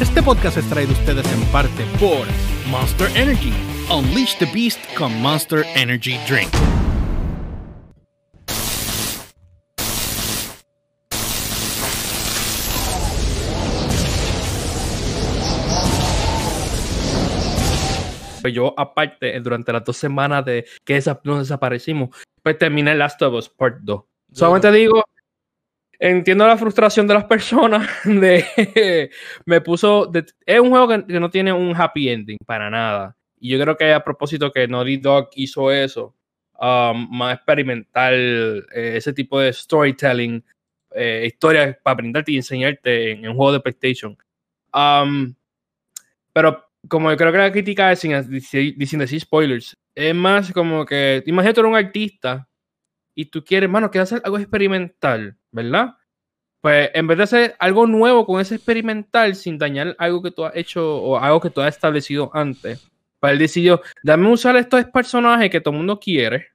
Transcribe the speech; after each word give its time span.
Este 0.00 0.20
podcast 0.24 0.56
es 0.56 0.68
traído 0.68 0.90
a 0.90 0.94
ustedes 0.94 1.32
en 1.32 1.40
parte 1.52 1.84
por 2.00 2.26
Monster 2.68 3.08
Energy. 3.16 3.52
Unleash 3.88 4.36
the 4.38 4.46
Beast 4.46 4.80
con 4.98 5.14
Monster 5.22 5.64
Energy 5.76 6.18
Drink. 6.28 6.50
Pues 18.42 18.52
yo, 18.52 18.74
aparte, 18.76 19.38
durante 19.40 19.72
las 19.72 19.84
dos 19.84 19.96
semanas 19.96 20.44
de 20.44 20.66
que 20.84 21.00
nos 21.22 21.38
desaparecimos, 21.38 22.10
pues 22.42 22.58
terminé 22.58 22.96
Last 22.96 23.22
of 23.22 23.34
Us 23.34 23.48
Part 23.48 23.78
2. 23.82 24.02
Solamente 24.32 24.72
digo, 24.72 25.04
entiendo 25.98 26.46
la 26.46 26.56
frustración 26.56 27.06
de 27.06 27.14
las 27.14 27.24
personas 27.24 27.88
de 28.04 29.10
me 29.46 29.60
puso 29.60 30.10
es 30.44 30.60
un 30.60 30.70
juego 30.70 30.88
que, 30.88 31.20
no 31.20 31.30
tiene 31.30 31.52
un 31.52 31.74
happy 31.76 32.08
ending 32.08 32.38
para 32.46 32.70
nada. 32.70 33.16
Y 33.38 33.50
yo 33.50 33.60
creo 33.60 33.76
que 33.76 33.92
a 33.92 34.02
propósito 34.02 34.50
que 34.50 34.66
Naughty 34.66 34.96
Dog 34.96 35.30
hizo 35.34 35.70
eso 35.70 36.14
um, 36.58 37.08
más 37.10 37.36
experimental 37.36 38.66
eh, 38.74 38.94
ese 38.96 39.12
tipo 39.12 39.38
de 39.40 39.52
storytelling 39.52 40.42
eh, 40.94 41.24
historias 41.26 41.76
para 41.82 41.94
aprenderte 41.94 42.32
y 42.32 42.36
enseñarte 42.36 43.12
en, 43.12 43.28
un 43.28 43.36
juego 43.36 43.52
de 43.52 43.60
PlayStation. 43.60 44.16
Um, 44.72 45.34
pero 46.32 46.64
como 46.88 47.10
yo 47.10 47.16
creo 47.16 47.32
que 47.32 47.38
la 47.38 47.52
crítica 47.52 47.92
es 47.92 48.00
sin, 48.00 48.12
diciendo 48.76 49.04
así 49.04 49.18
spoilers 49.18 49.76
es 49.94 50.14
más 50.14 50.52
como 50.52 50.84
que 50.84 51.22
imagínate 51.26 51.60
un 51.60 51.76
artista 51.76 52.48
y 53.14 53.26
tú 53.26 53.44
quieres, 53.44 53.70
mano, 53.70 53.90
quieres 53.90 54.12
hacer 54.12 54.22
algo 54.24 54.38
experimental, 54.38 55.36
¿verdad? 55.52 55.96
Pues 56.60 56.90
en 56.94 57.06
vez 57.06 57.18
de 57.18 57.24
hacer 57.24 57.56
algo 57.58 57.86
nuevo 57.86 58.24
con 58.26 58.40
ese 58.40 58.56
experimental 58.56 59.34
sin 59.34 59.58
dañar 59.58 59.94
algo 59.98 60.22
que 60.22 60.30
tú 60.30 60.44
has 60.44 60.56
hecho 60.56 60.96
o 60.96 61.18
algo 61.18 61.40
que 61.40 61.50
tú 61.50 61.60
has 61.60 61.74
establecido 61.74 62.30
antes, 62.32 62.90
pues 63.20 63.32
él 63.32 63.38
decidió, 63.38 63.82
dame 64.02 64.30
usar 64.30 64.56
estos 64.56 64.84
personajes 64.86 65.50
que 65.50 65.60
todo 65.60 65.72
el 65.72 65.78
mundo 65.78 66.00
quiere 66.00 66.48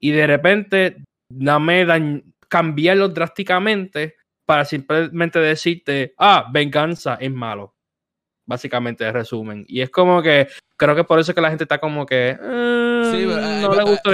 y 0.00 0.10
de 0.10 0.26
repente 0.26 0.96
dame 1.28 2.22
cambiarlos 2.48 3.14
drásticamente 3.14 4.16
para 4.44 4.64
simplemente 4.64 5.38
decirte, 5.38 6.14
ah, 6.18 6.48
venganza 6.52 7.16
es 7.20 7.32
malo. 7.32 7.75
Básicamente, 8.46 9.04
de 9.04 9.12
resumen. 9.12 9.64
Y 9.68 9.80
es 9.80 9.90
como 9.90 10.22
que 10.22 10.48
creo 10.76 10.94
que 10.94 11.04
por 11.04 11.18
eso 11.18 11.34
que 11.34 11.40
la 11.40 11.48
gente 11.48 11.64
está 11.64 11.78
como 11.78 12.06
que. 12.06 12.36
sí, 12.40 13.26
mm, 13.26 13.60
no 13.60 13.74
le 13.74 13.84
gusta 13.84 14.10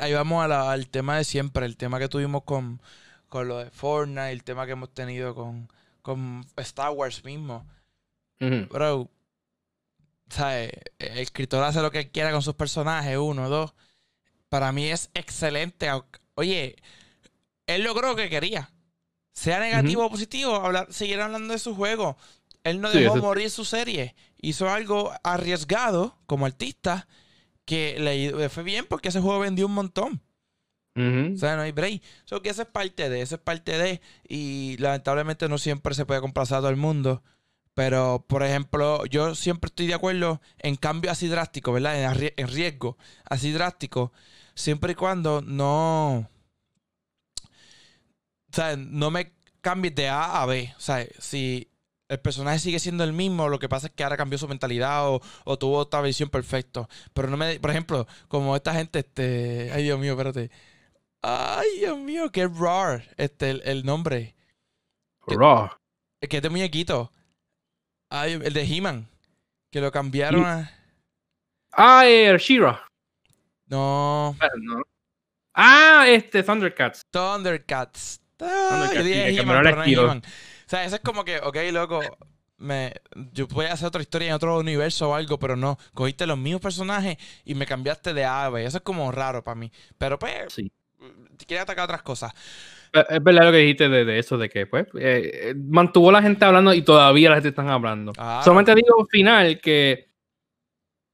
ahí, 0.00 0.12
vamos 0.12 0.50
al 0.50 0.88
tema 0.88 1.16
de 1.16 1.24
siempre, 1.24 1.64
el 1.64 1.76
tema 1.76 1.98
que 1.98 2.08
tuvimos 2.08 2.42
con, 2.42 2.80
con 3.28 3.48
lo 3.48 3.58
de 3.58 3.70
Fortnite, 3.70 4.32
el 4.32 4.44
tema 4.44 4.66
que 4.66 4.72
hemos 4.72 4.92
tenido 4.92 5.34
con, 5.34 5.68
con 6.02 6.44
Star 6.56 6.90
Wars 6.90 7.24
mismo. 7.24 7.66
Bro, 8.40 9.10
¿sabes? 10.28 10.70
El 10.98 11.18
escritor 11.18 11.62
hace 11.64 11.82
lo 11.82 11.90
que 11.90 12.10
quiera 12.10 12.32
con 12.32 12.42
sus 12.42 12.54
personajes, 12.54 13.16
uno, 13.16 13.48
dos. 13.48 13.74
Para 14.48 14.72
mí 14.72 14.86
es 14.86 15.10
excelente. 15.14 15.88
Oye, 16.34 16.76
él 17.66 17.82
logró 17.82 18.08
lo 18.08 18.16
que 18.16 18.30
quería. 18.30 18.70
Sea 19.32 19.60
negativo 19.60 20.04
o 20.06 20.10
positivo, 20.10 20.54
hablar, 20.54 20.92
seguir 20.92 21.20
hablando 21.20 21.52
de 21.52 21.58
su 21.58 21.74
juego. 21.74 22.16
Él 22.70 22.80
no 22.80 22.90
dejó 22.90 23.16
morir 23.16 23.50
su 23.50 23.64
serie. 23.64 24.14
Hizo 24.40 24.68
algo 24.68 25.12
arriesgado 25.22 26.18
como 26.26 26.46
artista 26.46 27.08
que 27.64 27.98
le 27.98 28.48
fue 28.48 28.62
bien 28.62 28.86
porque 28.88 29.08
ese 29.08 29.20
juego 29.20 29.40
vendió 29.40 29.66
un 29.66 29.74
montón. 29.74 30.22
O 30.96 31.36
sea, 31.36 31.54
no 31.54 31.62
hay 31.62 31.70
break. 31.70 32.02
So, 32.24 32.42
que 32.42 32.48
esa 32.50 32.62
es 32.62 32.68
parte 32.68 33.08
de, 33.08 33.22
esa 33.22 33.36
es 33.36 33.40
parte 33.40 33.78
de. 33.78 34.00
Y 34.28 34.76
lamentablemente 34.78 35.48
no 35.48 35.56
siempre 35.58 35.94
se 35.94 36.04
puede 36.04 36.20
complacer 36.20 36.56
a 36.56 36.60
todo 36.60 36.70
el 36.70 36.76
mundo. 36.76 37.22
Pero, 37.74 38.24
por 38.26 38.42
ejemplo, 38.42 39.06
yo 39.06 39.36
siempre 39.36 39.68
estoy 39.68 39.86
de 39.86 39.94
acuerdo 39.94 40.40
en 40.58 40.74
cambio 40.74 41.12
así 41.12 41.28
drástico, 41.28 41.72
¿verdad? 41.72 42.12
En, 42.36 42.48
riesgo 42.48 42.98
así 43.24 43.52
drástico. 43.52 44.12
Siempre 44.54 44.92
y 44.92 44.96
cuando 44.96 45.40
no. 45.40 46.28
O 48.50 48.52
sea, 48.52 48.76
no 48.76 49.12
me 49.12 49.32
cambies 49.60 49.94
de 49.94 50.08
A 50.08 50.42
a 50.42 50.46
B. 50.46 50.74
O 50.76 50.80
sea, 50.80 51.06
si 51.20 51.70
el 52.08 52.20
personaje 52.20 52.58
sigue 52.58 52.78
siendo 52.78 53.04
el 53.04 53.12
mismo, 53.12 53.48
lo 53.48 53.58
que 53.58 53.68
pasa 53.68 53.88
es 53.88 53.92
que 53.92 54.02
ahora 54.02 54.16
cambió 54.16 54.38
su 54.38 54.48
mentalidad 54.48 55.08
o, 55.08 55.58
tuvo 55.58 55.76
otra 55.76 56.00
visión 56.00 56.30
perfecta. 56.30 56.88
Pero 57.12 57.28
no 57.28 57.36
me. 57.36 57.60
Por 57.60 57.70
ejemplo, 57.70 58.06
como 58.28 58.56
esta 58.56 58.72
gente, 58.74 59.00
este. 59.00 59.70
Ay, 59.72 59.84
Dios 59.84 59.98
mío, 60.00 60.12
espérate. 60.12 60.50
Ay, 61.20 61.66
Dios 61.78 61.98
mío, 61.98 62.30
qué 62.32 62.48
raro 62.48 63.02
este, 63.16 63.50
el, 63.70 63.84
nombre. 63.84 64.34
Raw. 65.26 65.70
Es 66.20 66.28
que 66.28 66.38
este 66.38 66.48
muñequito. 66.48 67.12
Ay, 68.08 68.32
el 68.32 68.54
de 68.54 68.62
He-Man. 68.62 69.06
Que 69.70 69.80
lo 69.82 69.92
cambiaron 69.92 70.44
a. 70.46 70.70
Ah, 71.72 72.06
eh, 72.06 72.36
Shira. 72.38 72.82
No. 73.66 74.34
Ah, 75.52 76.06
este, 76.08 76.42
Thundercats. 76.42 77.02
Thundercats. 77.10 78.22
Ah, 78.40 78.88
Thundercats 78.94 79.98
o 79.98 80.22
sea, 80.68 80.84
eso 80.84 80.96
es 80.96 81.02
como 81.02 81.24
que, 81.24 81.38
ok, 81.38 81.56
loco, 81.72 82.00
me, 82.58 82.92
yo 83.32 83.46
voy 83.48 83.66
a 83.66 83.72
hacer 83.72 83.88
otra 83.88 84.02
historia 84.02 84.28
en 84.28 84.34
otro 84.34 84.58
universo 84.58 85.10
o 85.10 85.14
algo, 85.14 85.38
pero 85.38 85.56
no, 85.56 85.78
cogiste 85.94 86.26
los 86.26 86.38
mismos 86.38 86.60
personajes 86.60 87.16
y 87.44 87.54
me 87.54 87.66
cambiaste 87.66 88.12
de 88.12 88.24
ave. 88.24 88.64
Eso 88.64 88.78
es 88.78 88.82
como 88.82 89.10
raro 89.12 89.42
para 89.42 89.54
mí. 89.54 89.72
Pero 89.96 90.18
pues, 90.18 90.52
sí. 90.52 90.70
quiere 91.46 91.62
atacar 91.62 91.84
otras 91.84 92.02
cosas. 92.02 92.32
Es 92.92 93.22
verdad 93.22 93.44
lo 93.44 93.52
que 93.52 93.58
dijiste 93.58 93.88
de, 93.88 94.18
eso, 94.18 94.38
de 94.38 94.48
que 94.48 94.66
pues 94.66 94.86
eh, 94.98 95.54
mantuvo 95.56 96.10
la 96.10 96.22
gente 96.22 96.44
hablando 96.44 96.72
y 96.72 96.82
todavía 96.82 97.30
la 97.30 97.36
gente 97.36 97.50
está 97.50 97.62
hablando. 97.70 98.12
Solamente 98.42 98.74
digo 98.74 99.00
al 99.00 99.06
final 99.08 99.60
que 99.60 100.08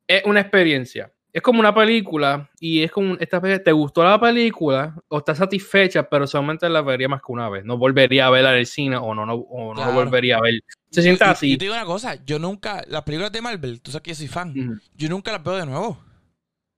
es 0.06 0.24
una 0.24 0.40
experiencia 0.40 1.13
es 1.34 1.42
como 1.42 1.58
una 1.58 1.74
película 1.74 2.48
y 2.60 2.84
es 2.84 2.92
como 2.92 3.16
esta 3.16 3.40
vez 3.40 3.62
te 3.64 3.72
gustó 3.72 4.04
la 4.04 4.20
película 4.20 4.94
o 5.08 5.18
estás 5.18 5.38
satisfecha, 5.38 6.08
pero 6.08 6.28
solamente 6.28 6.68
la 6.68 6.80
vería 6.80 7.08
más 7.08 7.20
que 7.20 7.32
una 7.32 7.48
vez. 7.48 7.64
No 7.64 7.76
volvería 7.76 8.28
a 8.28 8.30
verla 8.30 8.52
en 8.52 8.60
el 8.60 8.66
cine 8.66 8.96
o 8.96 9.12
no, 9.16 9.26
no, 9.26 9.34
o 9.34 9.74
no 9.74 9.92
volvería 9.92 10.36
a 10.36 10.40
ver. 10.40 10.60
Se 10.90 11.02
siente 11.02 11.24
así. 11.24 11.52
Y 11.52 11.58
te 11.58 11.64
digo 11.64 11.74
una 11.74 11.84
cosa, 11.84 12.24
yo 12.24 12.38
nunca, 12.38 12.84
las 12.86 13.02
películas 13.02 13.32
de 13.32 13.42
Marvel, 13.42 13.80
tú 13.80 13.90
sabes 13.90 14.02
que 14.04 14.10
yo 14.12 14.14
soy 14.14 14.28
fan, 14.28 14.80
yo 14.94 15.08
nunca 15.08 15.32
las 15.32 15.42
veo 15.42 15.56
de 15.56 15.66
nuevo. 15.66 15.98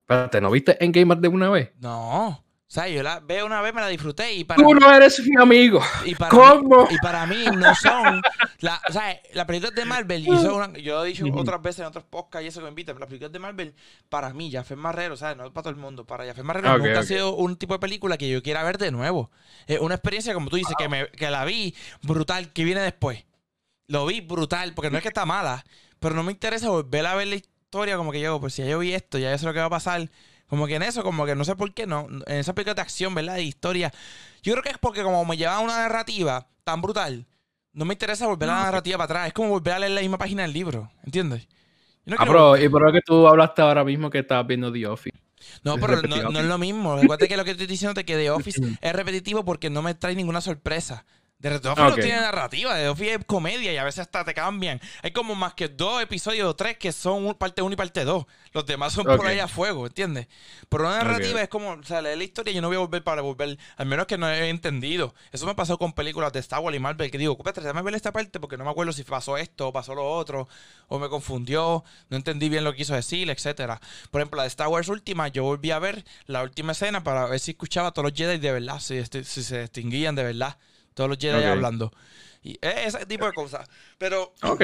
Espérate, 0.00 0.40
¿no 0.40 0.50
viste 0.50 0.82
en 0.82 0.90
Gamer 0.90 1.18
de 1.18 1.28
una 1.28 1.50
vez? 1.50 1.72
No. 1.78 2.42
O 2.68 2.72
sea, 2.76 2.88
yo 2.88 3.00
la 3.00 3.20
veo 3.20 3.46
una 3.46 3.60
vez, 3.60 3.72
me 3.72 3.80
la 3.80 3.86
disfruté 3.86 4.32
y 4.34 4.42
para 4.42 4.60
Tú 4.60 4.74
no 4.74 4.92
eres 4.92 5.20
mi 5.24 5.40
amigo. 5.40 5.80
Y 6.04 6.16
para 6.16 6.30
¿Cómo? 6.30 6.86
Mí, 6.86 6.94
y 6.96 6.98
para 6.98 7.24
mí 7.24 7.44
no 7.56 7.72
son... 7.76 8.20
La, 8.58 8.80
o 8.88 8.92
sea, 8.92 9.20
las 9.34 9.44
películas 9.44 9.72
de 9.72 9.84
Marvel, 9.84 10.22
y 10.22 10.82
yo 10.82 10.96
lo 10.96 11.04
he 11.04 11.08
dicho 11.08 11.24
otras 11.32 11.62
veces 11.62 11.80
en 11.80 11.86
otros 11.86 12.02
podcasts 12.04 12.44
y 12.44 12.48
eso 12.48 12.58
que 12.58 12.64
me 12.64 12.70
invitan, 12.70 12.98
las 12.98 13.06
películas 13.06 13.30
de 13.30 13.38
Marvel, 13.38 13.74
para 14.08 14.32
mí, 14.32 14.50
Jafet 14.50 14.76
Marrero, 14.76 15.16
¿sabes? 15.16 15.36
No 15.36 15.44
es 15.44 15.52
para 15.52 15.62
todo 15.62 15.70
el 15.70 15.76
mundo, 15.76 16.06
para 16.06 16.26
Jafet 16.26 16.42
Marrero 16.42 16.76
nunca 16.76 17.00
ha 17.00 17.02
sido 17.04 17.36
un 17.36 17.56
tipo 17.56 17.74
de 17.74 17.78
película 17.78 18.16
que 18.16 18.28
yo 18.28 18.42
quiera 18.42 18.64
ver 18.64 18.78
de 18.78 18.90
nuevo. 18.90 19.30
Es 19.68 19.78
una 19.78 19.94
experiencia, 19.94 20.34
como 20.34 20.50
tú 20.50 20.56
dices, 20.56 20.74
que, 20.76 20.88
me, 20.88 21.08
que 21.10 21.30
la 21.30 21.44
vi 21.44 21.72
brutal, 22.02 22.52
que 22.52 22.64
viene 22.64 22.80
después. 22.80 23.26
Lo 23.86 24.06
vi 24.06 24.22
brutal, 24.22 24.74
porque 24.74 24.90
no 24.90 24.96
es 24.96 25.02
que 25.02 25.08
está 25.08 25.24
mala, 25.24 25.64
pero 26.00 26.16
no 26.16 26.24
me 26.24 26.32
interesa 26.32 26.68
volver 26.68 27.06
a 27.06 27.14
ver 27.14 27.28
la 27.28 27.36
historia 27.36 27.96
como 27.96 28.10
que 28.10 28.20
yo, 28.20 28.40
pues 28.40 28.54
si 28.54 28.62
ya 28.62 28.68
yo 28.68 28.80
vi 28.80 28.92
esto, 28.92 29.18
ya 29.18 29.28
eso 29.28 29.36
es 29.36 29.42
lo 29.44 29.52
que 29.52 29.60
va 29.60 29.66
a 29.66 29.70
pasar 29.70 30.10
como 30.48 30.66
que 30.66 30.76
en 30.76 30.82
eso, 30.82 31.02
como 31.02 31.26
que 31.26 31.34
no 31.34 31.44
sé 31.44 31.56
por 31.56 31.72
qué 31.74 31.86
no. 31.86 32.08
En 32.26 32.38
esa 32.38 32.54
película 32.54 32.74
de 32.74 32.82
acción, 32.82 33.14
¿verdad? 33.14 33.34
De 33.34 33.42
historia. 33.42 33.92
Yo 34.42 34.52
creo 34.52 34.62
que 34.62 34.70
es 34.70 34.78
porque 34.78 35.02
como 35.02 35.24
me 35.24 35.36
lleva 35.36 35.58
una 35.60 35.76
narrativa 35.76 36.46
tan 36.64 36.80
brutal, 36.82 37.26
no 37.72 37.84
me 37.84 37.94
interesa 37.94 38.26
volver 38.26 38.48
a 38.48 38.54
la 38.54 38.62
narrativa 38.64 38.96
para 38.96 39.04
atrás. 39.04 39.26
Es 39.28 39.32
como 39.32 39.50
volver 39.50 39.74
a 39.74 39.78
leer 39.80 39.92
la 39.92 40.00
misma 40.00 40.18
página 40.18 40.42
del 40.42 40.52
libro. 40.52 40.90
¿Entiendes? 41.04 41.48
ah, 42.16 42.24
pero, 42.26 42.56
y 42.56 42.68
por 42.68 42.82
lo 42.82 42.92
que 42.92 43.00
tú 43.00 43.26
hablaste 43.26 43.62
ahora 43.62 43.84
mismo 43.84 44.08
que 44.08 44.20
estabas 44.20 44.46
viendo 44.46 44.72
The 44.72 44.86
Office. 44.86 45.18
No, 45.62 45.76
pero 45.76 46.00
no, 46.02 46.38
es 46.38 46.44
lo 46.44 46.58
mismo. 46.58 46.96
Recuerda 46.96 47.26
que 47.26 47.36
lo 47.36 47.44
que 47.44 47.50
estoy 47.52 47.66
diciendo 47.66 48.00
es 48.00 48.06
que 48.06 48.16
The 48.16 48.30
Office 48.32 48.60
es 48.80 48.92
repetitivo 48.92 49.44
porque 49.44 49.70
no 49.70 49.82
me 49.82 49.94
trae 49.94 50.14
ninguna 50.14 50.40
sorpresa. 50.40 51.04
De 51.38 51.60
The 51.60 51.68
Office 51.68 51.88
no 51.90 51.94
tiene 51.96 52.20
narrativa, 52.20 52.74
The 52.76 52.88
Office 52.88 53.14
es 53.14 53.24
comedia 53.26 53.70
y 53.70 53.76
a 53.76 53.84
veces 53.84 54.00
hasta 54.00 54.24
te 54.24 54.32
cambian. 54.32 54.80
Hay 55.02 55.10
como 55.10 55.34
más 55.34 55.52
que 55.52 55.68
dos 55.68 56.02
episodios 56.02 56.48
o 56.48 56.56
tres 56.56 56.78
que 56.78 56.92
son 56.92 57.34
parte 57.34 57.60
1 57.60 57.74
y 57.74 57.76
parte 57.76 58.06
2. 58.06 58.24
Los 58.52 58.64
demás 58.64 58.94
son 58.94 59.04
por 59.04 59.26
ahí 59.26 59.38
a 59.38 59.46
fuego, 59.46 59.86
¿entiendes? 59.86 60.28
Pero 60.70 60.84
una 60.86 60.96
narrativa 60.96 61.42
es 61.42 61.50
como, 61.50 61.72
o 61.72 61.82
sea, 61.82 62.00
leer 62.00 62.16
la 62.16 62.24
historia 62.24 62.52
y 62.52 62.54
yo 62.54 62.62
no 62.62 62.68
voy 62.68 62.78
a 62.78 62.80
volver 62.80 63.04
para 63.04 63.20
volver, 63.20 63.58
al 63.76 63.86
menos 63.86 64.06
que 64.06 64.16
no 64.16 64.30
he 64.30 64.48
entendido. 64.48 65.14
Eso 65.30 65.44
me 65.44 65.54
pasó 65.54 65.76
con 65.76 65.92
películas 65.92 66.32
de 66.32 66.40
Star 66.40 66.60
Wars 66.60 66.74
y 66.74 66.80
Marvel, 66.80 67.10
que 67.10 67.18
digo, 67.18 67.34
espérate, 67.34 67.60
déjame 67.60 67.82
ver 67.82 67.94
esta 67.94 68.12
parte 68.12 68.40
porque 68.40 68.56
no 68.56 68.64
me 68.64 68.70
acuerdo 68.70 68.94
si 68.94 69.04
pasó 69.04 69.36
esto 69.36 69.68
o 69.68 69.72
pasó 69.74 69.94
lo 69.94 70.10
otro, 70.10 70.48
o 70.88 70.98
me 70.98 71.10
confundió, 71.10 71.84
no 72.08 72.16
entendí 72.16 72.48
bien 72.48 72.64
lo 72.64 72.72
que 72.72 72.78
quiso 72.78 72.94
decir, 72.94 73.28
etcétera. 73.28 73.78
Por 74.10 74.22
ejemplo, 74.22 74.38
la 74.38 74.44
de 74.44 74.48
Star 74.48 74.68
Wars 74.68 74.88
última, 74.88 75.28
yo 75.28 75.42
volví 75.42 75.70
a 75.70 75.78
ver 75.78 76.02
la 76.24 76.42
última 76.42 76.72
escena 76.72 77.04
para 77.04 77.26
ver 77.26 77.40
si 77.40 77.50
escuchaba 77.50 77.88
a 77.88 77.92
todos 77.92 78.10
los 78.10 78.18
Jedi 78.18 78.38
de 78.38 78.52
verdad, 78.52 78.80
si, 78.80 78.96
este, 78.96 79.22
si 79.22 79.42
se 79.42 79.60
distinguían 79.60 80.14
de 80.14 80.24
verdad. 80.24 80.56
Todos 80.96 81.10
los 81.10 81.18
Jedi 81.18 81.44
hablando. 81.44 81.92
Y 82.42 82.58
ese 82.62 83.04
tipo 83.04 83.26
de 83.26 83.32
cosas. 83.34 83.68
Pero. 83.98 84.32
Ok. 84.42 84.62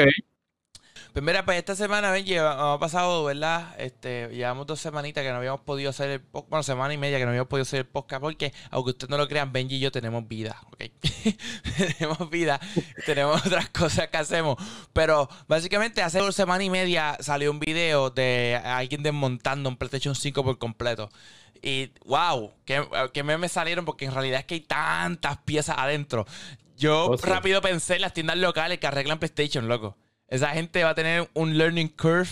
Pues 1.13 1.23
mira, 1.23 1.45
pues 1.45 1.59
esta 1.59 1.77
semana, 1.77 2.11
Benji, 2.11 2.37
ha 2.39 2.79
pasado, 2.81 3.25
¿verdad? 3.25 3.75
Este, 3.79 4.29
llevamos 4.33 4.67
dos 4.67 4.81
semanitas 4.81 5.23
que 5.23 5.31
no 5.31 5.37
habíamos 5.37 5.61
podido 5.61 5.91
hacer 5.91 6.09
el 6.09 6.21
podcast, 6.23 6.49
bueno, 6.49 6.63
semana 6.63 6.95
y 6.95 6.97
media 6.97 7.19
que 7.19 7.25
no 7.25 7.33
habíamos 7.33 7.49
podido 7.49 7.65
hacer 7.65 7.81
el 7.81 7.87
podcast 7.87 8.23
porque, 8.23 8.55
aunque 8.71 8.93
ustedes 8.93 9.11
no 9.11 9.19
lo 9.19 9.29
crean, 9.29 9.53
Benji 9.53 9.77
y 9.77 9.81
yo 9.81 9.93
tenemos 9.93 10.27
vida, 10.27 10.57
¿ok? 10.69 10.85
tenemos 11.99 12.31
vida, 12.31 12.59
tenemos 13.05 13.45
otras 13.45 13.69
cosas 13.69 14.09
que 14.09 14.17
hacemos. 14.17 14.57
Pero 14.95 15.29
básicamente 15.49 16.01
hace 16.01 16.23
una 16.23 16.33
semana 16.33 16.65
y 16.65 16.71
media 16.71 17.19
salió 17.21 17.51
un 17.51 17.61
video 17.61 18.09
de 18.09 18.59
alguien 18.65 19.03
desmontando 19.03 19.69
un 19.69 19.77
PlayStation 19.77 20.15
5 20.15 20.43
por 20.43 20.57
completo. 20.57 21.11
Y 21.63 21.93
wow, 22.05 22.53
que, 22.65 22.85
que 23.13 23.23
me 23.23 23.49
salieron 23.49 23.85
porque 23.85 24.07
en 24.07 24.13
realidad 24.13 24.41
es 24.41 24.47
que 24.47 24.55
hay 24.55 24.61
tantas 24.61 25.39
piezas 25.39 25.79
adentro. 25.79 26.27
Yo 26.77 27.07
oh, 27.07 27.17
rápido 27.17 27.61
pensé 27.63 27.95
en 27.95 28.01
las 28.03 28.13
tiendas 28.13 28.37
locales 28.37 28.79
que 28.79 28.89
arreglan 28.89 29.21
PlayStation, 29.21 29.69
loco. 29.69 29.97
Esa 30.27 30.49
gente 30.49 30.83
va 30.83 30.91
a 30.91 30.95
tener 30.95 31.31
un 31.35 31.57
learning 31.57 31.89
curve 31.89 32.31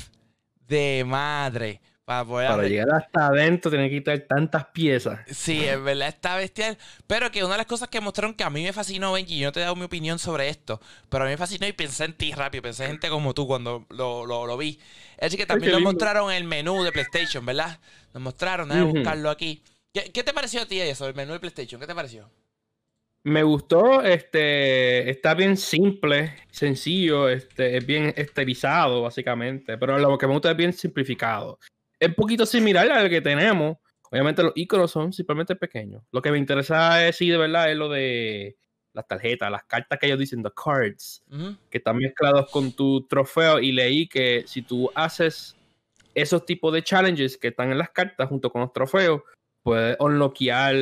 de 0.66 1.04
madre. 1.06 1.80
Para, 2.10 2.24
poder 2.24 2.68
llegar 2.68 2.92
hasta 2.92 3.28
adentro 3.28 3.70
tiene 3.70 3.88
que 3.88 3.98
quitar 3.98 4.18
tantas 4.22 4.66
piezas. 4.66 5.20
Sí, 5.28 5.64
es 5.64 5.80
verdad, 5.80 6.08
está 6.08 6.34
bestial. 6.34 6.76
Pero 7.06 7.30
que 7.30 7.44
una 7.44 7.52
de 7.52 7.58
las 7.58 7.68
cosas 7.68 7.88
que 7.88 8.00
mostraron 8.00 8.34
que 8.34 8.42
a 8.42 8.50
mí 8.50 8.64
me 8.64 8.72
fascinó, 8.72 9.12
Benji, 9.12 9.38
yo 9.38 9.46
no 9.46 9.52
te 9.52 9.60
he 9.60 9.62
dado 9.62 9.76
mi 9.76 9.84
opinión 9.84 10.18
sobre 10.18 10.48
esto, 10.48 10.80
pero 11.08 11.22
a 11.22 11.26
mí 11.28 11.30
me 11.30 11.36
fascinó 11.36 11.68
y 11.68 11.72
pensé 11.72 12.06
en 12.06 12.14
ti 12.14 12.32
rápido, 12.32 12.62
pensé 12.62 12.82
en 12.82 12.90
gente 12.90 13.10
como 13.10 13.32
tú 13.32 13.46
cuando 13.46 13.86
lo, 13.90 14.26
lo, 14.26 14.56
vi. 14.56 14.80
Es 15.18 15.36
que 15.36 15.46
también 15.46 15.70
nos 15.70 15.82
mostraron 15.82 16.32
el 16.32 16.42
menú 16.42 16.82
de 16.82 16.90
PlayStation, 16.90 17.46
¿verdad? 17.46 17.78
Nos 18.12 18.24
mostraron, 18.24 18.70
déjame 18.70 18.90
buscarlo 18.90 19.30
aquí. 19.30 19.62
¿Qué, 19.94 20.10
¿Qué, 20.10 20.24
te 20.24 20.32
pareció 20.32 20.62
a 20.62 20.66
ti 20.66 20.80
eso, 20.80 21.06
el 21.06 21.14
menú 21.14 21.34
de 21.34 21.38
PlayStation? 21.38 21.80
¿Qué 21.80 21.86
te 21.86 21.94
pareció? 21.94 22.28
Me 23.22 23.44
gustó, 23.44 24.02
este, 24.02 25.08
está 25.10 25.34
bien 25.34 25.56
simple, 25.56 26.34
sencillo, 26.50 27.28
este, 27.28 27.76
es 27.76 27.86
bien 27.86 28.12
estilizado 28.16 29.02
básicamente, 29.02 29.78
pero 29.78 29.96
lo 29.96 30.18
que 30.18 30.26
me 30.26 30.32
gusta 30.32 30.50
es 30.50 30.56
bien 30.56 30.72
simplificado. 30.72 31.56
Es 32.00 32.08
un 32.08 32.14
poquito 32.14 32.46
similar 32.46 32.90
al 32.90 33.10
que 33.10 33.20
tenemos. 33.20 33.76
Obviamente 34.10 34.42
los 34.42 34.52
iconos 34.56 34.90
son 34.90 35.12
simplemente 35.12 35.54
pequeños. 35.54 36.02
Lo 36.10 36.20
que 36.20 36.32
me 36.32 36.38
interesa 36.38 37.06
es, 37.06 37.16
sí, 37.16 37.28
de 37.28 37.36
verdad, 37.36 37.70
es 37.70 37.76
lo 37.76 37.88
de 37.88 38.56
las 38.92 39.06
tarjetas, 39.06 39.50
las 39.50 39.64
cartas 39.64 39.98
que 39.98 40.06
ellos 40.06 40.18
dicen, 40.18 40.42
the 40.42 40.50
cards, 40.50 41.22
que 41.70 41.78
están 41.78 41.98
mezclados 41.98 42.50
con 42.50 42.72
tu 42.72 43.06
trofeo. 43.06 43.60
Y 43.60 43.70
leí 43.70 44.08
que 44.08 44.44
si 44.46 44.62
tú 44.62 44.90
haces 44.94 45.54
esos 46.14 46.44
tipos 46.44 46.72
de 46.72 46.82
challenges 46.82 47.36
que 47.36 47.48
están 47.48 47.70
en 47.70 47.78
las 47.78 47.90
cartas 47.90 48.28
junto 48.28 48.50
con 48.50 48.62
los 48.62 48.72
trofeos, 48.72 49.22
puedes 49.62 49.96
unlockear 50.00 50.74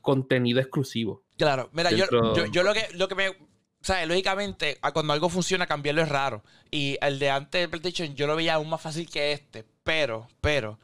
contenido 0.00 0.60
exclusivo. 0.60 1.24
Claro, 1.38 1.70
mira, 1.72 1.90
yo, 1.90 2.06
yo, 2.52 2.62
lo 2.62 2.72
que 2.72 2.86
lo 2.94 3.08
que 3.08 3.14
me. 3.14 3.28
O 3.30 3.84
sea, 3.86 4.04
lógicamente, 4.06 4.78
cuando 4.92 5.12
algo 5.12 5.28
funciona, 5.28 5.66
cambiarlo 5.66 6.02
es 6.02 6.08
raro. 6.08 6.42
Y 6.70 6.98
el 7.00 7.18
de 7.18 7.30
antes 7.30 7.60
de 7.60 7.68
PlayStation 7.68 8.14
yo 8.14 8.26
lo 8.26 8.36
veía 8.36 8.54
aún 8.54 8.68
más 8.68 8.80
fácil 8.80 9.08
que 9.08 9.32
este. 9.32 9.64
Pero, 9.86 10.26
pero, 10.40 10.80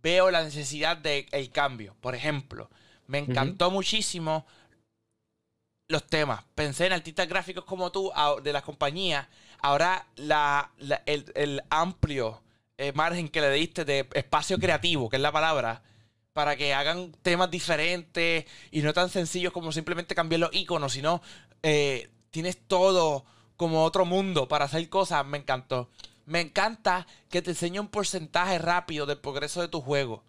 veo 0.00 0.30
la 0.30 0.44
necesidad 0.44 0.96
del 0.96 1.50
cambio. 1.50 1.96
Por 2.00 2.14
ejemplo, 2.14 2.70
me 3.08 3.18
encantó 3.18 3.72
muchísimo 3.72 4.46
los 5.88 6.06
temas. 6.06 6.44
Pensé 6.54 6.86
en 6.86 6.92
artistas 6.92 7.28
gráficos 7.28 7.64
como 7.64 7.90
tú, 7.90 8.12
de 8.44 8.52
las 8.52 8.62
compañías. 8.62 9.26
Ahora, 9.60 10.06
la, 10.14 10.70
el, 11.04 11.64
amplio 11.68 12.44
eh, 12.78 12.92
margen 12.92 13.28
que 13.28 13.40
le 13.40 13.50
diste 13.50 13.84
de 13.84 14.08
espacio 14.14 14.56
creativo, 14.60 15.10
que 15.10 15.16
es 15.16 15.22
la 15.22 15.32
palabra, 15.32 15.82
para 16.32 16.54
que 16.54 16.74
hagan 16.74 17.10
temas 17.22 17.50
diferentes 17.50 18.44
y 18.70 18.82
no 18.82 18.92
tan 18.92 19.08
sencillos 19.08 19.52
como 19.52 19.72
simplemente 19.72 20.14
cambiar 20.14 20.42
los 20.42 20.54
iconos, 20.54 20.92
sino 20.92 21.22
eh, 21.64 22.08
tienes 22.30 22.56
todo 22.68 23.24
como 23.56 23.82
otro 23.82 24.04
mundo 24.04 24.46
para 24.46 24.66
hacer 24.66 24.88
cosas. 24.88 25.26
Me 25.26 25.38
encantó. 25.38 25.90
Me 26.26 26.40
encanta 26.40 27.06
que 27.30 27.42
te 27.42 27.50
enseñe 27.50 27.80
un 27.80 27.88
porcentaje 27.88 28.58
rápido 28.58 29.06
del 29.06 29.18
progreso 29.18 29.60
de 29.60 29.68
tu 29.68 29.80
juego. 29.80 30.24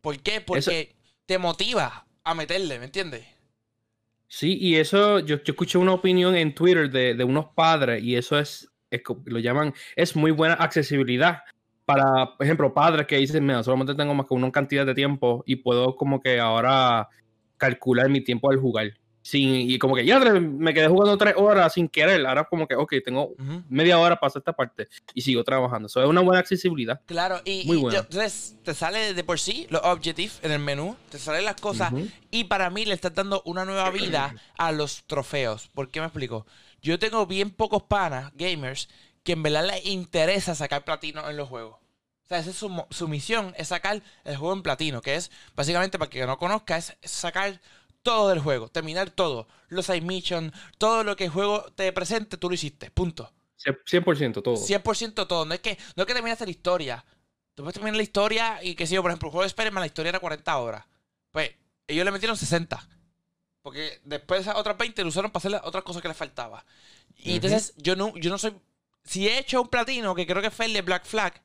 ¿Por 0.00 0.18
qué? 0.20 0.40
Porque 0.40 0.94
te 1.26 1.38
motiva 1.38 2.06
a 2.24 2.34
meterle, 2.34 2.78
¿me 2.78 2.86
entiendes? 2.86 3.26
Sí, 4.26 4.58
y 4.60 4.76
eso, 4.76 5.20
yo, 5.20 5.42
yo 5.42 5.52
escuché 5.52 5.78
una 5.78 5.94
opinión 5.94 6.36
en 6.36 6.54
Twitter 6.54 6.90
de, 6.90 7.14
de 7.14 7.24
unos 7.24 7.46
padres 7.54 8.02
y 8.02 8.14
eso 8.14 8.38
es, 8.38 8.70
es, 8.90 9.00
lo 9.24 9.38
llaman, 9.38 9.72
es 9.96 10.14
muy 10.16 10.30
buena 10.32 10.54
accesibilidad 10.54 11.38
para, 11.86 12.36
por 12.36 12.44
ejemplo, 12.44 12.74
padres 12.74 13.06
que 13.06 13.16
dicen, 13.16 13.46
mira, 13.46 13.62
solamente 13.62 13.94
tengo 13.94 14.12
más 14.14 14.26
que 14.26 14.34
una 14.34 14.52
cantidad 14.52 14.84
de 14.84 14.94
tiempo 14.94 15.42
y 15.46 15.56
puedo 15.56 15.96
como 15.96 16.20
que 16.20 16.38
ahora 16.38 17.08
calcular 17.56 18.10
mi 18.10 18.20
tiempo 18.22 18.50
al 18.50 18.58
jugar. 18.58 18.92
Sin, 19.28 19.70
y 19.70 19.78
como 19.78 19.94
que 19.94 20.06
ya 20.06 20.18
me 20.18 20.72
quedé 20.72 20.88
jugando 20.88 21.18
tres 21.18 21.34
horas 21.36 21.74
sin 21.74 21.86
querer. 21.86 22.26
Ahora 22.26 22.44
como 22.44 22.66
que, 22.66 22.74
ok, 22.74 22.94
tengo 23.04 23.34
media 23.68 23.98
hora 23.98 24.18
para 24.18 24.28
hacer 24.28 24.40
esta 24.40 24.54
parte 24.54 24.88
y 25.12 25.20
sigo 25.20 25.44
trabajando. 25.44 25.84
Eso 25.84 26.02
es 26.02 26.08
una 26.08 26.22
buena 26.22 26.40
accesibilidad. 26.40 27.02
Claro, 27.04 27.42
y, 27.44 27.64
Muy 27.66 27.94
entonces 27.94 28.56
te 28.64 28.72
sale 28.72 29.12
de 29.12 29.24
por 29.24 29.38
sí 29.38 29.66
los 29.68 29.82
objetivos 29.84 30.40
en 30.42 30.52
el 30.52 30.60
menú, 30.60 30.96
te 31.10 31.18
salen 31.18 31.44
las 31.44 31.60
cosas 31.60 31.92
y 32.30 32.44
para 32.44 32.70
mí 32.70 32.86
le 32.86 32.94
estás 32.94 33.14
dando 33.14 33.42
una 33.44 33.66
nueva 33.66 33.90
vida 33.90 34.34
a 34.56 34.72
los 34.72 35.04
trofeos. 35.04 35.68
¿Por 35.74 35.90
qué 35.90 36.00
me 36.00 36.06
explico? 36.06 36.46
Yo 36.80 36.98
tengo 36.98 37.26
bien 37.26 37.50
pocos 37.50 37.82
panas, 37.82 38.32
gamers, 38.34 38.88
que 39.24 39.32
en 39.32 39.42
verdad 39.42 39.66
le 39.66 39.90
interesa 39.90 40.54
sacar 40.54 40.86
platino 40.86 41.28
en 41.28 41.36
los 41.36 41.50
juegos. 41.50 41.76
O 42.24 42.28
sea, 42.28 42.40
esa 42.40 42.50
es 42.50 42.56
su, 42.56 43.08
misión, 43.08 43.54
es 43.56 43.68
sacar 43.68 44.02
el 44.24 44.36
juego 44.36 44.52
en 44.52 44.62
platino, 44.62 45.00
que 45.00 45.14
es, 45.14 45.30
básicamente, 45.56 45.98
para 45.98 46.10
que 46.10 46.26
no 46.26 46.36
conozca, 46.36 46.76
es 46.76 46.94
sacar 47.02 47.58
todo 48.08 48.30
del 48.30 48.38
juego, 48.38 48.68
terminar 48.68 49.10
todo. 49.10 49.46
Los 49.68 49.84
side 49.84 50.00
missions, 50.00 50.52
todo 50.78 51.04
lo 51.04 51.14
que 51.14 51.24
el 51.24 51.30
juego 51.30 51.64
te 51.74 51.92
presente, 51.92 52.38
tú 52.38 52.48
lo 52.48 52.54
hiciste, 52.54 52.90
punto. 52.90 53.30
100% 53.58 54.42
todo. 54.42 54.56
100% 54.56 55.26
todo. 55.26 55.44
No 55.44 55.52
es 55.52 55.60
que, 55.60 55.76
no 55.94 56.04
es 56.04 56.06
que 56.06 56.14
terminaste 56.14 56.46
la 56.46 56.50
historia. 56.50 57.04
Tú 57.54 57.64
puedes 57.64 57.74
terminar 57.74 57.96
la 57.96 58.02
historia 58.02 58.60
y 58.62 58.74
que 58.74 58.86
si 58.86 58.94
yo, 58.94 59.02
por 59.02 59.10
ejemplo, 59.10 59.28
el 59.28 59.32
juego 59.32 59.42
de 59.42 59.48
Spider-Man, 59.48 59.82
la 59.82 59.86
historia 59.86 60.08
era 60.08 60.20
40 60.20 60.56
horas. 60.56 60.86
Pues 61.32 61.50
ellos 61.86 62.04
le 62.06 62.10
metieron 62.10 62.36
60. 62.36 62.88
Porque 63.60 64.00
después 64.04 64.40
esas 64.40 64.56
otras 64.56 64.78
20 64.78 65.02
lo 65.02 65.08
usaron 65.08 65.30
para 65.30 65.40
hacer 65.40 65.50
las 65.50 65.64
otras 65.64 65.84
cosas 65.84 66.00
que 66.00 66.08
les 66.08 66.16
faltaba. 66.16 66.64
Y 67.18 67.34
entonces 67.34 67.74
yo 67.76 67.94
no, 67.94 68.16
yo 68.16 68.30
no 68.30 68.38
soy 68.38 68.54
si 69.04 69.28
he 69.28 69.38
hecho 69.38 69.60
un 69.60 69.68
platino, 69.68 70.14
que 70.14 70.26
creo 70.26 70.40
que 70.40 70.50
fue 70.50 70.66
el 70.66 70.72
de 70.72 70.82
Black 70.82 71.04
Flag, 71.04 71.42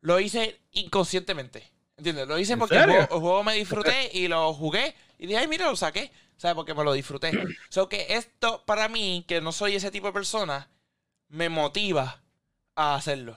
lo 0.00 0.18
hice 0.18 0.60
inconscientemente. 0.72 1.70
¿Entiendes? 1.96 2.28
Lo 2.28 2.38
hice 2.38 2.56
porque 2.56 2.76
el 2.76 3.06
juego, 3.06 3.42
me 3.42 3.54
disfruté 3.54 4.10
y 4.12 4.28
lo 4.28 4.54
jugué 4.54 4.94
y 5.18 5.26
dije, 5.26 5.38
ay, 5.38 5.48
mira, 5.48 5.68
lo 5.68 5.76
saqué. 5.76 6.10
¿Sabes? 6.36 6.54
Porque 6.54 6.74
me 6.74 6.84
lo 6.84 6.92
disfruté. 6.92 7.30
O 7.68 7.72
sea, 7.72 7.86
que 7.86 8.06
esto, 8.10 8.64
para 8.64 8.88
mí, 8.88 9.24
que 9.26 9.40
no 9.40 9.52
soy 9.52 9.74
ese 9.74 9.90
tipo 9.90 10.06
de 10.06 10.12
persona, 10.12 10.70
me 11.28 11.48
motiva 11.48 12.22
a 12.76 12.94
hacerlo. 12.94 13.36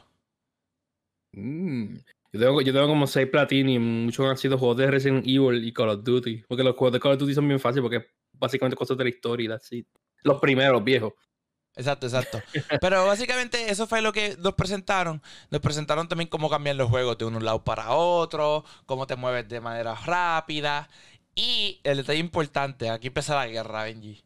Mm. 1.34 1.96
Yo, 2.34 2.40
tengo, 2.40 2.62
yo 2.62 2.72
tengo 2.72 2.88
como 2.88 3.08
6 3.08 3.28
platinos 3.28 3.74
y 3.74 3.80
muchos 3.80 4.26
han 4.26 4.38
sido 4.38 4.58
juegos 4.58 4.78
de 4.78 4.92
Resident 4.92 5.26
Evil 5.26 5.66
y 5.66 5.74
Call 5.74 5.90
of 5.90 6.04
Duty. 6.04 6.46
Porque 6.48 6.64
los 6.64 6.76
juegos 6.76 6.94
de 6.94 7.00
Call 7.00 7.14
of 7.14 7.20
Duty 7.20 7.34
son 7.34 7.48
bien 7.48 7.60
fáciles 7.60 7.82
porque 7.82 8.08
básicamente 8.34 8.76
cosas 8.76 8.98
de 8.98 9.04
la 9.04 9.10
historia 9.10 9.60
y 9.72 9.86
Los 10.24 10.40
primeros, 10.40 10.74
los 10.74 10.84
viejos. 10.84 11.14
Exacto, 11.76 12.06
exacto. 12.06 12.42
Pero 12.82 13.06
básicamente 13.06 13.72
eso 13.72 13.88
fue 13.88 14.02
lo 14.02 14.12
que 14.12 14.36
nos 14.40 14.54
presentaron. 14.56 15.22
Nos 15.50 15.62
presentaron 15.62 16.08
también 16.08 16.30
cómo 16.30 16.50
cambian 16.50 16.78
los 16.78 16.90
juegos 16.90 17.18
de 17.18 17.26
un 17.26 17.44
lado 17.44 17.64
para 17.64 17.92
otro, 17.92 18.66
cómo 18.86 19.08
te 19.08 19.16
mueves 19.16 19.48
de 19.48 19.62
manera 19.62 19.96
rápida. 19.96 20.90
Y 21.36 21.80
el 21.84 21.98
detalle 21.98 22.20
importante, 22.20 22.90
aquí 22.90 23.08
empieza 23.08 23.36
la 23.36 23.48
guerra, 23.48 23.84
Benji. 23.84 24.22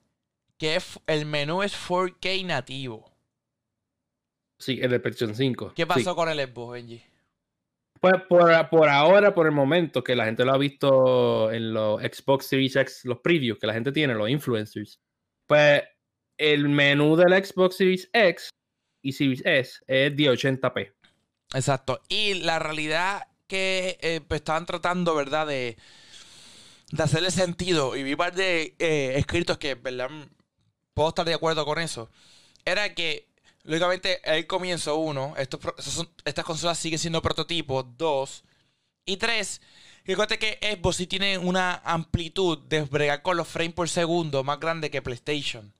Que 0.57 0.79
el 1.07 1.25
menú 1.25 1.63
es 1.63 1.75
4K 1.75 2.45
nativo. 2.45 3.11
Sí, 4.57 4.79
el 4.81 4.91
de 4.91 4.99
PlayStation 4.99 5.35
5. 5.35 5.73
¿Qué 5.75 5.85
pasó 5.85 6.15
con 6.15 6.29
el 6.29 6.39
Xbox, 6.39 6.73
Benji? 6.73 7.03
Pues 7.99 8.13
por, 8.27 8.69
por, 8.69 8.89
ahora, 8.89 9.33
por 9.33 9.47
el 9.47 9.51
momento, 9.51 10.03
que 10.03 10.15
la 10.15 10.25
gente 10.25 10.45
lo 10.45 10.53
ha 10.53 10.57
visto 10.57 11.51
en 11.51 11.73
los 11.73 12.01
Xbox 12.01 12.47
Series 12.47 12.75
X, 12.75 13.01
los 13.03 13.19
previews 13.19 13.59
que 13.59 13.67
la 13.67 13.73
gente 13.73 13.91
tiene, 13.91 14.13
los 14.13 14.29
influencers. 14.29 14.99
Pues 15.47 15.83
el 16.37 16.69
menú 16.69 17.15
del 17.15 17.43
Xbox 17.43 17.77
Series 17.77 18.09
X 18.13 18.49
y 19.01 19.11
Series 19.11 19.41
S 19.45 19.79
es 19.87 20.15
de 20.15 20.23
80p. 20.23 20.93
Exacto. 21.53 22.01
Y 22.09 22.35
la 22.35 22.59
realidad 22.59 23.27
que 23.47 23.97
eh, 24.01 24.21
pues, 24.27 24.41
estaban 24.41 24.65
tratando, 24.65 25.15
¿verdad? 25.15 25.47
De, 25.47 25.77
de 26.91 27.03
hacerle 27.03 27.31
sentido. 27.31 27.95
Y 27.95 28.03
vi 28.03 28.15
par 28.15 28.33
de 28.35 28.75
eh, 28.79 29.13
escritos 29.17 29.57
que, 29.57 29.75
¿verdad? 29.75 30.09
Puedo 30.93 31.09
estar 31.09 31.25
de 31.25 31.33
acuerdo 31.33 31.65
con 31.65 31.79
eso. 31.79 32.09
Era 32.63 32.93
que, 32.93 33.27
lógicamente, 33.63 34.21
el 34.23 34.47
comienzo, 34.47 34.95
uno, 34.95 35.35
estas 35.37 36.45
consolas 36.45 36.79
siguen 36.79 36.99
siendo 36.99 37.21
prototipos. 37.21 37.85
Dos. 37.97 38.43
Y 39.05 39.17
tres, 39.17 39.61
que 40.03 40.15
que 40.15 40.59
Xbox 40.61 40.95
sí 40.97 41.07
tiene 41.07 41.37
una 41.37 41.81
amplitud 41.83 42.59
de 42.67 42.81
bregar 42.81 43.21
con 43.21 43.37
los 43.37 43.47
frames 43.47 43.73
por 43.73 43.89
segundo 43.89 44.43
más 44.43 44.59
grande 44.59 44.89
que 44.89 45.01
PlayStation. 45.01 45.73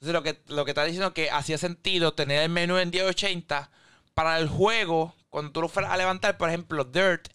Entonces 0.00 0.12
lo 0.14 0.22
que, 0.22 0.42
lo 0.52 0.64
que 0.64 0.72
está 0.72 0.84
diciendo 0.84 1.08
es 1.08 1.14
que 1.14 1.30
hacía 1.30 1.58
sentido 1.58 2.12
tener 2.14 2.42
el 2.42 2.48
menú 2.48 2.76
en 2.76 2.90
1080 2.90 3.70
para 4.14 4.38
el 4.38 4.48
juego, 4.48 5.14
cuando 5.30 5.52
tú 5.52 5.62
lo 5.62 5.68
fueras 5.68 5.92
a 5.92 5.96
levantar, 5.96 6.36
por 6.36 6.48
ejemplo, 6.48 6.84
Dirt, 6.84 7.28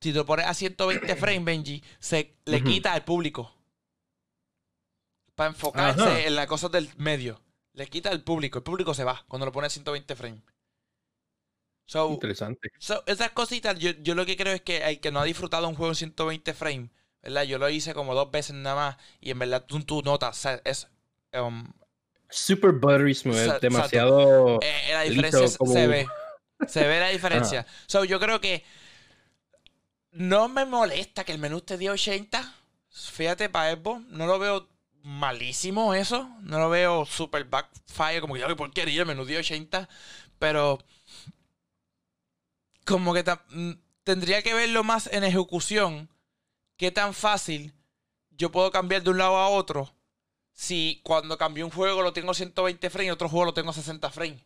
si 0.00 0.12
tú 0.12 0.18
lo 0.18 0.26
pones 0.26 0.46
a 0.46 0.54
120 0.54 1.16
frames, 1.16 1.44
Benji, 1.44 1.82
se 1.98 2.36
le 2.44 2.62
quita 2.62 2.92
al 2.92 3.04
público. 3.04 3.54
Para 5.34 5.50
enfocarse 5.50 6.26
en 6.26 6.34
las 6.34 6.46
cosas 6.46 6.72
del 6.72 6.90
medio. 6.96 7.40
Le 7.72 7.86
quita 7.86 8.10
al 8.10 8.22
público. 8.22 8.58
El 8.58 8.64
público 8.64 8.92
se 8.94 9.04
va 9.04 9.24
cuando 9.28 9.46
lo 9.46 9.52
pone 9.52 9.68
a 9.68 9.70
120 9.70 10.16
frames. 10.16 10.42
Interesante. 11.94 12.70
esas 13.06 13.30
cositas, 13.30 13.78
yo, 13.78 13.92
yo, 14.02 14.14
lo 14.14 14.26
que 14.26 14.36
creo 14.36 14.52
es 14.52 14.60
que 14.60 14.78
el 14.78 15.00
que 15.00 15.10
no 15.10 15.20
ha 15.20 15.24
disfrutado 15.24 15.68
un 15.68 15.74
juego 15.74 15.92
en 15.92 15.96
120 15.96 16.52
frames, 16.52 16.90
¿verdad? 17.22 17.44
Yo 17.44 17.58
lo 17.58 17.68
hice 17.70 17.94
como 17.94 18.14
dos 18.14 18.30
veces 18.30 18.54
nada 18.56 18.76
más 18.76 18.96
y 19.20 19.30
en 19.30 19.38
verdad 19.38 19.64
tú, 19.66 19.80
tú 19.80 20.02
notas, 20.02 20.46
es... 20.64 20.88
Um, 21.32 21.72
Super 22.28 22.72
buttery 22.72 23.14
smooth, 23.14 23.60
demasiado... 23.60 24.60
Eh, 24.60 24.92
la 24.92 25.02
diferencia 25.02 25.48
se 25.48 25.86
ve. 25.86 26.06
Se 26.66 26.86
ve 26.86 27.00
la 27.00 27.08
diferencia. 27.10 27.66
So, 27.86 28.04
yo 28.04 28.20
creo 28.20 28.38
que 28.38 28.64
no 30.12 30.48
me 30.48 30.64
molesta 30.64 31.24
que 31.24 31.32
el 31.32 31.38
menú 31.38 31.58
esté 31.58 31.78
de 31.78 31.90
80. 31.90 32.54
Fíjate, 32.90 33.48
para 33.48 33.74
Xbox, 33.74 34.02
no 34.08 34.26
lo 34.26 34.38
veo 34.38 34.68
malísimo 35.02 35.94
eso. 35.94 36.28
No 36.42 36.58
lo 36.58 36.70
veo 36.70 37.06
super 37.06 37.44
backfire, 37.44 38.20
como 38.20 38.34
que 38.34 38.40
yo, 38.40 38.56
¿por 38.56 38.72
qué 38.72 38.82
el 38.82 39.06
menú 39.06 39.24
de 39.24 39.38
80? 39.38 39.88
Pero 40.38 40.78
como 42.84 43.12
que 43.12 43.22
mm, 43.22 43.72
tendría 44.04 44.42
que 44.42 44.54
verlo 44.54 44.84
más 44.84 45.08
en 45.12 45.24
ejecución. 45.24 46.08
Qué 46.76 46.90
tan 46.90 47.12
fácil 47.14 47.74
yo 48.30 48.50
puedo 48.52 48.70
cambiar 48.70 49.02
de 49.02 49.10
un 49.10 49.18
lado 49.18 49.36
a 49.36 49.48
otro 49.48 49.92
si 50.52 51.00
cuando 51.04 51.38
cambio 51.38 51.64
un 51.64 51.70
juego 51.72 52.02
lo 52.02 52.12
tengo 52.12 52.34
120 52.34 52.90
frames 52.90 53.08
y 53.08 53.10
otro 53.10 53.28
juego 53.28 53.46
lo 53.46 53.54
tengo 53.54 53.72
60 53.72 54.10
frames. 54.10 54.42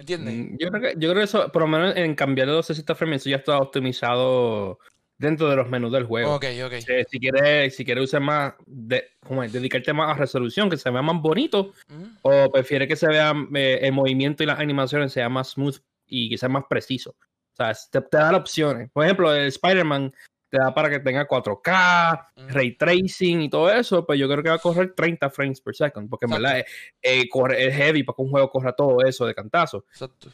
¿Entiendes? 0.00 0.34
Mm, 0.34 0.56
yo 0.58 0.70
creo, 0.70 0.80
que, 0.80 0.94
yo 0.98 1.10
creo 1.10 1.14
que 1.14 1.22
eso, 1.24 1.52
por 1.52 1.62
lo 1.62 1.68
menos 1.68 1.94
en 1.94 2.14
cambiar 2.14 2.48
de 2.48 2.54
los 2.54 2.66
60 2.66 2.94
frames, 2.94 3.20
eso 3.20 3.30
ya 3.30 3.36
está 3.36 3.58
optimizado 3.58 4.78
dentro 5.18 5.50
de 5.50 5.56
los 5.56 5.68
menús 5.68 5.92
del 5.92 6.04
juego. 6.04 6.36
Ok, 6.36 6.46
ok. 6.64 6.72
Si, 7.06 7.20
quieres, 7.20 7.76
si 7.76 7.84
quieres 7.84 8.04
usar 8.04 8.22
más, 8.22 8.54
de, 8.66 9.10
dedicarte 9.52 9.92
más 9.92 10.16
a 10.16 10.18
resolución, 10.18 10.70
que 10.70 10.78
se 10.78 10.88
vea 10.88 11.02
más 11.02 11.20
bonito, 11.20 11.74
o 12.22 12.50
prefiere 12.50 12.88
que 12.88 12.96
se 12.96 13.08
vea 13.08 13.34
eh, 13.54 13.80
el 13.82 13.92
movimiento 13.92 14.42
y 14.42 14.46
las 14.46 14.58
animaciones 14.58 15.12
sea 15.12 15.28
más 15.28 15.50
smooth 15.50 15.76
y 16.06 16.30
que 16.30 16.38
sea 16.38 16.48
más 16.48 16.64
preciso. 16.70 17.10
O 17.10 17.56
sea, 17.56 17.74
te, 17.90 18.00
te 18.00 18.16
da 18.16 18.34
opciones. 18.34 18.90
Por 18.90 19.04
ejemplo, 19.04 19.34
el 19.34 19.48
Spider-Man 19.48 20.14
te 20.50 20.58
da 20.58 20.74
para 20.74 20.90
que 20.90 20.98
tenga 20.98 21.26
4K, 21.26 22.26
ray 22.48 22.76
tracing 22.76 23.42
y 23.42 23.48
todo 23.48 23.70
eso, 23.70 24.04
pues 24.04 24.18
yo 24.18 24.28
creo 24.28 24.42
que 24.42 24.48
va 24.48 24.56
a 24.56 24.58
correr 24.58 24.92
30 24.94 25.30
frames 25.30 25.60
per 25.60 25.76
second, 25.76 26.10
porque 26.10 26.26
en 26.26 26.32
verdad 26.32 26.58
es, 26.58 26.64
eh, 27.00 27.28
es, 27.56 27.74
heavy 27.74 28.02
para 28.02 28.16
que 28.16 28.22
un 28.22 28.30
juego 28.30 28.50
corra 28.50 28.72
todo 28.72 29.00
eso 29.04 29.24
de 29.26 29.34
cantazo. 29.34 29.84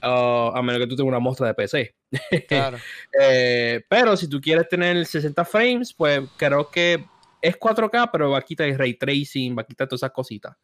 Uh, 0.03 0.53
a 0.55 0.63
menos 0.63 0.81
que 0.81 0.87
tú 0.87 0.97
tengas 0.97 1.11
una 1.11 1.19
muestra 1.21 1.49
de 1.49 1.55
PC. 1.55 1.95
Claro. 2.49 2.79
Eh, 3.21 3.85
pero 3.89 4.17
si 4.17 4.29
tú 4.29 4.41
quieres 4.41 4.69
tener 4.69 5.05
60 5.05 5.45
frames, 5.45 5.93
pues 5.93 6.23
creo 6.37 6.71
que 6.71 7.05
es 7.43 7.59
4K, 7.59 8.09
pero 8.11 8.31
va 8.31 8.39
a 8.39 8.43
quitar 8.43 8.69
el 8.69 8.79
ray 8.79 8.95
tracing, 8.95 9.57
va 9.57 9.63
a 9.63 9.67
quitar 9.67 9.87
todas 9.87 10.01
esas 10.01 10.13
cositas. 10.13 10.57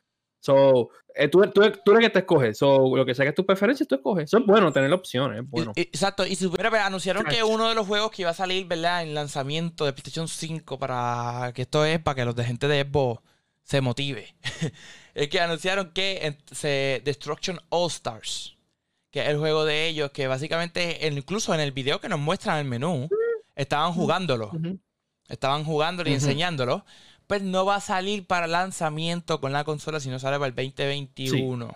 So, 0.43 0.91
eh, 1.15 1.29
tú, 1.29 1.41
tú, 1.55 1.63
tú, 1.85 1.93
eres 1.93 2.07
que 2.07 2.11
te 2.11 2.19
escoges. 2.19 2.59
So, 2.59 2.97
lo 2.97 3.07
que 3.07 3.15
sea 3.15 3.25
que 3.25 3.29
es 3.29 3.35
tu 3.35 3.47
preferencia, 3.47 3.87
tú 3.87 3.95
escoges. 3.95 4.25
Eso 4.25 4.39
es 4.39 4.45
bueno, 4.45 4.73
tener 4.73 4.93
opciones. 4.93 5.49
Bueno. 5.49 5.73
Exacto. 5.77 6.27
Y 6.27 6.35
si 6.35 6.51
anunciaron 6.85 7.25
que 7.25 7.45
uno 7.45 7.69
de 7.69 7.77
los 7.77 7.87
juegos 7.87 8.11
que 8.11 8.23
iba 8.23 8.33
a 8.33 8.35
salir, 8.35 8.67
¿verdad? 8.67 9.05
En 9.05 9.15
lanzamiento 9.15 9.85
de 9.85 9.93
PlayStation 9.93 10.27
5 10.27 10.81
para 10.81 11.53
que 11.55 11.63
esto 11.63 11.85
es 11.85 12.01
para 12.01 12.17
que 12.17 12.25
los 12.25 12.35
de 12.35 12.45
gente 12.45 12.67
de 12.67 12.83
Xbox 12.83 13.23
se 13.63 13.81
motive. 13.81 14.35
es 15.15 15.29
que 15.29 15.41
anunciaron 15.41 15.93
que 15.93 16.39
se 16.51 17.03
Destruction 17.05 17.61
All 17.69 17.87
Stars, 17.89 18.59
que 19.13 19.23
es 19.23 19.29
el 19.29 19.39
juego 19.39 19.65
de 19.65 19.87
ellos, 19.87 20.11
que 20.11 20.27
básicamente, 20.27 21.07
incluso 21.07 21.55
en 21.55 21.61
el 21.61 21.71
video 21.71 22.01
que 22.01 22.09
nos 22.09 22.19
muestran 22.19 22.59
el 22.59 22.65
menú, 22.65 23.09
estaban 23.55 23.93
jugándolo. 23.93 24.51
Estaban 25.29 25.65
jugándolo 25.65 26.11
y 26.11 26.15
enseñándolo. 26.15 26.85
Pues 27.33 27.41
no 27.41 27.65
va 27.65 27.77
a 27.77 27.81
salir 27.81 28.27
para 28.27 28.47
lanzamiento 28.47 29.41
con 29.41 29.55
la 29.55 29.65
consola, 29.65 30.01
sino 30.01 30.19
sale 30.19 30.37
para 30.37 30.49
el 30.49 30.55
2021. 30.55 31.75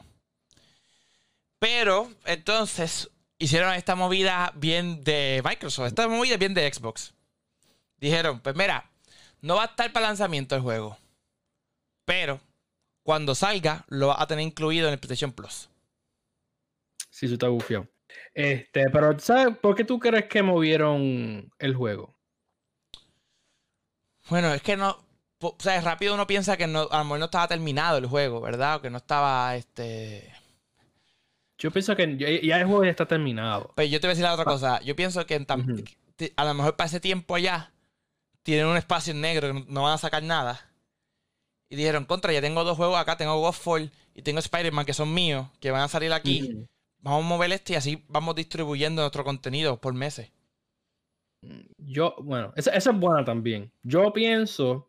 Pero, 1.58 2.12
entonces, 2.26 3.10
hicieron 3.38 3.72
esta 3.72 3.94
movida 3.94 4.52
bien 4.54 5.02
de 5.02 5.40
Microsoft, 5.42 5.86
esta 5.86 6.08
movida 6.08 6.36
bien 6.36 6.52
de 6.52 6.70
Xbox. 6.70 7.14
Dijeron, 7.96 8.40
pues 8.40 8.54
mira, 8.54 8.90
no 9.40 9.54
va 9.54 9.62
a 9.62 9.66
estar 9.68 9.90
para 9.94 10.08
lanzamiento 10.08 10.54
el 10.56 10.60
juego. 10.60 10.98
Pero, 12.04 12.38
cuando 13.02 13.34
salga, 13.34 13.86
lo 13.88 14.08
va 14.08 14.20
a 14.20 14.26
tener 14.26 14.44
incluido 14.44 14.88
en 14.88 14.92
el 14.92 14.98
PlayStation 14.98 15.32
Plus. 15.32 15.70
Sí, 17.08 17.24
eso 17.24 17.36
está 17.36 17.48
bufiado. 17.48 17.88
Este, 18.34 18.90
pero, 18.90 19.18
¿sabes 19.18 19.56
por 19.56 19.74
qué 19.74 19.84
tú 19.84 19.98
crees 19.98 20.26
que 20.26 20.42
movieron 20.42 21.50
el 21.58 21.74
juego? 21.74 22.14
Bueno, 24.28 24.52
es 24.52 24.60
que 24.60 24.76
no 24.76 25.05
o 25.48 25.56
sea, 25.58 25.80
rápido 25.80 26.14
uno 26.14 26.26
piensa 26.26 26.56
que 26.56 26.66
no, 26.66 26.88
a 26.90 26.98
lo 26.98 27.04
mejor 27.04 27.18
no 27.18 27.24
estaba 27.26 27.48
terminado 27.48 27.98
el 27.98 28.06
juego, 28.06 28.40
¿verdad? 28.40 28.76
O 28.76 28.82
que 28.82 28.90
no 28.90 28.98
estaba, 28.98 29.56
este... 29.56 30.32
Yo 31.58 31.70
pienso 31.70 31.96
que 31.96 32.16
ya, 32.16 32.58
el 32.58 32.66
juego 32.66 32.84
ya 32.84 32.90
está 32.90 33.06
terminado. 33.06 33.72
Pues 33.74 33.90
yo 33.90 33.98
te 34.00 34.06
voy 34.06 34.10
a 34.10 34.14
decir 34.14 34.24
la 34.24 34.34
otra 34.34 34.44
cosa. 34.44 34.80
Yo 34.82 34.94
pienso 34.94 35.24
que 35.24 35.44
a 36.36 36.44
lo 36.44 36.54
mejor 36.54 36.76
para 36.76 36.86
ese 36.86 37.00
tiempo 37.00 37.34
allá 37.34 37.72
tienen 38.42 38.66
un 38.66 38.76
espacio 38.76 39.14
negro 39.14 39.52
que 39.52 39.64
no 39.68 39.82
van 39.82 39.94
a 39.94 39.98
sacar 39.98 40.22
nada. 40.22 40.70
Y 41.68 41.76
dijeron, 41.76 42.04
contra, 42.04 42.32
ya 42.32 42.40
tengo 42.40 42.62
dos 42.62 42.76
juegos 42.76 42.98
acá, 42.98 43.16
tengo 43.16 43.40
Godfall 43.40 43.90
y 44.14 44.22
tengo 44.22 44.38
Spider-Man 44.38 44.84
que 44.84 44.92
son 44.92 45.12
míos, 45.12 45.48
que 45.58 45.70
van 45.70 45.82
a 45.82 45.88
salir 45.88 46.12
aquí. 46.12 46.66
Vamos 46.98 47.24
a 47.24 47.28
mover 47.28 47.52
este 47.52 47.72
y 47.72 47.76
así 47.76 48.04
vamos 48.08 48.34
distribuyendo 48.34 49.02
nuestro 49.02 49.24
contenido 49.24 49.80
por 49.80 49.94
meses. 49.94 50.30
Yo, 51.78 52.16
bueno, 52.20 52.52
esa, 52.56 52.70
esa 52.72 52.90
es 52.90 52.98
buena 52.98 53.24
también. 53.24 53.72
Yo 53.82 54.12
pienso 54.12 54.88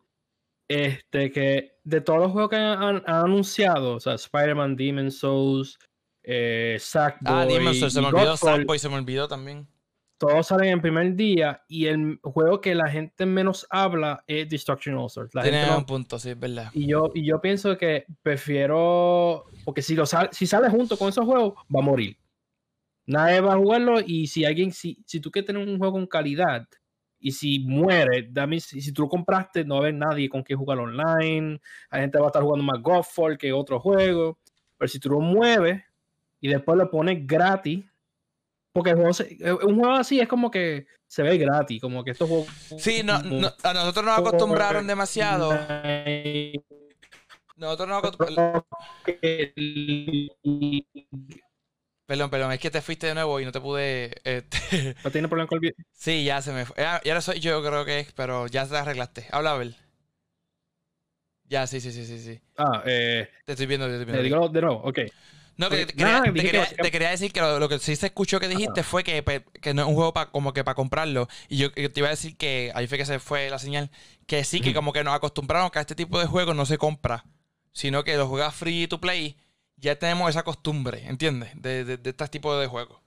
este, 0.68 1.32
que 1.32 1.78
de 1.82 2.00
todos 2.00 2.20
los 2.20 2.32
juegos 2.32 2.50
que 2.50 2.56
han, 2.56 3.02
anunciado, 3.06 3.94
o 3.94 4.00
sea, 4.00 4.14
Spider-Man, 4.14 4.76
Demon 4.76 5.10
Souls, 5.10 5.78
eh, 6.22 6.76
Sackboy. 6.78 7.32
Ah, 7.34 7.46
Demon 7.46 7.74
Souls, 7.74 7.94
se 7.94 8.00
me 8.00 8.08
olvidó 8.08 8.36
Sackboy, 8.36 8.78
se 8.78 8.88
me 8.88 8.96
olvidó 8.96 9.26
también. 9.26 9.66
Todos 10.18 10.48
salen 10.48 10.70
en 10.70 10.80
primer 10.82 11.14
día 11.14 11.62
y 11.68 11.86
el 11.86 12.18
juego 12.22 12.60
que 12.60 12.74
la 12.74 12.88
gente 12.90 13.24
menos 13.24 13.64
habla 13.70 14.24
es 14.26 14.48
Destruction 14.48 14.96
All 14.96 15.06
Stars. 15.06 15.30
Tiene 15.30 15.76
un 15.76 15.86
punto, 15.86 16.18
sí, 16.18 16.30
es 16.30 16.38
verdad. 16.38 16.70
Y 16.74 16.88
yo, 16.88 17.10
y 17.14 17.24
yo 17.24 17.40
pienso 17.40 17.78
que 17.78 18.04
prefiero. 18.20 19.44
Porque 19.64 19.80
si, 19.80 19.94
lo 19.94 20.06
sale, 20.06 20.28
si 20.32 20.44
sale 20.44 20.68
junto 20.70 20.96
con 20.98 21.08
esos 21.08 21.24
juegos, 21.24 21.54
va 21.74 21.78
a 21.78 21.84
morir. 21.84 22.16
Nadie 23.06 23.40
va 23.40 23.54
a 23.54 23.56
jugarlo 23.56 24.00
y 24.04 24.26
si 24.26 24.44
alguien, 24.44 24.72
si, 24.72 25.02
si 25.06 25.20
tú 25.20 25.30
quieres 25.30 25.46
tener 25.46 25.66
un 25.66 25.78
juego 25.78 25.92
con 25.92 26.06
calidad, 26.06 26.66
y 27.20 27.32
si 27.32 27.60
muere, 27.60 28.28
dame, 28.30 28.60
si, 28.60 28.92
tú 28.92 29.02
lo 29.02 29.08
compraste, 29.08 29.64
no 29.64 29.74
va 29.74 29.80
a 29.80 29.82
haber 29.84 29.94
nadie 29.94 30.28
con 30.28 30.42
quien 30.42 30.58
jugar 30.58 30.78
online. 30.78 31.60
La 31.90 31.98
gente 31.98 32.18
va 32.18 32.26
a 32.26 32.28
estar 32.28 32.42
jugando 32.42 32.64
más 32.64 32.80
Godfall 32.80 33.36
que 33.36 33.52
otro 33.52 33.80
juego. 33.80 34.38
Pero 34.76 34.88
si 34.88 35.00
tú 35.00 35.10
lo 35.10 35.20
mueves 35.20 35.82
y 36.40 36.48
después 36.48 36.78
lo 36.78 36.90
pones 36.90 37.26
gratis, 37.26 37.84
porque 38.72 38.90
eh, 38.90 39.52
un 39.52 39.76
juego 39.78 39.94
así 39.94 40.20
es 40.20 40.28
como 40.28 40.50
que 40.50 40.86
se 41.06 41.22
ve 41.22 41.36
gratis, 41.36 41.80
como 41.80 42.04
que 42.04 42.12
estos 42.12 42.28
juegos. 42.28 42.48
Sí, 42.78 43.02
no, 43.02 43.14
a 43.14 43.74
nosotros 43.74 44.04
nos 44.04 44.18
acostumbraron 44.18 44.86
demasiado. 44.86 45.52
Nosotros 47.56 47.88
nos 47.88 47.98
acostumbraron. 47.98 48.64
Perdón, 52.08 52.30
perdón, 52.30 52.52
es 52.52 52.58
que 52.58 52.70
te 52.70 52.80
fuiste 52.80 53.06
de 53.06 53.12
nuevo 53.12 53.38
y 53.38 53.44
no 53.44 53.52
te 53.52 53.60
pude. 53.60 54.14
Este... 54.24 54.96
¿No 55.04 55.10
tiene 55.10 55.28
problema 55.28 55.46
con 55.46 55.56
el 55.56 55.60
video? 55.60 55.74
Sí, 55.92 56.24
ya 56.24 56.40
se 56.40 56.52
me 56.52 56.64
fue. 56.64 56.74
Ya, 56.78 57.02
ahora 57.04 57.20
soy 57.20 57.38
yo, 57.38 57.62
creo 57.62 57.84
que 57.84 58.00
es, 58.00 58.12
pero 58.12 58.46
ya 58.46 58.66
te 58.66 58.78
arreglaste. 58.78 59.26
Habla, 59.30 59.50
Abel. 59.50 59.76
Ya, 61.44 61.66
sí, 61.66 61.82
sí, 61.82 61.92
sí, 61.92 62.06
sí, 62.06 62.18
sí. 62.18 62.40
Ah, 62.56 62.82
eh. 62.86 63.28
Te 63.44 63.52
estoy 63.52 63.66
viendo, 63.66 63.86
te 63.86 63.92
estoy 63.92 64.06
viendo. 64.06 64.22
Te 64.22 64.24
digo 64.24 64.48
de 64.48 64.60
nuevo, 64.62 64.76
ok. 64.84 65.00
No, 65.58 65.68
que 65.68 65.84
te, 65.84 66.90
quería, 66.90 67.10
decir 67.10 67.30
que 67.30 67.42
lo, 67.42 67.68
que 67.68 67.78
sí 67.78 67.94
se 67.94 68.06
escuchó 68.06 68.40
que 68.40 68.48
dijiste 68.48 68.82
fue 68.82 69.04
que, 69.04 69.22
que, 69.60 69.74
no 69.74 69.82
es 69.82 69.88
un 69.88 69.94
juego 69.94 70.14
para 70.14 70.30
como 70.30 70.54
que 70.54 70.64
para 70.64 70.76
comprarlo. 70.76 71.28
Y 71.50 71.58
yo 71.58 71.70
te 71.72 71.92
iba 71.94 72.06
a 72.06 72.12
decir 72.12 72.38
que 72.38 72.72
ahí 72.74 72.86
fue 72.86 72.96
que 72.96 73.04
se 73.04 73.18
fue 73.18 73.50
la 73.50 73.58
señal. 73.58 73.90
Que 74.26 74.44
sí, 74.44 74.62
que 74.62 74.72
como 74.72 74.94
que 74.94 75.04
nos 75.04 75.14
acostumbraron 75.14 75.68
que 75.68 75.78
a 75.78 75.82
este 75.82 75.94
tipo 75.94 76.18
de 76.18 76.24
juegos 76.24 76.56
no 76.56 76.64
se 76.64 76.78
compra. 76.78 77.26
Sino 77.72 78.02
que 78.02 78.16
lo 78.16 78.26
juegas 78.28 78.54
free 78.54 78.86
to 78.86 78.98
play 78.98 79.36
ya 79.80 79.96
tenemos 79.96 80.30
esa 80.30 80.42
costumbre, 80.42 81.06
¿entiendes? 81.06 81.50
De, 81.54 81.84
de, 81.84 81.96
de 81.96 82.10
este 82.10 82.28
tipo 82.28 82.56
de 82.58 82.66
juegos. 82.66 83.00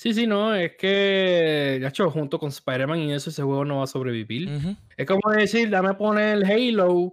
Sí, 0.00 0.14
sí, 0.14 0.26
no, 0.26 0.54
es 0.54 0.76
que, 0.78 1.78
ya 1.78 1.88
hecho, 1.88 2.10
junto 2.10 2.38
con 2.38 2.48
Spider-Man 2.48 3.00
y 3.00 3.12
eso, 3.12 3.28
ese 3.28 3.42
juego 3.42 3.66
no 3.66 3.78
va 3.78 3.84
a 3.84 3.86
sobrevivir. 3.86 4.48
Es 4.96 5.06
como 5.06 5.30
decir, 5.30 5.68
dame 5.68 5.92
poner 5.92 6.38
el 6.38 6.44
Halo 6.44 7.12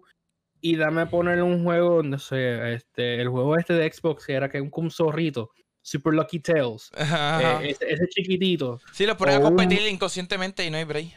y 0.61 0.77
dame 0.77 1.05
poner 1.05 1.43
un 1.43 1.65
juego, 1.65 2.01
no 2.01 2.17
sé, 2.17 2.75
este, 2.75 3.19
el 3.19 3.27
juego 3.27 3.57
este 3.57 3.73
de 3.73 3.91
Xbox 3.91 4.25
que 4.25 4.33
era 4.35 4.49
que 4.49 4.61
un, 4.61 4.71
un 4.73 4.89
zorrito, 4.89 5.51
Super 5.81 6.13
Lucky 6.13 6.39
Tales, 6.39 6.89
eh, 6.97 7.75
ese, 7.77 8.07
chiquitito. 8.07 8.79
Sí, 8.93 9.05
lo 9.05 9.17
pones 9.17 9.35
a 9.35 9.41
competir 9.41 9.81
inconscientemente 9.81 10.65
y 10.65 10.69
no 10.69 10.77
hay 10.77 10.85
break. 10.85 11.09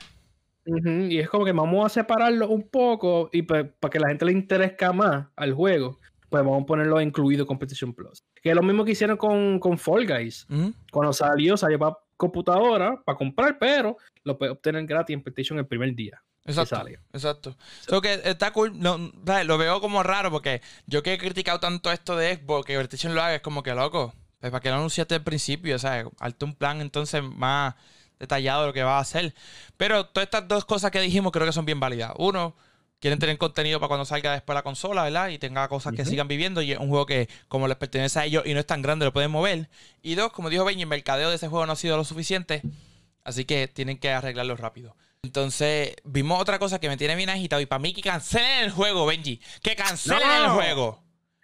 Y 0.64 1.18
es 1.20 1.28
como 1.28 1.44
que 1.44 1.52
vamos 1.52 1.86
a 1.86 1.88
separarlo 1.88 2.48
un 2.48 2.68
poco 2.68 3.30
y 3.32 3.42
para 3.42 3.70
que 3.90 4.00
la 4.00 4.08
gente 4.08 4.24
le 4.24 4.32
interese 4.32 4.74
más 4.92 5.28
al 5.36 5.54
juego 5.54 6.00
pues 6.30 6.44
vamos 6.44 6.62
a 6.62 6.66
ponerlo 6.66 7.00
incluido 7.00 7.44
con 7.44 7.58
PlayStation 7.58 7.92
Plus. 7.92 8.24
Que 8.40 8.50
es 8.50 8.54
lo 8.54 8.62
mismo 8.62 8.84
que 8.84 8.92
hicieron 8.92 9.16
con, 9.16 9.58
con 9.58 9.76
Fall 9.76 10.06
Guys. 10.06 10.46
Cuando 10.90 11.12
salió, 11.12 11.56
salió 11.56 11.78
para 11.78 11.98
computadora, 12.16 13.02
para 13.04 13.18
comprar, 13.18 13.58
pero 13.58 13.96
lo 14.24 14.38
puedes 14.38 14.52
obtener 14.52 14.86
gratis 14.86 15.14
en 15.14 15.22
PlayStation 15.22 15.58
el 15.58 15.66
primer 15.66 15.94
día. 15.94 16.22
Exacto. 16.44 16.82
Exacto. 17.12 17.56
So, 17.86 18.00
que 18.00 18.20
está 18.24 18.52
cool. 18.52 18.72
lo 18.80 19.58
veo 19.58 19.80
como 19.80 20.02
raro 20.02 20.30
porque 20.30 20.62
yo 20.86 21.02
que 21.02 21.14
he 21.14 21.18
criticado 21.18 21.60
tanto 21.60 21.90
esto 21.90 22.16
de 22.16 22.36
Xbox, 22.36 22.66
que 22.66 22.74
PlayStation 22.74 23.14
lo 23.14 23.22
haga, 23.22 23.34
es 23.34 23.42
como 23.42 23.62
que 23.62 23.74
loco. 23.74 24.14
Pues 24.38 24.50
para 24.52 24.62
que 24.62 24.70
lo 24.70 24.76
anunciaste 24.76 25.16
al 25.16 25.22
principio, 25.22 25.76
o 25.76 25.78
sea, 25.78 26.04
Hazte 26.18 26.44
un 26.46 26.54
plan 26.54 26.80
entonces 26.80 27.22
más 27.22 27.74
detallado 28.18 28.62
de 28.62 28.66
lo 28.68 28.72
que 28.72 28.82
va 28.82 28.98
a 28.98 29.00
hacer. 29.00 29.34
Pero 29.76 30.06
todas 30.06 30.26
estas 30.26 30.46
dos 30.46 30.64
cosas 30.64 30.90
que 30.90 31.00
dijimos 31.00 31.32
creo 31.32 31.46
que 31.46 31.52
son 31.52 31.66
bien 31.66 31.80
válidas. 31.80 32.12
Uno, 32.16 32.54
quieren 33.00 33.18
tener 33.18 33.36
contenido 33.38 33.80
para 33.80 33.88
cuando 33.88 34.04
salga 34.04 34.32
después 34.32 34.54
la 34.54 34.62
consola, 34.62 35.02
¿verdad? 35.04 35.28
Y 35.28 35.38
tenga 35.38 35.66
cosas 35.68 35.94
que 35.94 36.04
sigan 36.04 36.28
viviendo. 36.28 36.62
Y 36.62 36.72
es 36.72 36.78
un 36.78 36.88
juego 36.88 37.06
que, 37.06 37.28
como 37.48 37.66
les 37.66 37.76
pertenece 37.76 38.18
a 38.20 38.24
ellos 38.26 38.44
y 38.46 38.54
no 38.54 38.60
es 38.60 38.66
tan 38.66 38.82
grande, 38.82 39.06
lo 39.06 39.12
pueden 39.12 39.30
mover. 39.30 39.68
Y 40.02 40.14
dos, 40.14 40.32
como 40.32 40.50
dijo 40.50 40.64
Benji, 40.64 40.82
el 40.82 40.88
mercadeo 40.88 41.30
de 41.30 41.36
ese 41.36 41.48
juego 41.48 41.66
no 41.66 41.72
ha 41.72 41.76
sido 41.76 41.96
lo 41.96 42.04
suficiente. 42.04 42.62
Así 43.24 43.44
que 43.44 43.68
tienen 43.68 43.98
que 43.98 44.10
arreglarlo 44.10 44.56
rápido. 44.56 44.96
Entonces, 45.22 45.96
vimos 46.04 46.40
otra 46.40 46.58
cosa 46.58 46.78
que 46.78 46.88
me 46.88 46.96
tiene 46.96 47.16
bien 47.16 47.30
agitado. 47.30 47.60
Y 47.60 47.66
para 47.66 47.80
mí, 47.80 47.92
que 47.92 48.02
cancelen 48.02 48.64
el 48.64 48.70
juego, 48.70 49.06
Benji. 49.06 49.40
Que 49.62 49.74
cancelen 49.76 50.30
el 50.30 50.50
juego. 50.50 51.02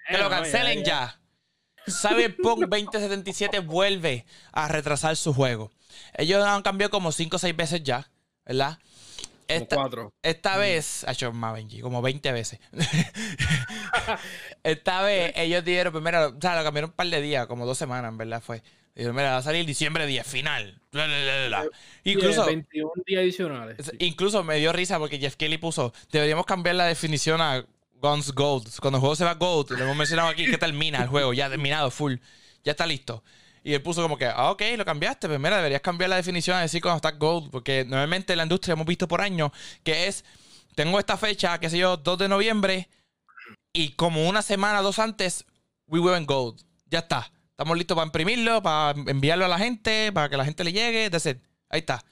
Que 0.09 0.19
lo 0.19 0.31
cancelen 0.31 0.85
ya. 0.85 1.19
Cyberpunk 1.89 2.61
2077 2.69 3.61
vuelve 3.61 4.27
a 4.53 4.69
retrasar 4.69 5.17
su 5.17 5.33
juego. 5.33 5.71
Ellos 6.15 6.45
han 6.45 6.63
cambiado 6.63 6.91
como 6.91 7.13
5 7.13 7.37
o 7.37 7.39
6 7.39 7.57
veces 7.57 7.83
ya, 7.83 8.11
¿verdad? 8.45 8.79
Esta, 9.49 9.77
cuatro. 9.77 10.13
esta 10.23 10.57
vez, 10.57 11.05
ha 11.05 11.13
hecho 11.13 11.33
más 11.33 11.55
Benji, 11.55 11.81
como 11.81 12.03
20 12.03 12.33
veces. 12.33 12.59
esta 14.63 15.03
vez 15.03 15.33
ellos 15.37 15.65
dijeron, 15.65 15.93
primero, 15.93 16.31
pues 16.31 16.39
o 16.39 16.41
sea, 16.41 16.57
lo 16.57 16.65
cambiaron 16.65 16.91
un 16.91 16.97
par 16.97 17.07
de 17.09 17.21
días, 17.21 17.47
como 17.47 17.67
dos 17.67 17.79
semanas, 17.79 18.11
en 18.11 18.19
verdad 18.19 18.43
fue. 18.43 18.63
Dijeron, 18.95 19.15
mira, 19.15 19.33
va 19.33 19.37
a 19.39 19.43
salir 19.43 19.67
diciembre 19.67 20.07
10, 20.07 20.27
final. 20.27 20.81
incluso. 22.05 22.47
21 22.47 22.93
días 23.07 23.21
adicionales. 23.21 23.93
Incluso 23.99 24.43
me 24.43 24.57
dio 24.57 24.73
risa 24.73 24.99
porque 24.99 25.19
Jeff 25.19 25.37
Kelly 25.37 25.59
puso, 25.59 25.93
deberíamos 26.11 26.47
cambiar 26.47 26.77
la 26.77 26.87
definición 26.87 27.41
a 27.43 27.67
Guns 28.01 28.33
Gold. 28.33 28.69
Cuando 28.81 28.97
el 28.97 29.01
juego 29.01 29.17
se 29.17 29.25
va 29.25 29.35
Gold, 29.35 29.73
lo 29.73 29.85
hemos 29.85 29.97
mencionado 29.97 30.29
aquí 30.29 30.47
que 30.47 30.59
termina 30.59 31.03
el 31.03 31.09
juego, 31.09 31.35
ya 31.35 31.51
terminado, 31.51 31.91
full. 31.91 32.15
Ya 32.65 32.73
está 32.73 32.87
listo. 32.87 33.23
Y 33.67 33.75
él 33.75 33.83
puso 33.83 34.01
como 34.01 34.17
que, 34.17 34.27
ah, 34.27 34.53
ok, 34.53 34.63
lo 34.77 34.85
cambiaste. 34.85 35.27
Pues 35.27 35.41
mira, 35.41 35.57
deberías 35.57 35.81
cambiar 35.81 36.09
la 36.09 36.15
definición 36.15 36.57
a 36.57 36.61
decir 36.61 36.81
cuando 36.81 36.99
está 36.99 37.11
gold. 37.11 37.51
Porque 37.51 37.85
normalmente 37.85 38.33
en 38.33 38.37
la 38.37 38.45
industria 38.45 38.75
hemos 38.75 38.87
visto 38.87 39.09
por 39.09 39.21
años 39.21 39.51
que 39.83 40.07
es, 40.07 40.25
tengo 40.77 41.01
esta 41.01 41.17
fecha, 41.17 41.59
qué 41.59 41.69
sé 41.69 41.79
yo, 41.79 41.97
2 41.97 42.17
de 42.17 42.29
noviembre. 42.29 42.89
Y 43.73 43.95
como 43.95 44.29
una 44.29 44.43
semana, 44.43 44.83
dos 44.83 45.01
antes, 45.01 45.45
we 45.89 45.99
went 45.99 46.29
gold. 46.29 46.63
Ya 46.89 47.01
está. 47.01 47.33
Estamos 47.51 47.77
listos 47.77 47.97
para 47.97 48.07
imprimirlo, 48.07 48.63
para 48.63 48.97
enviarlo 49.11 49.47
a 49.47 49.49
la 49.49 49.59
gente, 49.59 50.13
para 50.13 50.29
que 50.29 50.37
la 50.37 50.45
gente 50.45 50.63
le 50.63 50.73
llegue. 50.73 51.11
Decir, 51.11 51.41
ahí 51.69 51.81
está. 51.81 52.05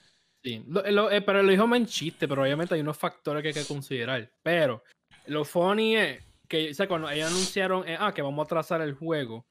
Sí, 0.42 0.60
eh, 0.84 1.22
pero 1.24 1.40
lo 1.40 1.52
dijo 1.52 1.72
en 1.72 1.86
chiste, 1.86 2.26
pero 2.26 2.42
obviamente 2.42 2.74
hay 2.74 2.80
unos 2.80 2.98
factores 2.98 3.42
que 3.42 3.50
hay 3.50 3.54
que 3.54 3.64
considerar. 3.64 4.28
Pero 4.42 4.82
lo 5.26 5.44
funny 5.44 5.94
es 5.94 6.20
que, 6.48 6.72
o 6.72 6.74
sea, 6.74 6.88
cuando 6.88 7.08
ellos 7.08 7.30
anunciaron, 7.30 7.88
eh, 7.88 7.96
ah, 7.96 8.12
que 8.12 8.22
vamos 8.22 8.44
a 8.44 8.48
trazar 8.48 8.80
el 8.80 8.94
juego, 8.94 9.46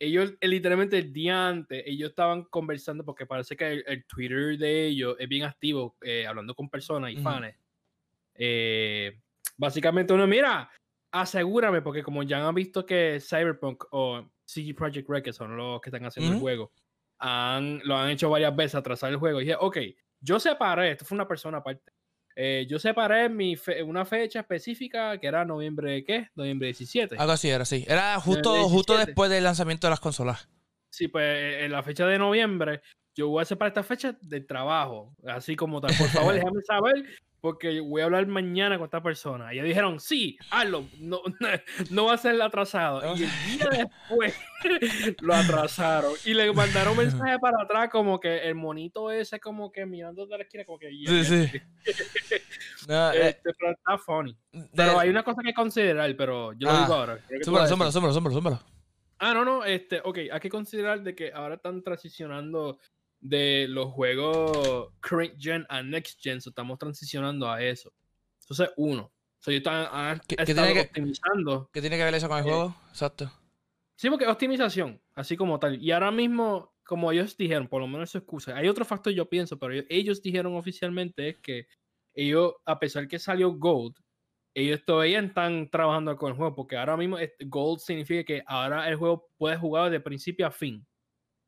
ellos 0.00 0.32
eh, 0.40 0.48
literalmente 0.48 0.98
el 0.98 1.12
día 1.12 1.48
antes, 1.48 1.82
ellos 1.86 2.10
estaban 2.10 2.44
conversando 2.44 3.04
porque 3.04 3.26
parece 3.26 3.54
que 3.54 3.84
el, 3.86 4.04
Twitter 4.06 4.56
de 4.56 4.86
ellos 4.86 5.14
es 5.18 5.28
bien 5.28 5.44
activo, 5.44 5.96
eh, 6.00 6.26
hablando 6.26 6.54
con 6.54 6.70
personas 6.70 7.12
y 7.12 7.16
fans. 7.18 7.54
Eh, 8.34 9.20
básicamente 9.58 10.14
uno, 10.14 10.26
mira, 10.26 10.70
asegúrame, 11.12 11.82
porque 11.82 12.02
como 12.02 12.22
ya 12.22 12.48
han 12.48 12.54
visto 12.54 12.86
que 12.86 13.20
Cyberpunk 13.20 13.84
o 13.90 14.26
CG 14.46 14.74
Project 14.74 15.08
Red, 15.08 15.22
que 15.22 15.34
son 15.34 15.54
los 15.56 15.80
que 15.82 15.90
están 15.90 16.06
haciendo 16.06 16.32
el 16.32 16.40
juego, 16.40 16.72
han, 17.18 17.80
lo 17.84 17.94
han 17.96 18.08
hecho 18.08 18.30
varias 18.30 18.56
veces 18.56 18.76
atrasar 18.76 19.10
el 19.10 19.18
juego. 19.18 19.40
Y 19.40 19.44
dije, 19.44 19.56
ok, 19.60 19.76
yo 20.20 20.40
separé, 20.40 20.92
esto 20.92 21.04
fue 21.04 21.16
una 21.16 21.28
persona 21.28 21.58
aparte. 21.58 21.92
Eh, 22.42 22.66
yo 22.66 22.78
separé 22.78 23.28
mi 23.28 23.54
una 23.84 24.06
fecha 24.06 24.40
específica 24.40 25.18
que 25.18 25.26
era 25.26 25.44
noviembre, 25.44 26.02
¿qué? 26.02 26.30
Noviembre 26.34 26.68
17. 26.68 27.16
Algo 27.18 27.32
así 27.32 27.50
era, 27.50 27.66
sí. 27.66 27.84
Era 27.86 28.18
justo, 28.18 28.66
justo 28.66 28.96
después 28.96 29.30
del 29.30 29.44
lanzamiento 29.44 29.86
de 29.86 29.90
las 29.90 30.00
consolas. 30.00 30.48
Sí, 30.90 31.08
pues 31.08 31.22
eh, 31.22 31.64
en 31.66 31.72
la 31.72 31.82
fecha 31.82 32.06
de 32.06 32.18
noviembre, 32.18 32.80
yo 33.14 33.28
voy 33.28 33.42
a 33.42 33.44
separar 33.44 33.72
esta 33.72 33.82
fecha 33.82 34.16
de 34.22 34.40
trabajo, 34.40 35.14
así 35.26 35.54
como 35.54 35.82
tal. 35.82 35.94
Por 35.98 36.08
favor, 36.08 36.32
déjame 36.42 36.62
saber 36.62 37.04
porque 37.40 37.80
voy 37.80 38.02
a 38.02 38.04
hablar 38.04 38.26
mañana 38.26 38.76
con 38.76 38.84
esta 38.84 39.02
persona. 39.02 39.52
Y 39.52 39.58
ellos 39.58 39.68
dijeron, 39.68 40.00
sí, 40.00 40.38
hazlo, 40.50 40.86
no, 40.98 41.22
no 41.90 42.06
va 42.06 42.14
a 42.14 42.18
ser 42.18 42.40
atrasado. 42.40 43.16
Y 43.16 43.24
el 43.24 43.30
día 43.58 43.68
después 43.70 44.34
lo 45.22 45.34
atrasaron. 45.34 46.12
Y 46.24 46.34
le 46.34 46.52
mandaron 46.52 46.92
un 46.92 46.98
mensaje 47.04 47.38
para 47.38 47.62
atrás 47.62 47.88
como 47.90 48.20
que 48.20 48.38
el 48.48 48.54
monito 48.54 49.10
ese 49.10 49.40
como 49.40 49.72
que 49.72 49.86
mirando 49.86 50.26
de 50.26 50.38
la 50.38 50.44
esquina 50.44 50.64
como 50.64 50.78
que... 50.78 50.90
Sí, 50.90 51.24
sí. 51.24 51.60
no, 52.88 53.12
eh, 53.12 53.28
este, 53.28 53.52
pero 53.58 53.72
está 53.72 53.98
funny. 53.98 54.36
Pero 54.74 54.98
hay 54.98 55.08
una 55.08 55.22
cosa 55.22 55.42
que 55.42 55.54
considerar, 55.54 56.14
pero 56.16 56.52
yo 56.52 56.70
lo 56.70 56.78
digo 56.78 56.94
ah. 56.94 56.98
ahora. 56.98 57.18
Súmalo, 57.42 57.66
súmalo, 57.66 57.92
súmalo, 57.92 58.34
súmalo. 58.34 58.60
Ah, 59.22 59.34
no, 59.34 59.44
no, 59.44 59.64
este, 59.66 60.00
ok, 60.02 60.18
hay 60.32 60.40
que 60.40 60.48
considerar 60.48 61.02
de 61.02 61.14
que 61.14 61.30
ahora 61.30 61.56
están 61.56 61.82
transicionando 61.82 62.78
de 63.20 63.66
los 63.68 63.92
juegos 63.92 64.92
current 65.00 65.34
gen 65.38 65.66
a 65.68 65.82
next 65.82 66.20
gen, 66.20 66.38
estamos 66.38 66.78
transicionando 66.78 67.50
a 67.50 67.62
eso. 67.62 67.92
Entonces, 68.40 68.70
uno. 68.76 69.12
So, 69.38 69.50
yo 69.50 69.60
¿Qué, 70.26 70.36
tiene 70.44 70.74
que, 70.74 70.80
optimizando. 70.80 71.70
¿Qué 71.72 71.80
tiene 71.80 71.96
que 71.96 72.04
ver 72.04 72.14
eso 72.14 72.28
con 72.28 72.38
el 72.38 72.44
eh, 72.44 72.48
juego? 72.48 72.76
Exacto. 72.90 73.32
Sí, 73.96 74.08
porque 74.10 74.26
optimización, 74.26 75.00
así 75.14 75.36
como 75.36 75.58
tal. 75.58 75.82
Y 75.82 75.92
ahora 75.92 76.10
mismo, 76.10 76.74
como 76.84 77.12
ellos 77.12 77.36
dijeron, 77.36 77.68
por 77.68 77.80
lo 77.80 77.86
menos 77.86 78.10
su 78.10 78.18
excusa. 78.18 78.56
Hay 78.56 78.68
otro 78.68 78.84
factor, 78.84 79.12
yo 79.12 79.28
pienso, 79.28 79.58
pero 79.58 79.84
ellos, 79.88 80.22
dijeron 80.22 80.56
oficialmente 80.56 81.28
es 81.30 81.36
que 81.38 81.66
ellos, 82.14 82.54
a 82.64 82.78
pesar 82.78 83.08
que 83.08 83.18
salió 83.18 83.52
Gold, 83.52 83.94
ellos 84.54 84.82
todavía 84.84 85.20
están 85.20 85.70
trabajando 85.70 86.16
con 86.16 86.30
el 86.30 86.36
juego, 86.36 86.54
porque 86.54 86.76
ahora 86.76 86.96
mismo 86.96 87.18
Gold 87.40 87.80
significa 87.80 88.24
que 88.24 88.42
ahora 88.46 88.88
el 88.88 88.96
juego 88.96 89.28
puede 89.36 89.56
jugar 89.56 89.90
de 89.90 90.00
principio 90.00 90.46
a 90.46 90.50
fin. 90.50 90.86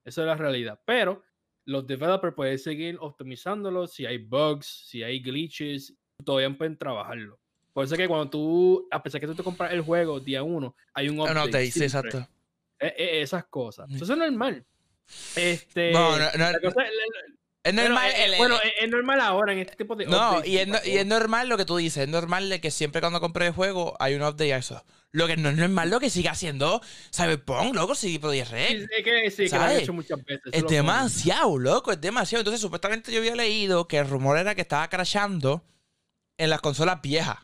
Esa 0.05 0.21
es 0.23 0.27
la 0.27 0.37
realidad. 0.37 0.81
Pero 0.85 1.23
los 1.65 1.87
developers 1.87 2.35
pueden 2.35 2.59
seguir 2.59 2.97
optimizándolo. 3.01 3.87
Si 3.87 4.07
hay 4.07 4.19
bugs, 4.19 4.67
si 4.89 5.03
hay 5.03 5.21
glitches, 5.21 5.95
todavía 6.25 6.57
pueden 6.57 6.77
trabajarlo. 6.77 7.39
Por 7.73 7.85
eso 7.85 7.95
es 7.95 7.99
que 8.01 8.09
cuando 8.09 8.29
tú, 8.29 8.89
a 8.91 9.03
pesar 9.03 9.21
que 9.21 9.27
tú 9.27 9.35
te 9.35 9.43
compras 9.43 9.73
el 9.73 9.81
juego 9.81 10.21
día 10.21 10.43
uno, 10.43 10.77
hay 10.93 11.09
un 11.09 11.21
update. 11.21 11.71
sí, 11.71 11.83
exacto. 11.83 12.29
E, 12.79 12.87
e, 12.87 13.23
esas 13.23 13.45
cosas. 13.45 13.91
Eso 13.91 14.13
es 14.13 14.19
normal. 14.19 14.65
Este, 15.37 15.93
no, 15.93 16.19
no, 16.19 16.25
no, 16.37 16.51
es 17.65 17.75
normal. 17.75 18.13
Bueno, 18.39 18.57
es, 18.81 18.91
normal 18.91 19.21
ahora 19.21 19.53
en 19.53 19.61
este 19.61 19.77
tipo 19.77 19.95
de. 19.95 20.07
No, 20.07 20.45
y 20.45 20.59
es, 20.59 20.69
y 20.87 20.97
es, 20.97 21.07
normal 21.07 21.49
lo 21.49 21.57
que 21.57 21.65
tú 21.65 21.77
dices. 21.77 22.05
Es 22.05 22.09
normal 22.09 22.49
de 22.49 22.61
que 22.61 22.71
siempre 22.71 23.01
cuando 23.01 23.21
compres 23.21 23.49
el 23.49 23.55
juego 23.55 23.97
hay 24.01 24.15
un 24.15 24.23
update 24.23 24.53
a 24.53 24.59
eso. 24.59 24.85
Lo 25.13 25.27
que 25.27 25.37
no 25.37 25.51
es 25.51 25.57
normal 25.57 25.91
lo 25.91 26.01
que 26.01 26.09
sigue 26.09 26.31
haciendo 26.31 26.81
Cyberpunk, 27.15 27.75
loco, 27.75 27.95
si 27.95 28.19
podías 28.19 28.49
Sí, 28.49 28.87
que, 29.05 29.31
sí, 29.31 29.49
que 29.49 29.57
lo 29.57 29.67
he 29.67 29.83
hecho 29.83 29.93
muchas 29.93 30.25
veces. 30.25 30.53
Es 30.53 30.67
demasiado, 30.67 31.59
loco, 31.59 31.93
es 31.93 32.01
demasiado. 32.01 32.41
Entonces, 32.41 32.63
supuestamente 32.63 33.13
yo 33.13 33.19
había 33.19 33.37
leído 33.37 33.87
que 33.87 33.99
el 33.99 34.09
rumor 34.09 34.39
era 34.39 34.55
que 34.55 34.63
estaba 34.63 34.89
crashando 34.89 35.65
en 36.39 36.49
las 36.49 36.63
consolas 36.63 37.03
viejas. 37.03 37.39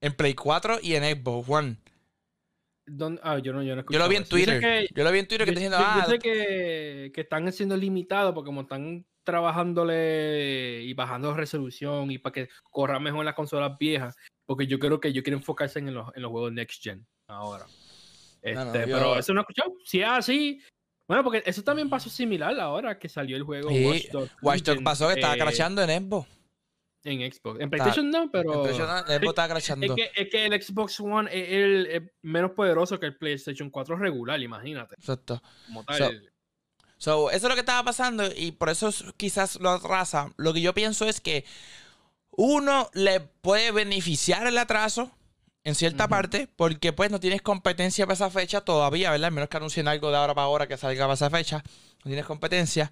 En 0.00 0.14
Play 0.14 0.34
4 0.34 0.80
y 0.82 0.96
en 0.96 1.04
Xbox 1.04 1.48
One. 1.48 1.76
Ah, 3.22 3.38
yo, 3.38 3.52
no, 3.52 3.62
yo, 3.62 3.76
no 3.76 3.84
yo 3.88 3.98
lo 4.00 4.08
vi 4.08 4.16
en 4.16 4.24
Twitter. 4.24 4.88
Yo, 4.92 5.04
lo 5.04 5.12
vi 5.12 5.20
en 5.20 5.28
Twitter 5.28 5.46
que 5.46 5.52
diciendo. 5.52 5.76
ah, 5.78 6.04
sé 6.08 6.18
que, 6.18 7.12
que 7.14 7.20
están 7.20 7.50
siendo 7.52 7.76
limitados 7.76 8.34
porque 8.34 8.48
como 8.48 8.62
están 8.62 9.06
trabajándole 9.22 10.82
y 10.82 10.92
bajando 10.94 11.32
resolución 11.34 12.10
y 12.10 12.18
para 12.18 12.32
que 12.32 12.48
corra 12.64 12.98
mejor 12.98 13.24
las 13.24 13.36
consolas 13.36 13.78
viejas, 13.78 14.16
porque 14.44 14.66
yo 14.66 14.80
creo 14.80 14.98
que 14.98 15.08
ellos 15.08 15.22
quieren 15.22 15.38
enfocarse 15.38 15.78
en 15.78 15.94
los, 15.94 16.08
en 16.16 16.22
los 16.22 16.32
juegos 16.32 16.52
Next 16.52 16.82
Gen 16.82 17.06
ahora. 17.26 17.66
Este, 18.42 18.86
Pero 18.86 19.18
eso 19.18 19.32
no 19.32 19.40
he 19.40 19.42
escuchado. 19.42 19.72
Si 19.84 20.00
es 20.00 20.08
así, 20.08 20.60
bueno, 21.06 21.24
porque 21.24 21.42
eso 21.46 21.62
también 21.62 21.90
pasó 21.90 22.08
similar 22.08 22.58
ahora 22.58 22.98
que 22.98 23.08
salió 23.08 23.36
el 23.36 23.42
juego 23.42 23.68
Watch 23.70 24.08
Dogs. 24.10 24.32
Watch 24.40 24.62
Dogs 24.62 24.82
pasó 24.82 25.08
que 25.08 25.14
estaba 25.14 25.34
eh, 25.34 25.38
crashando 25.38 25.82
en 25.82 26.04
Xbox. 26.04 26.28
En 27.04 27.32
Xbox. 27.32 27.60
En 27.60 27.70
PlayStation 27.70 28.10
no, 28.10 28.30
pero. 28.30 28.52
En 28.52 28.62
PlayStation 28.62 28.98
Xbox 29.06 29.28
estaba 29.28 29.48
crashando. 29.48 29.86
Es 29.86 29.92
que, 29.92 30.22
es 30.22 30.30
que, 30.30 30.46
el 30.46 30.62
Xbox 30.62 31.00
One 31.00 31.28
es, 31.32 31.48
el, 31.50 32.12
menos 32.22 32.52
poderoso 32.52 32.98
que 32.98 33.06
el 33.06 33.16
PlayStation 33.16 33.70
4 33.70 33.96
regular, 33.96 34.40
imagínate. 34.40 34.94
Exacto. 34.94 35.42
Como 35.66 35.84
tal. 35.84 36.32
So, 36.96 37.30
eso 37.30 37.46
es 37.46 37.50
lo 37.50 37.54
que 37.54 37.60
estaba 37.60 37.82
pasando 37.82 38.24
y 38.36 38.52
por 38.52 38.68
eso 38.68 38.90
quizás 39.16 39.58
lo 39.60 39.70
atrasa. 39.70 40.32
Lo 40.36 40.54
que 40.54 40.60
yo 40.60 40.72
pienso 40.72 41.04
es 41.08 41.20
que 41.20 41.44
uno 42.30 42.88
le 42.94 43.20
puede 43.20 43.72
beneficiar 43.72 44.46
el 44.46 44.56
atraso 44.56 45.10
en 45.64 45.74
cierta 45.74 46.08
parte 46.08 46.48
porque 46.56 46.92
pues 46.92 47.10
no 47.10 47.20
tienes 47.20 47.42
competencia 47.42 48.06
para 48.06 48.14
esa 48.14 48.30
fecha 48.30 48.62
todavía, 48.62 49.10
¿verdad? 49.10 49.30
Menos 49.30 49.48
que 49.48 49.56
anuncien 49.56 49.88
algo 49.88 50.10
de 50.10 50.16
ahora 50.16 50.34
para 50.34 50.44
ahora 50.44 50.66
que 50.66 50.76
salga 50.76 51.04
para 51.04 51.14
esa 51.14 51.30
fecha. 51.30 51.62
No 52.04 52.08
tienes 52.08 52.24
competencia. 52.24 52.90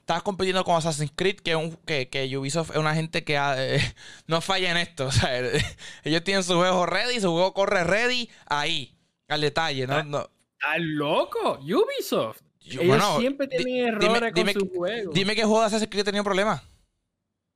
Estás 0.00 0.22
compitiendo 0.22 0.64
con 0.64 0.74
Assassin's 0.74 1.12
Creed, 1.14 1.36
que, 1.36 1.54
un, 1.54 1.76
que, 1.86 2.08
que 2.08 2.36
Ubisoft 2.36 2.70
es 2.70 2.78
una 2.78 2.94
gente 2.94 3.22
que 3.22 3.36
ah, 3.36 3.54
eh, 3.58 3.80
no 4.26 4.40
falla 4.40 4.70
en 4.70 4.76
esto. 4.76 5.06
O 5.10 5.12
sea, 5.12 5.38
ellos 6.02 6.24
tienen 6.24 6.42
su 6.42 6.54
juego 6.54 6.86
ready, 6.86 7.20
su 7.20 7.30
juego 7.30 7.54
corre 7.54 7.84
ready 7.84 8.28
ahí, 8.46 8.96
al 9.28 9.40
detalle. 9.40 9.86
¿no? 9.86 10.02
no. 10.02 10.30
¿Estás 10.58 10.78
loco? 10.78 11.60
Ubisoft. 11.60 12.40
Ellos 12.62 13.02
siempre 13.18 13.46
tienen 13.48 13.88
errores 13.88 14.32
con 14.32 14.52
su 14.52 14.70
juego. 14.74 15.12
Dime 15.12 15.34
qué 15.34 15.42
juego 15.42 15.60
de 15.60 15.66
Assassin's 15.66 15.90
Creed 15.90 16.04
tenía 16.04 16.20
un 16.20 16.24
problema. 16.26 16.62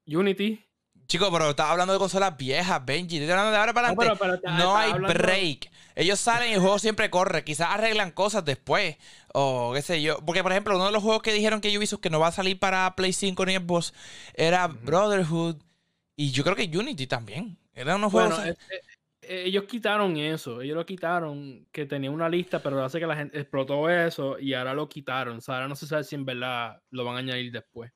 Unity. 0.06 0.64
Chico, 1.06 1.30
pero 1.30 1.50
estás 1.50 1.70
hablando 1.70 1.92
de 1.92 1.98
consolas 1.98 2.36
viejas, 2.36 2.84
Benji. 2.84 3.16
Estoy 3.16 3.30
hablando 3.30 3.52
de 3.52 3.58
ahora 3.58 3.74
para 3.74 3.88
adelante. 3.88 4.48
No, 4.58 4.76
hay 4.76 4.92
break. 4.92 5.70
Ellos 5.94 6.18
salen 6.18 6.50
y 6.50 6.54
el 6.54 6.60
juego 6.60 6.78
siempre 6.78 7.10
corre. 7.10 7.44
Quizás 7.44 7.68
arreglan 7.70 8.10
cosas 8.10 8.44
después. 8.44 8.96
O 9.32 9.72
qué 9.74 9.82
sé 9.82 10.02
yo. 10.02 10.18
Porque, 10.24 10.42
por 10.42 10.52
ejemplo, 10.52 10.74
uno 10.74 10.86
de 10.86 10.92
los 10.92 11.02
juegos 11.02 11.22
que 11.22 11.32
dijeron 11.32 11.60
que 11.60 11.76
Ubisoft 11.76 12.00
que 12.00 12.10
no 12.10 12.20
va 12.20 12.28
a 12.28 12.32
salir 12.32 12.58
para 12.58 12.94
Play 12.96 13.12
5 13.12 13.46
ni 13.46 13.56
Xbox 13.56 13.92
era 14.34 14.66
Brotherhood. 14.66 15.56
Y 16.16 16.30
yo 16.30 16.42
creo 16.42 16.56
que 16.56 16.70
Unity 16.76 17.06
también. 17.06 17.58
Eran 17.74 17.96
unos 17.96 18.10
juegos. 18.10 18.38
Eh, 18.46 18.56
eh, 19.22 19.42
ellos 19.46 19.64
quitaron 19.64 20.16
eso. 20.16 20.62
Ellos 20.62 20.76
lo 20.76 20.86
quitaron. 20.86 21.66
Que 21.70 21.86
tenía 21.86 22.10
una 22.10 22.28
lista, 22.28 22.60
pero 22.60 22.82
hace 22.82 22.98
que 22.98 23.06
la 23.06 23.16
gente 23.16 23.38
explotó 23.38 23.90
eso 23.90 24.38
y 24.38 24.54
ahora 24.54 24.74
lo 24.74 24.88
quitaron. 24.88 25.36
O 25.36 25.40
sea, 25.40 25.56
ahora 25.56 25.68
no 25.68 25.76
se 25.76 25.86
sabe 25.86 26.02
si 26.02 26.14
en 26.14 26.24
verdad 26.24 26.82
lo 26.90 27.04
van 27.04 27.16
a 27.16 27.18
añadir 27.18 27.52
después 27.52 27.92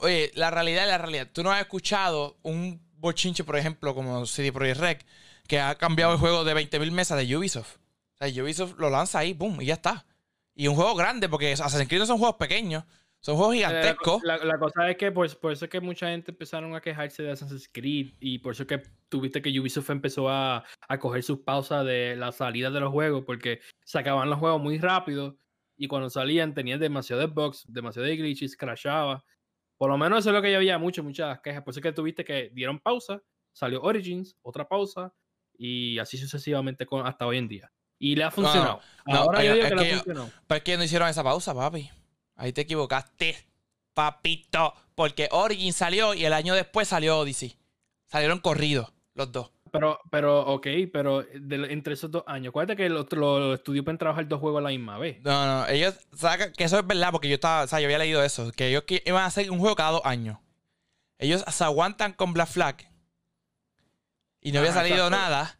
oye, 0.00 0.30
la 0.34 0.50
realidad 0.50 0.84
es 0.84 0.88
la 0.88 0.98
realidad. 0.98 1.28
Tú 1.32 1.42
no 1.42 1.50
has 1.50 1.60
escuchado 1.60 2.36
un 2.42 2.80
bochinche, 2.98 3.44
por 3.44 3.56
ejemplo, 3.56 3.94
como 3.94 4.26
CD 4.26 4.52
Projekt 4.52 4.80
Rec, 4.80 5.06
que 5.46 5.60
ha 5.60 5.76
cambiado 5.76 6.12
el 6.12 6.18
juego 6.18 6.44
de 6.44 6.54
20.000 6.54 6.90
mesas 6.90 7.18
de 7.18 7.36
Ubisoft. 7.36 7.76
O 8.20 8.26
sea, 8.26 8.42
Ubisoft 8.42 8.78
lo 8.78 8.90
lanza 8.90 9.20
ahí, 9.20 9.32
boom, 9.32 9.60
y 9.62 9.66
ya 9.66 9.74
está. 9.74 10.04
Y 10.54 10.68
un 10.68 10.74
juego 10.74 10.94
grande, 10.94 11.28
porque 11.28 11.52
Assassin's 11.52 11.88
Creed 11.88 12.00
no 12.00 12.06
son 12.06 12.18
juegos 12.18 12.36
pequeños. 12.36 12.84
Son 13.20 13.36
juegos 13.36 13.54
eh, 13.54 13.58
gigantescos. 13.58 14.22
la, 14.22 14.58
cosa 14.58 14.90
es 14.90 14.96
que 14.96 15.10
pues, 15.10 15.34
por 15.34 15.52
eso 15.52 15.64
es 15.64 15.70
que 15.70 15.80
mucha 15.80 16.08
gente 16.08 16.30
empezaron 16.30 16.74
a 16.74 16.80
quejarse 16.80 17.22
de 17.22 17.32
Assassin's 17.32 17.68
Creed 17.72 18.12
y 18.20 18.38
por 18.38 18.52
eso 18.52 18.62
es 18.62 18.68
que 18.68 18.82
tuviste 19.08 19.42
que 19.42 19.58
Ubisoft 19.58 19.90
empezó 19.90 20.28
a, 20.28 20.64
a 20.88 20.98
coger 20.98 21.22
sus 21.22 21.40
pausas 21.40 21.84
de 21.84 22.14
la 22.16 22.30
salida 22.30 22.70
de 22.70 22.80
los 22.80 22.92
juegos 22.92 23.24
porque 23.24 23.60
sacaban 23.84 24.30
los 24.30 24.38
juegos 24.38 24.60
muy 24.62 24.78
rápido 24.78 25.36
y 25.78 25.86
cuando 25.86 26.10
salían 26.10 26.52
tenían 26.52 26.80
demasiado 26.80 27.20
de 27.20 27.28
bugs, 27.28 27.64
demasiado 27.68 28.06
de 28.06 28.16
glitches, 28.16 28.56
crashaba. 28.56 29.24
Por 29.76 29.88
lo 29.88 29.96
menos 29.96 30.18
eso 30.18 30.30
es 30.30 30.34
lo 30.34 30.42
que 30.42 30.50
yo 30.50 30.58
había 30.58 30.76
mucho, 30.76 31.04
muchas 31.04 31.40
quejas. 31.40 31.62
Por 31.62 31.70
eso 31.70 31.78
es 31.78 31.82
que 31.84 31.92
tuviste 31.92 32.24
que 32.24 32.50
dieron 32.52 32.80
pausa, 32.80 33.22
salió 33.52 33.80
Origins, 33.80 34.36
otra 34.42 34.66
pausa 34.66 35.14
y 35.56 35.98
así 36.00 36.18
sucesivamente 36.18 36.84
con, 36.84 37.06
hasta 37.06 37.26
hoy 37.26 37.38
en 37.38 37.48
día. 37.48 37.72
Y 37.96 38.16
le 38.16 38.24
ha 38.24 38.30
funcionado. 38.32 38.80
Ahora 39.06 39.42
yo 39.42 39.54
digo 39.54 39.68
que, 39.68 39.74
le 39.76 39.90
ha 39.90 39.94
funcionado. 39.94 40.30
Pero 40.48 40.58
es 40.58 40.64
que 40.64 40.76
no 40.76 40.84
hicieron 40.84 41.08
esa 41.08 41.22
pausa, 41.22 41.54
papi. 41.54 41.88
Ahí 42.34 42.52
te 42.52 42.62
equivocaste, 42.62 43.36
papito. 43.94 44.74
Porque 44.96 45.28
Origins 45.30 45.76
salió 45.76 46.12
y 46.12 46.24
el 46.24 46.32
año 46.32 46.54
después 46.54 46.88
salió 46.88 47.20
Odyssey. 47.20 47.56
Salieron 48.06 48.40
corridos 48.40 48.92
los 49.14 49.30
dos. 49.30 49.52
Pero, 49.72 50.00
pero, 50.10 50.46
ok, 50.46 50.66
pero 50.92 51.24
entre 51.32 51.94
esos 51.94 52.10
dos 52.10 52.24
años, 52.26 52.50
acuérdate 52.50 52.76
que 52.76 52.88
los, 52.88 53.06
estudios 53.54 53.84
pueden 53.84 53.98
trabajar 53.98 54.26
dos 54.26 54.40
juegos 54.40 54.60
a 54.60 54.62
la 54.62 54.70
misma 54.70 54.98
vez. 54.98 55.20
No, 55.22 55.46
no, 55.46 55.66
ellos 55.68 55.94
sacan 56.14 56.52
que 56.52 56.64
eso 56.64 56.78
es 56.78 56.86
verdad, 56.86 57.10
porque 57.12 57.28
yo 57.28 57.34
estaba, 57.34 57.64
o 57.64 57.66
sea, 57.66 57.80
yo 57.80 57.86
había 57.86 57.98
leído 57.98 58.22
eso, 58.22 58.50
que 58.52 58.68
ellos 58.68 58.84
iban 59.04 59.22
a 59.22 59.26
hacer 59.26 59.50
un 59.50 59.58
juego 59.58 59.76
cada 59.76 59.92
dos 59.92 60.02
años. 60.04 60.38
Ellos 61.18 61.44
se 61.48 61.64
aguantan 61.64 62.12
con 62.12 62.32
Black 62.32 62.48
Flag 62.48 62.76
y 64.40 64.52
no 64.52 64.60
había 64.60 64.72
salido 64.72 65.10
nada. 65.10 65.58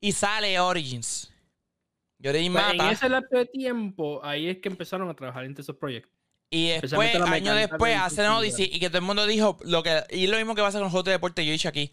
Y 0.00 0.12
sale 0.12 0.58
Origins. 0.60 1.32
Y 2.20 2.28
Origins 2.28 2.52
pues, 2.52 2.64
mata. 2.64 2.86
En 2.86 2.92
ese 2.92 3.08
lapso 3.08 3.36
de 3.36 3.46
tiempo, 3.46 4.20
ahí 4.24 4.48
es 4.48 4.58
que 4.58 4.68
empezaron 4.68 5.08
a 5.08 5.14
trabajar 5.14 5.44
entre 5.44 5.62
esos 5.62 5.76
proyectos. 5.76 6.12
Y 6.50 6.68
después, 6.68 7.14
años 7.14 7.56
después, 7.56 7.96
hacen 7.96 8.26
Odyssey 8.26 8.70
y 8.72 8.80
que 8.80 8.88
todo 8.88 8.98
el 8.98 9.04
mundo 9.04 9.26
dijo 9.26 9.58
lo 9.64 9.82
que. 9.82 10.02
Y 10.10 10.26
lo 10.28 10.36
mismo 10.36 10.54
que 10.54 10.62
va 10.62 10.68
a 10.68 10.70
hacer 10.70 10.78
con 10.78 10.86
los 10.86 10.92
juegos 10.92 11.04
de 11.04 11.12
deporte, 11.12 11.44
yo 11.44 11.50
he 11.50 11.52
dicho 11.52 11.68
aquí. 11.68 11.92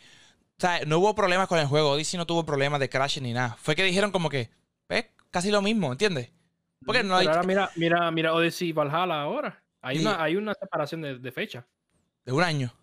O 0.58 0.62
sea, 0.62 0.86
no 0.86 1.00
hubo 1.00 1.14
problemas 1.16 1.48
con 1.48 1.60
el 1.60 1.68
juego. 1.68 1.92
Odyssey 1.92 2.18
no 2.18 2.26
tuvo 2.26 2.46
problemas 2.46 2.80
de 2.80 2.90
crash 2.90 3.20
ni 3.20 3.34
nada. 3.34 3.58
Fue 3.60 3.76
que 3.76 3.84
dijeron 3.84 4.12
como 4.12 4.30
que, 4.30 4.50
¿ves? 4.88 5.08
Casi 5.32 5.52
lo 5.52 5.62
mismo, 5.62 5.92
¿entiendes? 5.92 6.32
Porque 6.86 7.04
no 7.04 7.16
hay... 7.16 7.28
ahora 7.28 7.44
mira, 7.44 7.72
mira, 7.76 8.12
mira 8.12 8.34
Odyssey 8.34 8.70
y 8.70 8.72
Valhalla 8.72 9.22
ahora. 9.22 9.62
Hay, 9.82 10.00
una, 10.00 10.24
hay 10.24 10.36
una 10.36 10.54
separación 10.54 11.02
de, 11.02 11.32
fecha. 11.32 11.68
De 12.24 12.32
un 12.32 12.42
año. 12.42 12.74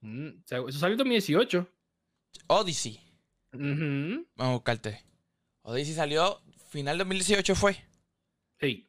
Mm, 0.00 0.28
eso 0.44 0.72
salió 0.72 0.94
en 0.94 0.98
2018. 0.98 1.66
Odyssey. 2.48 3.00
Vamos 3.52 4.26
a 4.36 4.52
buscarte. 4.52 5.02
Odyssey 5.62 5.94
salió 5.94 6.42
final 6.68 6.98
2018 6.98 7.54
fue. 7.54 7.76
Sí. 8.60 8.88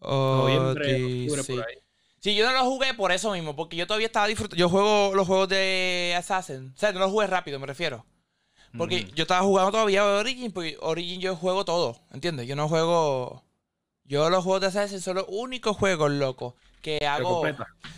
Noviembre, 0.00 1.22
octubre 1.24 1.44
por 1.44 1.68
ahí. 1.68 1.83
Sí, 2.24 2.34
yo 2.34 2.46
no 2.46 2.52
lo 2.52 2.64
jugué 2.64 2.94
por 2.94 3.12
eso 3.12 3.32
mismo, 3.32 3.54
porque 3.54 3.76
yo 3.76 3.86
todavía 3.86 4.06
estaba 4.06 4.26
disfrutando. 4.26 4.58
Yo 4.58 4.70
juego 4.70 5.14
los 5.14 5.26
juegos 5.26 5.46
de 5.50 6.14
Assassin. 6.16 6.72
O 6.74 6.78
sea, 6.78 6.90
no 6.90 7.00
los 7.00 7.10
jugué 7.10 7.26
rápido, 7.26 7.58
me 7.58 7.66
refiero. 7.66 8.06
Porque 8.78 9.04
yo 9.14 9.24
estaba 9.24 9.42
jugando 9.42 9.72
todavía 9.72 10.06
Origin, 10.06 10.50
porque 10.50 10.78
Origin 10.80 11.20
yo 11.20 11.36
juego 11.36 11.66
todo, 11.66 12.00
¿entiendes? 12.14 12.48
Yo 12.48 12.56
no 12.56 12.66
juego. 12.66 13.44
Yo 14.04 14.30
los 14.30 14.42
juegos 14.42 14.62
de 14.62 14.66
Assassin 14.68 15.02
son 15.02 15.16
los 15.16 15.26
únicos 15.28 15.76
juegos, 15.76 16.12
loco, 16.12 16.56
que 16.80 17.06
hago. 17.06 17.42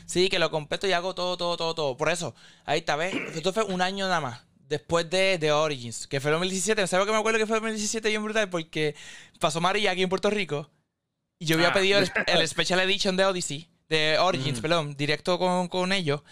Sí, 0.07 0.29
que 0.29 0.41
lo 0.41 0.51
completo 0.51 0.89
y 0.89 0.93
hago 0.93 1.15
todo, 1.15 1.37
todo, 1.37 1.57
todo, 1.57 1.77
todo. 1.77 1.97
Por 1.97 2.09
eso, 2.09 2.35
ahí 2.65 2.81
está, 2.81 2.97
¿ves? 2.97 3.15
Esto 3.37 3.53
fue 3.53 3.63
un 3.63 3.81
año 3.81 4.07
nada 4.09 4.21
más. 4.21 4.41
Después 4.69 5.09
de, 5.09 5.39
de 5.39 5.53
Origins, 5.53 6.09
que 6.09 6.21
fue 6.21 6.33
2017. 6.33 6.85
¿Sabes 6.89 7.07
que 7.07 7.13
me 7.13 7.19
acuerdo 7.19 7.39
que 7.39 7.47
fue 7.47 7.59
2017 7.59 8.09
bien 8.09 8.25
brutal? 8.25 8.51
Porque 8.51 8.97
pasó 9.39 9.61
María 9.61 9.93
aquí 9.93 10.03
en 10.03 10.09
Puerto 10.09 10.31
Rico. 10.31 10.69
Y 11.39 11.47
yo 11.47 11.55
había 11.55 11.69
ah. 11.69 11.73
pedido 11.73 12.01
el 12.01 12.49
Special 12.49 12.81
Edition 12.81 13.17
de 13.17 13.25
Odyssey 13.25 13.69
de 13.89 14.19
Origins, 14.19 14.61
perdón, 14.61 14.97
directo 14.97 15.39
con, 15.39 15.93
ellos. 15.93 16.23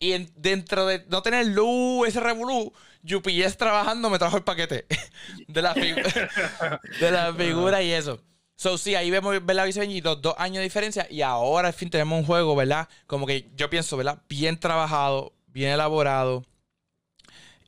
Y 0.00 0.16
dentro 0.36 0.86
de 0.86 1.04
no 1.08 1.22
tener 1.22 1.46
luz, 1.46 2.08
ese 2.08 2.20
revolú, 2.20 2.72
UPS 3.02 3.56
trabajando 3.56 4.10
me 4.10 4.18
trajo 4.18 4.36
el 4.36 4.44
paquete 4.44 4.86
de 5.48 5.62
la, 5.62 5.74
de 7.00 7.10
la 7.10 7.34
figura 7.38 7.82
y 7.82 7.92
eso. 7.92 8.20
So, 8.56 8.76
sí, 8.76 8.96
ahí 8.96 9.10
vemos, 9.10 9.44
¿verdad? 9.44 9.68
Los 10.02 10.20
dos 10.20 10.34
años 10.36 10.56
de 10.56 10.64
diferencia. 10.64 11.06
Y 11.10 11.22
ahora, 11.22 11.68
al 11.68 11.74
fin, 11.74 11.90
tenemos 11.90 12.18
un 12.18 12.26
juego, 12.26 12.56
¿verdad? 12.56 12.88
Como 13.06 13.24
que 13.24 13.48
yo 13.54 13.70
pienso, 13.70 13.96
¿verdad? 13.96 14.20
Bien 14.28 14.58
trabajado, 14.58 15.32
bien 15.46 15.70
elaborado. 15.70 16.44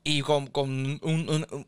Y 0.03 0.21
con, 0.21 0.49
un, 0.53 1.67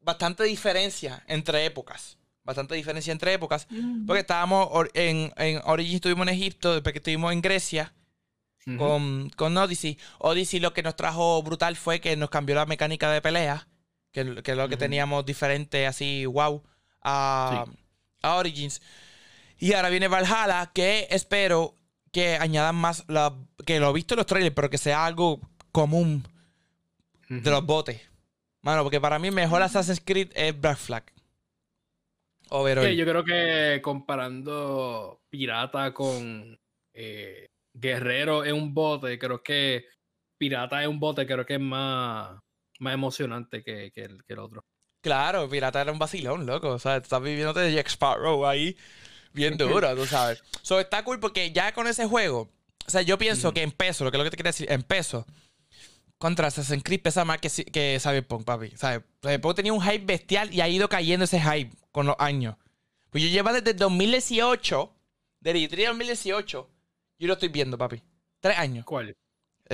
bastante 0.00 0.44
diferencia 0.44 1.22
entre 1.28 1.64
épocas 1.64 2.19
bastante 2.50 2.74
diferencia 2.74 3.12
entre 3.12 3.32
épocas. 3.32 3.66
Porque 4.06 4.20
estábamos 4.20 4.68
en, 4.94 5.32
en 5.36 5.60
Origins 5.64 5.96
estuvimos 5.96 6.26
en 6.26 6.34
Egipto, 6.34 6.74
después 6.74 6.92
que 6.92 6.98
estuvimos 6.98 7.32
en 7.32 7.40
Grecia 7.40 7.94
con, 8.76 9.30
con, 9.30 9.56
Odyssey. 9.56 9.98
Odyssey 10.18 10.60
lo 10.60 10.72
que 10.72 10.82
nos 10.82 10.96
trajo 10.96 11.42
brutal 11.42 11.76
fue 11.76 12.00
que 12.00 12.16
nos 12.16 12.30
cambió 12.30 12.54
la 12.54 12.66
mecánica 12.66 13.10
de 13.10 13.22
pelea, 13.22 13.68
que, 14.12 14.42
que 14.42 14.50
es 14.52 14.56
lo 14.56 14.68
que 14.68 14.76
teníamos 14.76 15.24
diferente, 15.24 15.86
así, 15.86 16.26
wow, 16.26 16.62
a, 17.02 17.66
a, 18.22 18.36
Origins. 18.36 18.82
Y 19.58 19.72
ahora 19.72 19.88
viene 19.88 20.08
Valhalla, 20.08 20.70
que 20.74 21.06
espero 21.10 21.74
que 22.12 22.36
añadan 22.36 22.76
más, 22.76 23.04
la, 23.08 23.34
que 23.64 23.80
lo 23.80 23.90
he 23.90 23.92
visto 23.92 24.14
en 24.14 24.18
los 24.18 24.26
trailers, 24.26 24.54
pero 24.54 24.70
que 24.70 24.78
sea 24.78 25.06
algo 25.06 25.40
común 25.72 26.26
de 27.28 27.50
los 27.50 27.64
botes. 27.64 28.00
Mano, 28.62 28.82
porque 28.82 29.00
para 29.00 29.18
mí 29.18 29.30
mejor 29.30 29.62
Assassin's 29.62 30.02
Creed 30.04 30.32
es 30.34 30.58
Black 30.60 30.76
Flag 30.76 31.04
yo 32.50 33.04
creo 33.04 33.24
que 33.24 33.80
comparando 33.82 35.20
pirata 35.30 35.94
con 35.94 36.58
eh, 36.94 37.46
guerrero 37.72 38.44
en 38.44 38.54
un 38.54 38.74
bote, 38.74 39.18
creo 39.18 39.42
que 39.42 39.86
pirata 40.38 40.82
en 40.82 40.90
un 40.90 41.00
bote 41.00 41.26
creo 41.26 41.46
que 41.46 41.54
es 41.54 41.60
más, 41.60 42.38
más 42.78 42.94
emocionante 42.94 43.62
que, 43.62 43.92
el, 43.94 44.38
otro. 44.38 44.64
Claro, 45.02 45.48
pirata 45.48 45.80
era 45.80 45.92
un 45.92 45.98
vacilón, 45.98 46.46
loco. 46.46 46.70
O 46.70 46.78
sea, 46.78 46.96
estás 46.96 47.22
viviendo 47.22 47.52
de 47.52 47.72
Jack 47.72 47.88
Sparrow 47.88 48.46
ahí 48.46 48.76
bien 49.32 49.56
duro, 49.56 49.94
tú 49.94 50.06
sabes. 50.06 50.42
So, 50.62 50.80
está 50.80 51.04
cool 51.04 51.20
porque 51.20 51.52
ya 51.52 51.72
con 51.72 51.86
ese 51.86 52.06
juego, 52.06 52.50
o 52.86 52.90
sea, 52.90 53.02
yo 53.02 53.18
pienso 53.18 53.52
que 53.52 53.62
en 53.62 53.70
peso, 53.70 54.04
lo 54.04 54.10
que 54.10 54.16
es 54.16 54.18
lo 54.18 54.24
que 54.24 54.30
te 54.30 54.36
quería 54.36 54.50
decir, 54.50 54.70
en 54.70 54.82
peso, 54.82 55.26
contra 56.20 56.48
Assassin's 56.48 56.84
Creed 56.84 57.00
pesa 57.00 57.24
más 57.24 57.38
que, 57.38 57.48
que 57.72 57.98
Cyberpunk, 57.98 58.44
papi. 58.44 58.72
¿Sabes? 58.76 59.02
Cyberpunk 59.22 59.56
tenía 59.56 59.72
un 59.72 59.80
hype 59.80 60.04
bestial 60.04 60.52
y 60.52 60.60
ha 60.60 60.68
ido 60.68 60.86
cayendo 60.86 61.24
ese 61.24 61.40
hype 61.40 61.74
con 61.90 62.06
los 62.06 62.14
años. 62.18 62.56
Pues 63.08 63.24
yo 63.24 63.30
llevo 63.30 63.50
desde 63.54 63.72
2018, 63.72 64.92
desde 65.40 65.86
2018, 65.86 66.70
yo 67.18 67.26
lo 67.26 67.32
estoy 67.32 67.48
viendo, 67.48 67.78
papi. 67.78 68.02
Tres 68.38 68.58
años. 68.58 68.84
¿Cuál? 68.84 69.16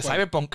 Cyberpunk. 0.01 0.55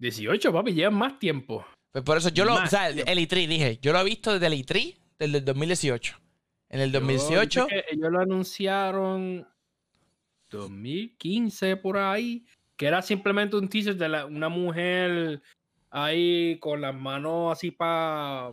18, 0.00 0.52
papi, 0.52 0.74
lleva 0.74 0.90
más 0.90 1.20
tiempo. 1.20 1.64
Pues 1.92 2.02
por 2.02 2.18
eso 2.18 2.30
yo 2.30 2.44
lo. 2.44 2.54
O 2.54 2.66
sea, 2.66 2.88
el 2.88 3.06
E3, 3.06 3.46
dije, 3.46 3.78
yo 3.80 3.92
lo 3.92 4.00
he 4.00 4.04
visto 4.04 4.32
desde 4.32 4.48
el 4.48 4.54
E3, 4.54 4.96
desde 5.20 5.38
el 5.38 5.44
2018. 5.44 6.20
En 6.70 6.80
el 6.80 6.90
2018. 6.90 7.68
ellos 7.92 8.10
lo 8.10 8.18
anunciaron 8.18 9.46
2015 10.50 11.76
por 11.76 11.96
ahí 11.96 12.44
que 12.76 12.86
era 12.86 13.02
simplemente 13.02 13.56
un 13.56 13.68
teaser 13.68 13.96
de 13.96 14.24
una 14.24 14.48
mujer 14.48 15.42
ahí 15.90 16.58
con 16.58 16.80
las 16.80 16.94
manos 16.94 17.52
así 17.52 17.70
para 17.70 18.52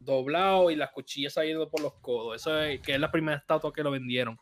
doblado 0.00 0.70
y 0.70 0.76
las 0.76 0.90
cuchillas 0.90 1.34
saliendo 1.34 1.68
por 1.68 1.80
los 1.80 1.94
codos. 1.94 2.36
Eso 2.36 2.60
es 2.60 2.80
que 2.80 2.94
es 2.94 3.00
la 3.00 3.10
primera 3.10 3.38
estatua 3.38 3.72
que 3.72 3.82
lo 3.82 3.90
vendieron. 3.90 4.38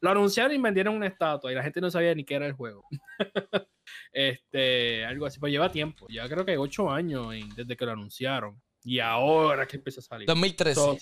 Lo 0.00 0.10
anunciaron 0.10 0.52
y 0.52 0.58
vendieron 0.58 0.94
una 0.94 1.06
estatua 1.06 1.50
y 1.50 1.54
la 1.54 1.62
gente 1.62 1.80
no 1.80 1.90
sabía 1.90 2.14
ni 2.14 2.24
qué 2.24 2.34
era 2.34 2.46
el 2.46 2.52
juego. 2.52 2.84
este, 4.12 5.04
algo 5.04 5.26
así, 5.26 5.38
pues 5.38 5.52
lleva 5.52 5.70
tiempo. 5.70 6.06
Ya 6.08 6.28
creo 6.28 6.44
que 6.44 6.58
ocho 6.58 6.90
años 6.90 7.28
desde 7.56 7.76
que 7.76 7.84
lo 7.84 7.92
anunciaron. 7.92 8.60
Y 8.82 8.98
ahora 8.98 9.66
que 9.66 9.76
empieza 9.76 10.00
a 10.00 10.02
salir. 10.02 10.26
2013. 10.26 10.98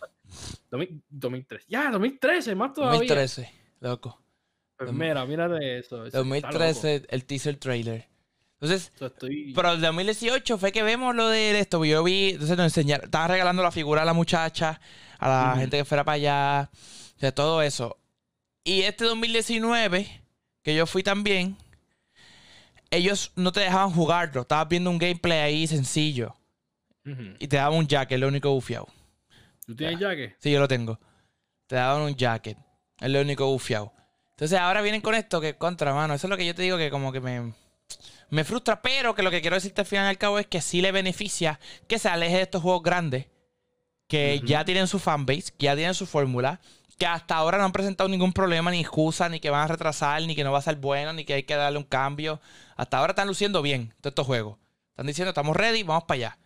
2013. 1.10 1.66
Ya, 1.68 1.90
2013, 1.90 2.54
más 2.54 2.72
todavía. 2.72 2.98
2013, 2.98 3.52
loco. 3.80 4.20
Pues 4.78 4.92
mira, 4.92 5.26
mira 5.26 5.48
de 5.48 5.80
eso. 5.80 6.08
2013, 6.08 7.06
el 7.08 7.24
teaser 7.24 7.56
trailer. 7.56 8.06
Entonces, 8.60 8.92
pero 9.54 9.72
el 9.72 9.80
2018 9.80 10.58
fue 10.58 10.72
que 10.72 10.82
vemos 10.82 11.14
lo 11.14 11.28
de 11.28 11.58
esto. 11.58 11.84
Yo 11.84 12.02
vi, 12.02 12.30
entonces 12.30 12.56
nos 12.56 12.66
enseñaron, 12.66 13.04
estaba 13.04 13.28
regalando 13.28 13.62
la 13.62 13.70
figura 13.70 14.02
a 14.02 14.04
la 14.04 14.14
muchacha, 14.14 14.80
a 15.18 15.28
la 15.28 15.56
gente 15.58 15.76
que 15.76 15.84
fuera 15.84 16.04
para 16.04 16.14
allá, 16.14 16.70
o 17.16 17.20
sea, 17.20 17.32
todo 17.32 17.62
eso. 17.62 17.98
Y 18.64 18.82
este 18.82 19.04
2019, 19.04 20.22
que 20.62 20.74
yo 20.74 20.86
fui 20.86 21.02
también, 21.02 21.56
ellos 22.90 23.32
no 23.36 23.52
te 23.52 23.60
dejaban 23.60 23.90
jugarlo. 23.90 24.42
Estabas 24.42 24.68
viendo 24.68 24.90
un 24.90 24.98
gameplay 24.98 25.38
ahí 25.38 25.66
sencillo. 25.66 26.34
Y 27.38 27.48
te 27.48 27.56
daban 27.56 27.78
un 27.78 27.86
jacket, 27.86 28.20
lo 28.20 28.28
único 28.28 28.50
bufiado. 28.50 28.86
¿Tú 29.64 29.74
tienes 29.74 29.98
jacket? 29.98 30.36
Sí, 30.40 30.50
yo 30.50 30.60
lo 30.60 30.68
tengo. 30.68 31.00
Te 31.66 31.76
daban 31.76 32.02
un 32.02 32.14
jacket. 32.14 32.58
Es 33.00 33.08
lo 33.08 33.22
único 33.22 33.46
bufiado. 33.46 33.94
Entonces 34.38 34.58
ahora 34.60 34.82
vienen 34.82 35.00
con 35.00 35.16
esto 35.16 35.40
que 35.40 35.56
contra, 35.56 35.92
mano. 35.92 36.14
Eso 36.14 36.28
es 36.28 36.30
lo 36.30 36.36
que 36.36 36.46
yo 36.46 36.54
te 36.54 36.62
digo 36.62 36.78
que 36.78 36.90
como 36.90 37.10
que 37.10 37.20
me, 37.20 37.52
me 38.30 38.44
frustra. 38.44 38.80
Pero 38.80 39.16
que 39.16 39.22
lo 39.22 39.32
que 39.32 39.40
quiero 39.40 39.56
decirte 39.56 39.80
al 39.80 39.86
final 39.86 40.06
y 40.06 40.10
al 40.10 40.18
cabo 40.18 40.38
es 40.38 40.46
que 40.46 40.60
sí 40.60 40.80
le 40.80 40.92
beneficia 40.92 41.58
que 41.88 41.98
se 41.98 42.08
aleje 42.08 42.36
de 42.36 42.42
estos 42.42 42.62
juegos 42.62 42.82
grandes. 42.82 43.26
Que 44.06 44.40
ya 44.44 44.64
tienen 44.64 44.86
su 44.86 44.98
fanbase, 44.98 45.52
que 45.58 45.66
ya 45.66 45.76
tienen 45.76 45.92
su 45.92 46.06
fórmula 46.06 46.60
que 46.98 47.06
hasta 47.06 47.36
ahora 47.36 47.58
no 47.58 47.64
han 47.64 47.72
presentado 47.72 48.08
ningún 48.08 48.32
problema, 48.32 48.70
ni 48.72 48.80
excusa, 48.80 49.28
ni 49.28 49.38
que 49.38 49.50
van 49.50 49.62
a 49.62 49.68
retrasar, 49.68 50.20
ni 50.22 50.34
que 50.34 50.42
no 50.42 50.50
va 50.50 50.58
a 50.58 50.62
ser 50.62 50.76
bueno, 50.76 51.12
ni 51.12 51.24
que 51.24 51.34
hay 51.34 51.42
que 51.44 51.54
darle 51.54 51.78
un 51.78 51.84
cambio. 51.84 52.40
Hasta 52.76 52.98
ahora 52.98 53.12
están 53.12 53.28
luciendo 53.28 53.62
bien 53.62 53.94
todos 54.00 54.10
estos 54.10 54.26
juegos. 54.26 54.58
Están 54.90 55.06
diciendo, 55.06 55.28
estamos 55.28 55.56
ready, 55.56 55.84
vamos 55.84 56.04
para 56.04 56.16
allá. 56.16 56.38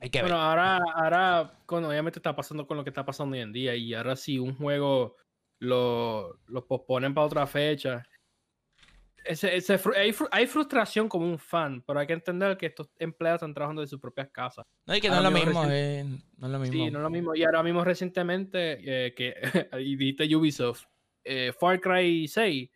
Hay 0.00 0.10
que 0.10 0.20
bueno, 0.20 0.40
ahora, 0.40 0.80
ahora 0.94 1.52
obviamente 1.66 2.18
está 2.18 2.34
pasando 2.34 2.66
con 2.66 2.76
lo 2.76 2.84
que 2.84 2.90
está 2.90 3.06
pasando 3.06 3.34
hoy 3.34 3.42
en 3.42 3.52
día. 3.52 3.76
Y 3.76 3.94
ahora 3.94 4.16
si 4.16 4.40
un 4.40 4.56
juego 4.56 5.16
lo, 5.58 6.40
lo 6.46 6.66
posponen 6.66 7.14
para 7.14 7.26
otra 7.26 7.46
fecha, 7.46 8.06
hay, 10.30 10.46
frustración 10.46 11.08
como 11.08 11.26
un 11.26 11.38
fan, 11.38 11.82
pero 11.86 12.00
hay 12.00 12.06
que 12.06 12.12
entender 12.12 12.56
que 12.56 12.66
estos 12.66 12.88
empleados 12.98 13.38
están 13.38 13.54
trabajando 13.54 13.82
de 13.82 13.88
sus 13.88 14.00
propias 14.00 14.28
casas. 14.30 14.64
No, 14.86 14.96
y 14.96 15.00
que 15.00 15.08
no 15.08 15.16
es, 15.16 15.22
lo 15.22 15.30
mismo, 15.30 15.64
eh, 15.68 16.04
no 16.36 16.46
es 16.46 16.52
lo 16.52 16.58
mismo. 16.58 16.72
Sí, 16.72 16.90
no 16.90 16.98
es 16.98 17.02
lo 17.02 17.10
mismo. 17.10 17.34
Y 17.34 17.44
ahora 17.44 17.62
mismo 17.62 17.84
recientemente, 17.84 18.78
eh, 19.06 19.14
que 19.14 19.34
y 19.80 19.96
dijiste 19.96 20.34
Ubisoft, 20.34 20.84
eh, 21.24 21.52
Far 21.58 21.80
Cry 21.80 22.28
6 22.28 22.70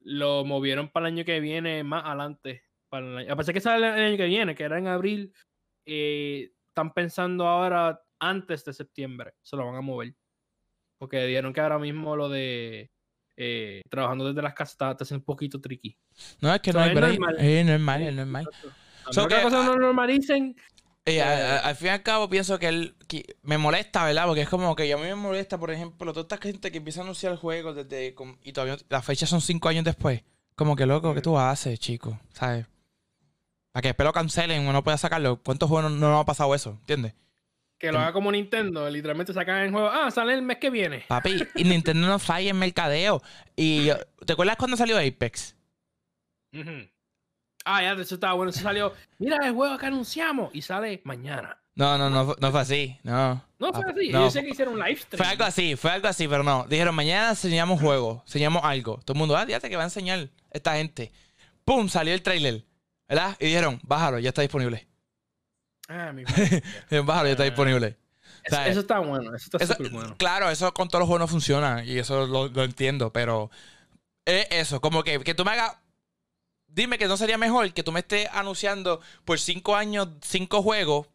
lo 0.00 0.44
movieron 0.44 0.88
para 0.90 1.08
el 1.08 1.14
año 1.14 1.24
que 1.24 1.40
viene 1.40 1.82
más 1.82 2.04
adelante. 2.04 2.62
Para 2.88 3.06
el 3.06 3.18
año, 3.18 3.32
a 3.32 3.36
pesar 3.36 3.54
que 3.54 3.60
sale 3.60 3.86
el 3.86 4.04
año 4.12 4.16
que 4.16 4.26
viene, 4.26 4.54
que 4.54 4.64
era 4.64 4.78
en 4.78 4.86
abril, 4.86 5.32
están 5.84 6.92
pensando 6.94 7.46
ahora 7.46 8.00
antes 8.18 8.64
de 8.64 8.72
septiembre, 8.72 9.34
se 9.42 9.56
lo 9.56 9.66
van 9.66 9.76
a 9.76 9.80
mover. 9.80 10.14
Porque 10.98 11.24
dijeron 11.24 11.52
que 11.52 11.60
ahora 11.60 11.78
mismo 11.78 12.16
lo 12.16 12.28
de 12.28 12.90
eh, 13.36 13.82
trabajando 13.90 14.26
desde 14.26 14.42
las 14.42 14.54
casas 14.54 14.96
está, 14.98 15.14
un 15.14 15.22
poquito 15.22 15.60
tricky. 15.60 15.98
No, 16.40 16.54
es 16.54 16.60
que 16.60 16.72
no, 16.72 16.80
hay 16.80 16.90
es 16.90 17.00
normal. 17.00 17.36
Es 17.38 17.66
normal, 17.66 18.02
es 18.02 18.14
normal. 18.14 18.48
So 19.10 19.28
que 19.28 19.40
cosas 19.42 19.66
no 19.66 19.76
normalicen. 19.76 20.56
Eh, 21.04 21.22
al 21.22 21.76
fin 21.76 21.86
y 21.86 21.90
al 21.90 22.02
cabo 22.02 22.28
pienso 22.28 22.58
que, 22.58 22.66
él, 22.66 22.96
me 23.42 23.58
molesta, 23.58 24.04
¿verdad? 24.04 24.26
Porque 24.26 24.40
es 24.40 24.48
como 24.48 24.74
que 24.74 24.92
a 24.92 24.96
mí 24.96 25.04
me 25.04 25.14
molesta, 25.14 25.56
por 25.56 25.70
ejemplo, 25.70 26.12
toda 26.12 26.22
esta 26.22 26.38
gente 26.38 26.72
que 26.72 26.78
empieza 26.78 27.00
a 27.00 27.04
anunciar 27.04 27.30
el 27.30 27.38
juego 27.38 27.74
desde 27.74 28.16
y 28.42 28.52
todavía 28.52 28.76
las 28.88 29.04
fechas 29.04 29.28
son 29.28 29.40
cinco 29.40 29.68
años 29.68 29.84
después. 29.84 30.24
Como 30.56 30.74
que 30.74 30.86
loco, 30.86 31.14
¿qué 31.14 31.20
tú 31.20 31.38
haces, 31.38 31.78
chico? 31.78 32.18
¿Sabes? 32.32 32.66
Para 33.70 33.82
que 33.82 33.88
después 33.88 34.06
lo 34.06 34.12
cancelen 34.12 34.66
o 34.66 34.72
no 34.72 34.82
pueda 34.82 34.96
sacarlo. 34.96 35.40
¿Cuántos 35.42 35.68
juegos 35.68 35.92
no, 35.92 35.96
no 35.96 36.10
nos 36.10 36.22
ha 36.22 36.24
pasado 36.24 36.54
eso? 36.54 36.70
¿Entiendes? 36.80 37.14
Que 37.78 37.92
lo 37.92 37.98
haga 37.98 38.12
como 38.12 38.32
Nintendo, 38.32 38.88
literalmente 38.88 39.32
sacan 39.34 39.58
el 39.58 39.70
juego. 39.70 39.88
Ah, 39.88 40.10
sale 40.10 40.32
el 40.32 40.42
mes 40.42 40.56
que 40.56 40.70
viene. 40.70 41.04
Papi, 41.08 41.36
y 41.56 41.64
Nintendo 41.64 42.06
no 42.08 42.18
falla 42.18 42.50
en 42.50 42.58
mercadeo. 42.58 43.22
Y 43.54 43.88
¿te 44.24 44.32
acuerdas 44.32 44.56
cuando 44.56 44.76
salió 44.76 44.96
Apex? 44.98 45.54
Ah, 47.64 47.82
ya, 47.82 47.92
eso 47.92 48.14
estaba 48.14 48.32
bueno. 48.32 48.50
Eso 48.50 48.60
salió. 48.60 48.94
Mira 49.18 49.46
el 49.46 49.52
juego 49.52 49.76
que 49.76 49.86
anunciamos 49.86 50.54
y 50.54 50.62
sale 50.62 51.02
mañana. 51.04 51.58
No, 51.74 51.98
no, 51.98 52.08
no, 52.08 52.34
no 52.38 52.50
fue 52.50 52.60
así. 52.60 52.98
No. 53.02 53.44
No 53.58 53.72
fue 53.72 53.84
así. 53.90 54.10
Yo 54.10 54.30
sé 54.30 54.42
que 54.42 54.50
hicieron 54.50 54.74
un 54.74 54.80
live 54.80 54.96
stream. 54.96 55.18
Fue 55.18 55.26
algo 55.26 55.44
así, 55.44 55.76
fue 55.76 55.90
algo 55.90 56.08
así, 56.08 56.26
pero 56.26 56.42
no. 56.42 56.64
Dijeron, 56.66 56.94
mañana 56.94 57.30
enseñamos 57.30 57.78
juego, 57.78 58.22
enseñamos 58.24 58.64
algo. 58.64 58.98
Todo 59.04 59.12
el 59.12 59.18
mundo, 59.18 59.36
ah, 59.36 59.44
fíjate 59.44 59.68
que 59.68 59.76
va 59.76 59.82
a 59.82 59.86
enseñar 59.86 60.30
esta 60.50 60.76
gente. 60.76 61.12
¡Pum! 61.66 61.88
Salió 61.88 62.14
el 62.14 62.22
trailer. 62.22 62.64
¿Verdad? 63.06 63.36
Y 63.38 63.46
dijeron, 63.46 63.78
bájalo, 63.82 64.18
ya 64.18 64.30
está 64.30 64.40
disponible. 64.40 64.88
Ah, 65.88 66.12
mi 66.12 66.24
Bájalo, 67.04 67.26
ya 67.26 67.32
está 67.32 67.44
disponible. 67.44 67.96
eso, 68.44 68.80
está 68.80 68.98
bueno, 68.98 69.34
eso 69.34 69.56
está 69.56 69.74
súper 69.74 69.90
bueno. 69.90 70.16
Claro, 70.16 70.50
eso 70.50 70.72
con 70.74 70.88
todos 70.88 71.00
los 71.00 71.06
juegos 71.06 71.20
no 71.20 71.28
funciona 71.28 71.84
y 71.84 71.98
eso 71.98 72.26
lo, 72.26 72.64
entiendo, 72.64 73.12
pero 73.12 73.50
es 74.24 74.46
eso, 74.50 74.80
como 74.80 75.02
que, 75.02 75.20
que 75.20 75.34
tú 75.34 75.44
me 75.44 75.52
hagas. 75.52 75.76
Dime 76.66 76.98
que 76.98 77.08
no 77.08 77.16
sería 77.16 77.38
mejor 77.38 77.72
que 77.72 77.82
tú 77.82 77.92
me 77.92 78.00
estés 78.00 78.28
anunciando 78.32 79.00
por 79.24 79.38
cinco 79.38 79.76
años, 79.76 80.08
cinco 80.20 80.62
juegos 80.62 81.06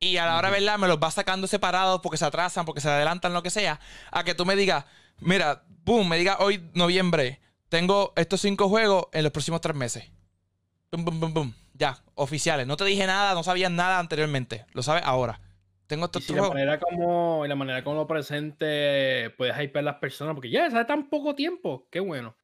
y 0.00 0.16
a 0.16 0.26
la 0.26 0.36
hora 0.36 0.48
de 0.48 0.54
verla 0.54 0.78
me 0.78 0.88
los 0.88 1.00
vas 1.00 1.14
sacando 1.14 1.46
separados 1.46 2.00
porque 2.00 2.16
se 2.16 2.24
atrasan, 2.24 2.64
porque 2.64 2.80
se 2.80 2.88
adelantan, 2.88 3.32
lo 3.32 3.42
que 3.42 3.50
sea, 3.50 3.80
a 4.10 4.24
que 4.24 4.34
tú 4.34 4.46
me 4.46 4.56
digas, 4.56 4.84
mira, 5.18 5.64
boom, 5.84 6.08
me 6.08 6.18
digas 6.18 6.36
hoy, 6.40 6.70
noviembre, 6.74 7.40
tengo 7.68 8.12
estos 8.16 8.40
cinco 8.40 8.68
juegos 8.68 9.06
en 9.12 9.24
los 9.24 9.32
próximos 9.32 9.60
tres 9.60 9.76
meses. 9.76 10.04
Bum, 10.94 11.04
bum, 11.04 11.18
bum, 11.18 11.34
bum. 11.34 11.52
Ya, 11.72 11.98
oficiales. 12.14 12.68
No 12.68 12.76
te 12.76 12.84
dije 12.84 13.04
nada, 13.04 13.34
no 13.34 13.42
sabías 13.42 13.70
nada 13.70 13.98
anteriormente. 13.98 14.64
Lo 14.74 14.82
sabes 14.84 15.02
ahora. 15.04 15.40
Tengo 15.88 16.04
estos 16.06 16.30
y 16.30 16.32
la 16.32 16.48
manera 16.48 16.78
como 16.78 17.44
la 17.46 17.54
manera 17.56 17.82
como 17.82 17.96
lo 17.96 18.06
presente 18.06 19.30
puedes 19.36 19.54
hypear 19.60 19.82
a 19.82 19.90
las 19.90 19.96
personas 19.96 20.34
porque 20.34 20.50
ya 20.50 20.70
sabe 20.70 20.84
tan 20.84 21.10
poco 21.10 21.34
tiempo. 21.34 21.88
Qué 21.90 21.98
bueno. 21.98 22.36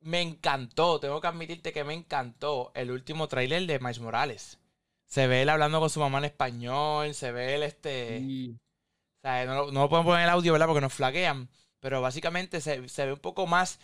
Me 0.00 0.20
encantó, 0.20 1.00
tengo 1.00 1.20
que 1.20 1.26
admitirte 1.26 1.72
que 1.72 1.84
me 1.84 1.94
encantó 1.94 2.70
el 2.74 2.90
último 2.90 3.28
tráiler 3.28 3.66
de 3.66 3.78
Miles 3.78 3.98
Morales. 3.98 4.58
Se 5.06 5.26
ve 5.26 5.42
él 5.42 5.48
hablando 5.48 5.80
con 5.80 5.90
su 5.90 6.00
mamá 6.00 6.18
en 6.18 6.26
español, 6.26 7.14
se 7.14 7.32
ve 7.32 7.54
él 7.54 7.62
este... 7.62 8.22
O 9.18 9.20
sea, 9.22 9.44
no, 9.46 9.72
no, 9.72 9.82
lo 9.82 9.88
pueden 9.88 10.04
poner 10.04 10.24
el 10.24 10.30
audio, 10.30 10.52
¿verdad? 10.52 10.66
Porque 10.66 10.80
nos 10.80 10.94
flaquean. 10.94 11.48
Pero 11.80 12.00
básicamente 12.00 12.60
se, 12.60 12.88
se 12.88 13.06
ve 13.06 13.14
un 13.14 13.18
poco 13.18 13.46
más 13.46 13.80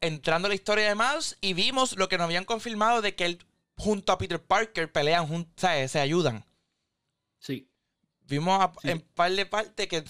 entrando 0.00 0.46
a 0.46 0.48
la 0.50 0.54
historia 0.54 0.88
de 0.88 0.94
Miles 0.94 1.36
y 1.40 1.52
vimos 1.52 1.96
lo 1.96 2.08
que 2.08 2.18
nos 2.18 2.24
habían 2.26 2.44
confirmado 2.44 3.02
de 3.02 3.14
que 3.14 3.24
él 3.24 3.38
junto 3.76 4.12
a 4.12 4.18
Peter 4.18 4.42
Parker 4.42 4.90
pelean, 4.90 5.26
juntos, 5.26 5.70
se 5.90 6.00
ayudan. 6.00 6.44
Sí. 7.38 7.68
Vimos 8.28 8.70
en 8.82 9.00
par 9.00 9.32
de 9.32 9.46
parte 9.46 9.88
que 9.88 10.04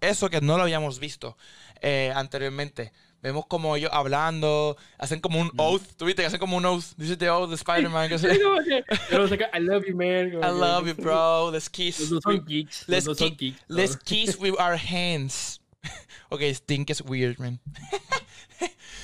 eso 0.00 0.28
que 0.28 0.40
no 0.40 0.56
lo 0.56 0.64
habíamos 0.64 0.98
visto 0.98 1.36
eh, 1.80 2.12
anteriormente. 2.14 2.92
Vemos 3.22 3.46
como 3.46 3.74
ellos 3.74 3.90
hablando, 3.92 4.76
hacen 4.98 5.20
como 5.20 5.40
un 5.40 5.50
oath. 5.56 5.82
¿Tú 5.96 6.04
viste 6.04 6.20
que 6.20 6.26
hacen 6.26 6.40
como 6.40 6.58
un 6.58 6.66
oath? 6.66 6.94
Dice 6.96 7.16
the 7.16 7.30
oath 7.30 7.48
de 7.48 7.54
Spider-Man. 7.54 8.10
I 9.54 9.60
love 9.60 9.84
you, 9.86 9.96
man. 9.96 10.32
I 10.42 10.50
love 10.50 10.86
you, 10.86 10.94
bro. 10.94 11.50
Let's 11.50 11.70
kiss. 11.70 12.10
Los 12.10 12.22
son 12.22 12.44
geeks. 12.44 12.86
Let's, 12.86 13.06
geeks, 13.06 13.58
let's 13.68 13.96
kiss 13.96 14.38
with 14.38 14.60
our 14.60 14.76
hands. 14.76 15.58
ok, 16.30 16.42
Stink 16.52 16.90
is 16.90 17.00
weird, 17.02 17.38
man. 17.38 17.60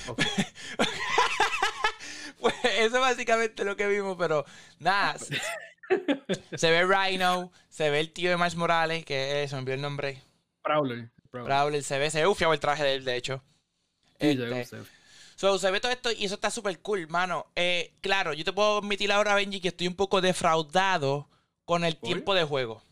pues 2.39 2.55
eso 2.63 2.95
es 2.95 3.01
básicamente 3.01 3.63
lo 3.63 3.75
que 3.75 3.87
vimos, 3.87 4.15
pero 4.17 4.45
nada. 4.79 5.17
se 6.55 6.71
ve 6.71 6.85
Rhino, 6.85 7.51
se 7.69 7.89
ve 7.89 7.99
el 7.99 8.11
tío 8.11 8.29
de 8.29 8.37
Miles 8.37 8.55
Morales, 8.55 9.05
que 9.05 9.45
se 9.47 9.55
me 9.55 9.59
envió 9.59 9.75
el 9.75 9.81
nombre. 9.81 10.21
Prowler. 10.63 11.09
Prowler. 11.31 11.83
se 11.83 11.97
ve, 11.97 12.09
se 12.09 12.25
ve 12.25 12.33
el 12.53 12.59
traje 12.59 12.83
de 12.83 12.95
él, 12.95 13.05
de 13.05 13.15
hecho. 13.15 13.43
Este, 14.19 14.65
se 15.35 15.71
ve 15.71 15.79
todo 15.79 15.91
esto 15.91 16.11
y 16.11 16.25
eso 16.25 16.35
está 16.35 16.51
súper 16.51 16.79
cool, 16.81 17.07
mano. 17.07 17.47
Eh, 17.55 17.95
claro, 18.01 18.33
yo 18.33 18.43
te 18.43 18.53
puedo 18.53 18.77
admitir 18.79 19.11
ahora, 19.11 19.33
Benji, 19.33 19.59
que 19.59 19.69
estoy 19.69 19.87
un 19.87 19.95
poco 19.95 20.21
defraudado 20.21 21.27
con 21.65 21.83
el 21.83 21.97
tiempo 21.97 22.35
de 22.35 22.43
juego. 22.43 22.83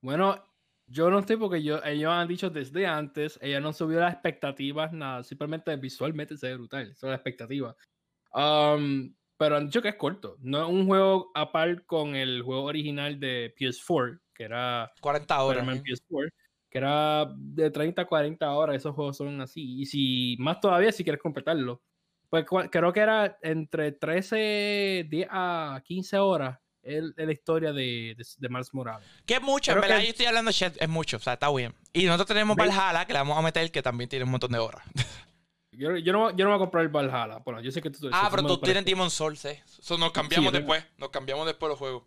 Bueno, 0.00 0.44
yo 0.88 1.10
no 1.10 1.18
estoy 1.18 1.36
porque 1.36 1.62
yo, 1.62 1.82
ellos 1.84 2.10
han 2.10 2.28
dicho 2.28 2.50
desde 2.50 2.86
antes, 2.86 3.38
ella 3.42 3.60
no 3.60 3.72
subió 3.72 4.00
las 4.00 4.14
expectativas, 4.14 4.92
nada, 4.92 5.22
simplemente 5.22 5.74
visualmente 5.76 6.36
se 6.36 6.48
ve 6.48 6.56
brutal, 6.56 6.94
son 6.96 7.10
las 7.10 7.18
expectativas. 7.18 7.76
Um, 8.32 9.14
pero 9.36 9.56
han 9.56 9.66
dicho 9.66 9.82
que 9.82 9.90
es 9.90 9.96
corto, 9.96 10.36
no 10.40 10.62
es 10.62 10.68
un 10.68 10.86
juego 10.86 11.30
aparte 11.34 11.84
con 11.84 12.16
el 12.16 12.42
juego 12.42 12.64
original 12.64 13.20
de 13.20 13.54
PS4, 13.58 14.20
que 14.34 14.44
era 14.44 14.90
40 15.00 15.42
horas. 15.42 15.66
PS4, 15.66 16.30
que 16.70 16.78
era 16.78 17.26
de 17.36 17.70
30 17.70 18.02
a 18.02 18.06
40 18.06 18.50
horas, 18.50 18.76
esos 18.76 18.94
juegos 18.94 19.16
son 19.16 19.40
así, 19.40 19.80
y 19.80 19.86
si 19.86 20.36
más 20.38 20.60
todavía 20.60 20.92
si 20.92 21.04
quieres 21.04 21.20
completarlo. 21.20 21.82
Pues 22.30 22.44
creo 22.70 22.92
que 22.92 23.00
era 23.00 23.38
entre 23.40 23.92
13 23.92 25.06
10 25.08 25.28
a 25.30 25.80
15 25.82 26.18
horas 26.18 26.58
el, 26.82 27.14
la 27.16 27.32
historia 27.32 27.72
de, 27.72 28.16
de, 28.38 28.48
Miles 28.48 28.72
Morales. 28.72 29.06
Que 29.26 29.34
es 29.34 29.42
mucho, 29.42 29.72
en 29.72 29.80
verdad, 29.80 30.00
yo 30.00 30.08
estoy 30.08 30.26
hablando 30.26 30.50
de 30.50 30.72
es 30.78 30.88
mucho, 30.88 31.16
o 31.16 31.20
sea, 31.20 31.34
está 31.34 31.52
bien. 31.52 31.74
Y 31.92 32.04
nosotros 32.04 32.28
tenemos 32.28 32.56
Valhalla, 32.56 33.06
que 33.06 33.12
le 33.12 33.18
vamos 33.18 33.38
a 33.38 33.42
meter, 33.42 33.70
que 33.70 33.82
también 33.82 34.08
tiene 34.08 34.24
un 34.24 34.30
montón 34.30 34.52
de 34.52 34.58
horas. 34.58 34.82
Yo, 35.70 35.96
yo, 35.96 36.12
no, 36.12 36.36
yo 36.36 36.44
no 36.44 36.50
voy 36.50 36.56
a 36.56 36.58
comprar 36.58 36.82
el 36.82 36.88
Valhalla. 36.88 37.38
Bueno, 37.44 37.60
yo 37.60 37.70
sé 37.70 37.80
que 37.80 37.88
tú. 37.88 38.10
Ah, 38.12 38.26
pero 38.32 38.44
tú 38.44 38.58
tienes 38.58 38.84
Demon 38.84 39.12
Souls, 39.12 39.44
¿eh? 39.44 39.62
Eso 39.78 39.96
nos 39.96 40.10
cambiamos 40.10 40.52
después. 40.52 40.84
Nos 40.96 41.10
cambiamos 41.10 41.46
después 41.46 41.70
los 41.70 41.78
juegos. 41.78 42.02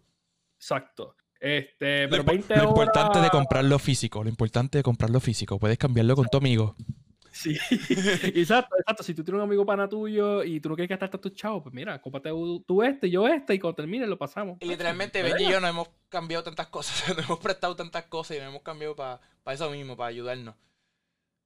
Exacto. 0.58 1.16
Este, 1.40 2.10
pero 2.10 2.18
lo, 2.18 2.24
20 2.26 2.58
lo 2.58 2.64
importante 2.66 3.22
de 3.22 3.30
comprarlo 3.30 3.80
físico. 3.80 4.26
Lo 4.26 4.30
importante 4.30 4.80
de 4.80 4.84
comprarlo 4.84 5.22
físico. 5.22 5.58
Puedes 5.58 5.78
cambiarlo 5.78 6.18
con 6.18 6.28
tu 6.28 6.38
amigo. 6.38 6.76
Sí, 7.32 7.58
exacto, 8.36 8.76
exacto. 8.78 9.04
Si 9.04 9.14
tú 9.14 9.24
tienes 9.24 9.40
un 9.40 9.48
amigo 9.48 9.66
pana 9.66 9.88
tuyo 9.88 10.44
y 10.44 10.60
tú 10.60 10.70
no 10.70 10.76
quieres 10.76 10.90
gastarte 10.90 11.18
tus 11.18 11.34
chavos, 11.34 11.64
pues 11.64 11.74
mira, 11.74 12.02
cómprate 12.02 12.30
tú 12.68 12.84
este, 12.84 13.10
yo 13.10 13.28
este, 13.28 13.56
y 13.56 13.60
cuando 13.60 13.76
termine 13.76 14.06
lo 14.06 14.18
pasamos. 14.18 14.58
Y 14.60 14.66
literalmente, 14.66 15.24
Benji 15.24 15.46
y 15.46 15.52
yo 15.52 15.60
no 15.60 15.68
hemos 15.68 15.90
cambiado 16.10 16.44
tantas 16.44 16.68
cosas, 16.68 17.08
nos 17.16 17.26
hemos 17.26 17.40
prestado 17.40 17.76
tantas 17.76 18.06
cosas 18.06 18.38
y 18.38 18.40
nos 18.40 18.50
hemos 18.50 18.62
cambiado 18.62 18.96
para 18.96 19.20
eso 19.48 19.70
mismo, 19.72 19.96
para 19.96 20.10
ayudarnos. 20.10 20.56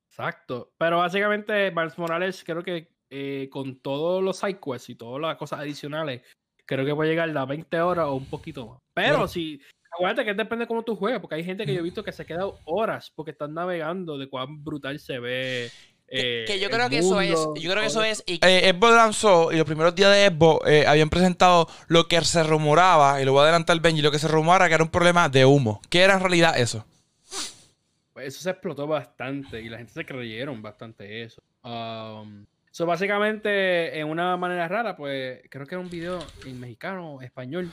Exacto. 0.09 0.73
Pero 0.77 0.97
básicamente, 0.97 1.71
Miles 1.71 1.97
Morales, 1.97 2.43
creo 2.43 2.63
que 2.63 2.95
eh, 3.09 3.49
con 3.51 3.79
todos 3.79 4.23
los 4.23 4.37
sidequests 4.37 4.89
y 4.89 4.95
todas 4.95 5.21
las 5.21 5.37
cosas 5.37 5.59
adicionales, 5.59 6.21
creo 6.65 6.85
que 6.85 6.95
puede 6.95 7.11
llegar 7.11 7.37
a 7.37 7.45
20 7.45 7.81
horas 7.81 8.07
o 8.07 8.15
un 8.15 8.25
poquito 8.25 8.67
más. 8.67 8.81
Pero 8.93 9.27
si, 9.27 9.61
acuérdate 9.95 10.25
que 10.25 10.33
depende 10.33 10.63
de 10.63 10.67
cómo 10.67 10.83
tú 10.83 10.95
juegas, 10.95 11.19
porque 11.19 11.35
hay 11.35 11.43
gente 11.43 11.65
que 11.65 11.73
yo 11.73 11.79
he 11.79 11.83
visto 11.83 12.03
que 12.03 12.11
se 12.11 12.21
ha 12.21 12.25
quedado 12.25 12.59
horas 12.65 13.11
porque 13.15 13.31
están 13.31 13.53
navegando 13.53 14.17
de 14.17 14.27
cuán 14.27 14.63
brutal 14.63 14.99
se 14.99 15.19
ve. 15.19 15.71
que, 16.07 16.45
eh, 16.47 16.59
yo 16.59 16.69
creo 16.69 16.89
que 16.89 16.99
eso 16.99 17.19
es, 17.21 17.39
yo 17.55 17.71
creo 17.71 17.81
que 17.81 17.87
eso 17.87 18.03
es. 18.03 18.23
Y... 18.27 18.39
Eh, 18.45 18.73
lanzó 18.79 19.51
y 19.51 19.57
los 19.57 19.65
primeros 19.65 19.95
días 19.95 20.11
de 20.11 20.27
Xbox 20.27 20.69
eh, 20.69 20.85
habían 20.87 21.09
presentado 21.09 21.67
lo 21.87 22.07
que 22.07 22.21
se 22.21 22.43
rumoraba, 22.43 23.21
y 23.21 23.25
lo 23.25 23.31
voy 23.31 23.41
a 23.41 23.43
adelantar 23.43 23.79
Benji, 23.79 24.01
lo 24.01 24.11
que 24.11 24.19
se 24.19 24.27
rumoraba 24.27 24.67
que 24.67 24.75
era 24.75 24.83
un 24.83 24.91
problema 24.91 25.29
de 25.29 25.45
humo. 25.45 25.81
¿Qué 25.89 26.01
era 26.01 26.13
en 26.15 26.19
realidad 26.19 26.57
eso? 26.57 26.85
Pues 28.13 28.27
eso 28.27 28.41
se 28.41 28.49
explotó 28.51 28.87
bastante 28.87 29.61
y 29.61 29.69
la 29.69 29.77
gente 29.77 29.93
se 29.93 30.05
creyeron 30.05 30.61
bastante 30.61 31.23
eso. 31.23 31.41
Um, 31.63 32.45
So, 32.75 32.85
básicamente, 32.85 33.97
en 33.97 34.09
una 34.09 34.35
manera 34.35 34.67
rara, 34.67 34.97
pues 34.97 35.39
creo 35.49 35.65
que 35.65 35.75
era 35.75 35.81
un 35.81 35.89
video 35.89 36.19
en 36.45 36.59
mexicano, 36.59 37.21
español. 37.21 37.71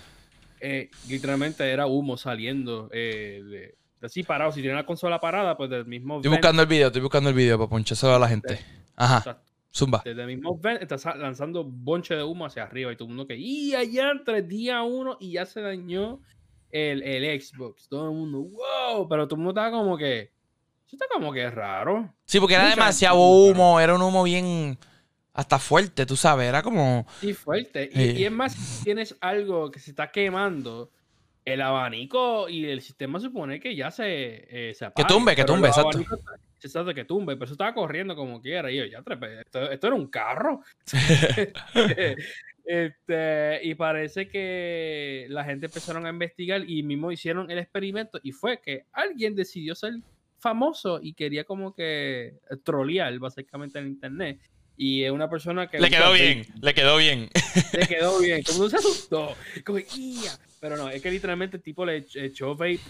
Eh, 0.64 0.90
literalmente 1.08 1.68
era 1.68 1.86
humo 1.88 2.16
saliendo 2.16 2.88
eh, 2.92 3.42
de, 3.44 4.06
así 4.06 4.22
parado. 4.22 4.52
Si 4.52 4.60
tiene 4.60 4.76
la 4.76 4.86
consola 4.86 5.18
parada, 5.18 5.56
pues 5.56 5.68
del 5.68 5.86
mismo. 5.86 6.18
Estoy 6.18 6.30
buscando 6.30 6.62
el 6.62 6.68
video, 6.68 6.86
estoy 6.86 7.02
buscando 7.02 7.30
el 7.30 7.34
video 7.34 7.58
para 7.58 7.68
ponchárselo 7.68 8.14
a 8.14 8.18
la 8.20 8.28
gente. 8.28 8.60
Ajá. 8.94 9.42
Zumba. 9.74 10.02
Desde 10.04 10.20
el 10.20 10.28
mismo 10.28 10.56
vent 10.56 10.82
está 10.82 11.16
lanzando 11.16 11.64
bonche 11.64 12.14
de 12.14 12.22
humo 12.22 12.46
hacia 12.46 12.62
arriba 12.62 12.92
y 12.92 12.96
todo 12.96 13.06
el 13.06 13.14
mundo 13.14 13.26
que, 13.26 13.36
y 13.36 13.74
allá 13.74 14.12
entre 14.12 14.42
día 14.42 14.82
uno 14.82 15.16
y 15.18 15.32
ya 15.32 15.46
se 15.46 15.62
dañó 15.62 16.20
el, 16.70 17.02
el 17.02 17.40
Xbox. 17.40 17.88
Todo 17.88 18.10
el 18.10 18.16
mundo, 18.16 18.42
wow, 18.42 19.08
pero 19.08 19.26
todo 19.26 19.36
el 19.36 19.44
mundo 19.44 19.60
estaba 19.60 19.76
como 19.76 19.96
que, 19.96 20.30
eso 20.86 20.92
está 20.92 21.06
como 21.12 21.32
que 21.32 21.50
raro. 21.50 22.14
Sí, 22.24 22.38
porque 22.38 22.54
era 22.54 22.68
demasiado 22.68 23.18
humo, 23.18 23.80
era 23.80 23.96
un 23.96 24.02
humo 24.02 24.22
bien 24.22 24.78
hasta 25.34 25.58
fuerte, 25.58 26.04
tú 26.06 26.16
sabes, 26.16 26.48
era 26.48 26.62
como... 26.62 27.06
Sí, 27.20 27.32
fuerte. 27.32 27.88
Y, 27.92 28.24
es 28.24 28.32
más, 28.32 28.52
si 28.52 28.84
tienes 28.84 29.16
algo 29.20 29.70
que 29.70 29.80
se 29.80 29.90
está 29.90 30.10
quemando, 30.10 30.90
el 31.44 31.60
abanico 31.62 32.48
y 32.48 32.66
el 32.66 32.82
sistema 32.82 33.18
supone 33.18 33.58
que 33.58 33.74
ya 33.74 33.90
se, 33.90 34.46
eh, 34.70 34.74
se 34.74 34.90
Que 34.94 35.04
tumbe, 35.04 35.34
que 35.34 35.44
tumbe, 35.44 35.68
exacto. 35.68 36.00
Exacto, 36.64 36.94
que 36.94 37.04
tumbe, 37.04 37.34
pero 37.34 37.46
eso 37.46 37.54
estaba 37.54 37.74
corriendo 37.74 38.14
como 38.14 38.40
quiera. 38.40 38.70
Y 38.70 38.76
yo, 38.76 38.84
ya, 38.84 39.02
esto, 39.40 39.70
esto 39.70 39.86
era 39.88 39.96
un 39.96 40.06
carro. 40.06 40.60
este, 42.64 43.60
y 43.64 43.74
parece 43.74 44.28
que 44.28 45.26
la 45.28 45.44
gente 45.44 45.66
empezaron 45.66 46.06
a 46.06 46.10
investigar 46.10 46.62
y 46.68 46.82
mismo 46.84 47.10
hicieron 47.10 47.50
el 47.50 47.58
experimento 47.58 48.20
y 48.22 48.30
fue 48.30 48.60
que 48.60 48.86
alguien 48.92 49.34
decidió 49.34 49.74
ser 49.74 49.94
famoso 50.38 51.00
y 51.02 51.14
quería 51.14 51.44
como 51.44 51.74
que 51.74 52.38
trolear 52.64 53.18
básicamente 53.18 53.78
en 53.78 53.88
internet 53.88 54.40
y 54.76 55.04
es 55.04 55.10
una 55.10 55.28
persona 55.28 55.68
que... 55.68 55.78
Le 55.78 55.90
quedó 55.90 56.12
bien, 56.12 56.46
le 56.60 56.74
quedó 56.74 56.96
bien. 56.96 57.30
Le 57.72 57.86
quedó 57.86 58.18
bien. 58.18 58.42
Como 58.42 58.64
no 58.64 58.70
se 58.70 58.76
asustó. 58.76 59.34
Como, 59.64 59.78
Pero 60.60 60.76
no, 60.76 60.88
es 60.88 61.02
que 61.02 61.10
literalmente 61.10 61.56
el 61.56 61.62
tipo 61.62 61.84
le 61.84 62.04
echó 62.14 62.54
vape 62.54 62.80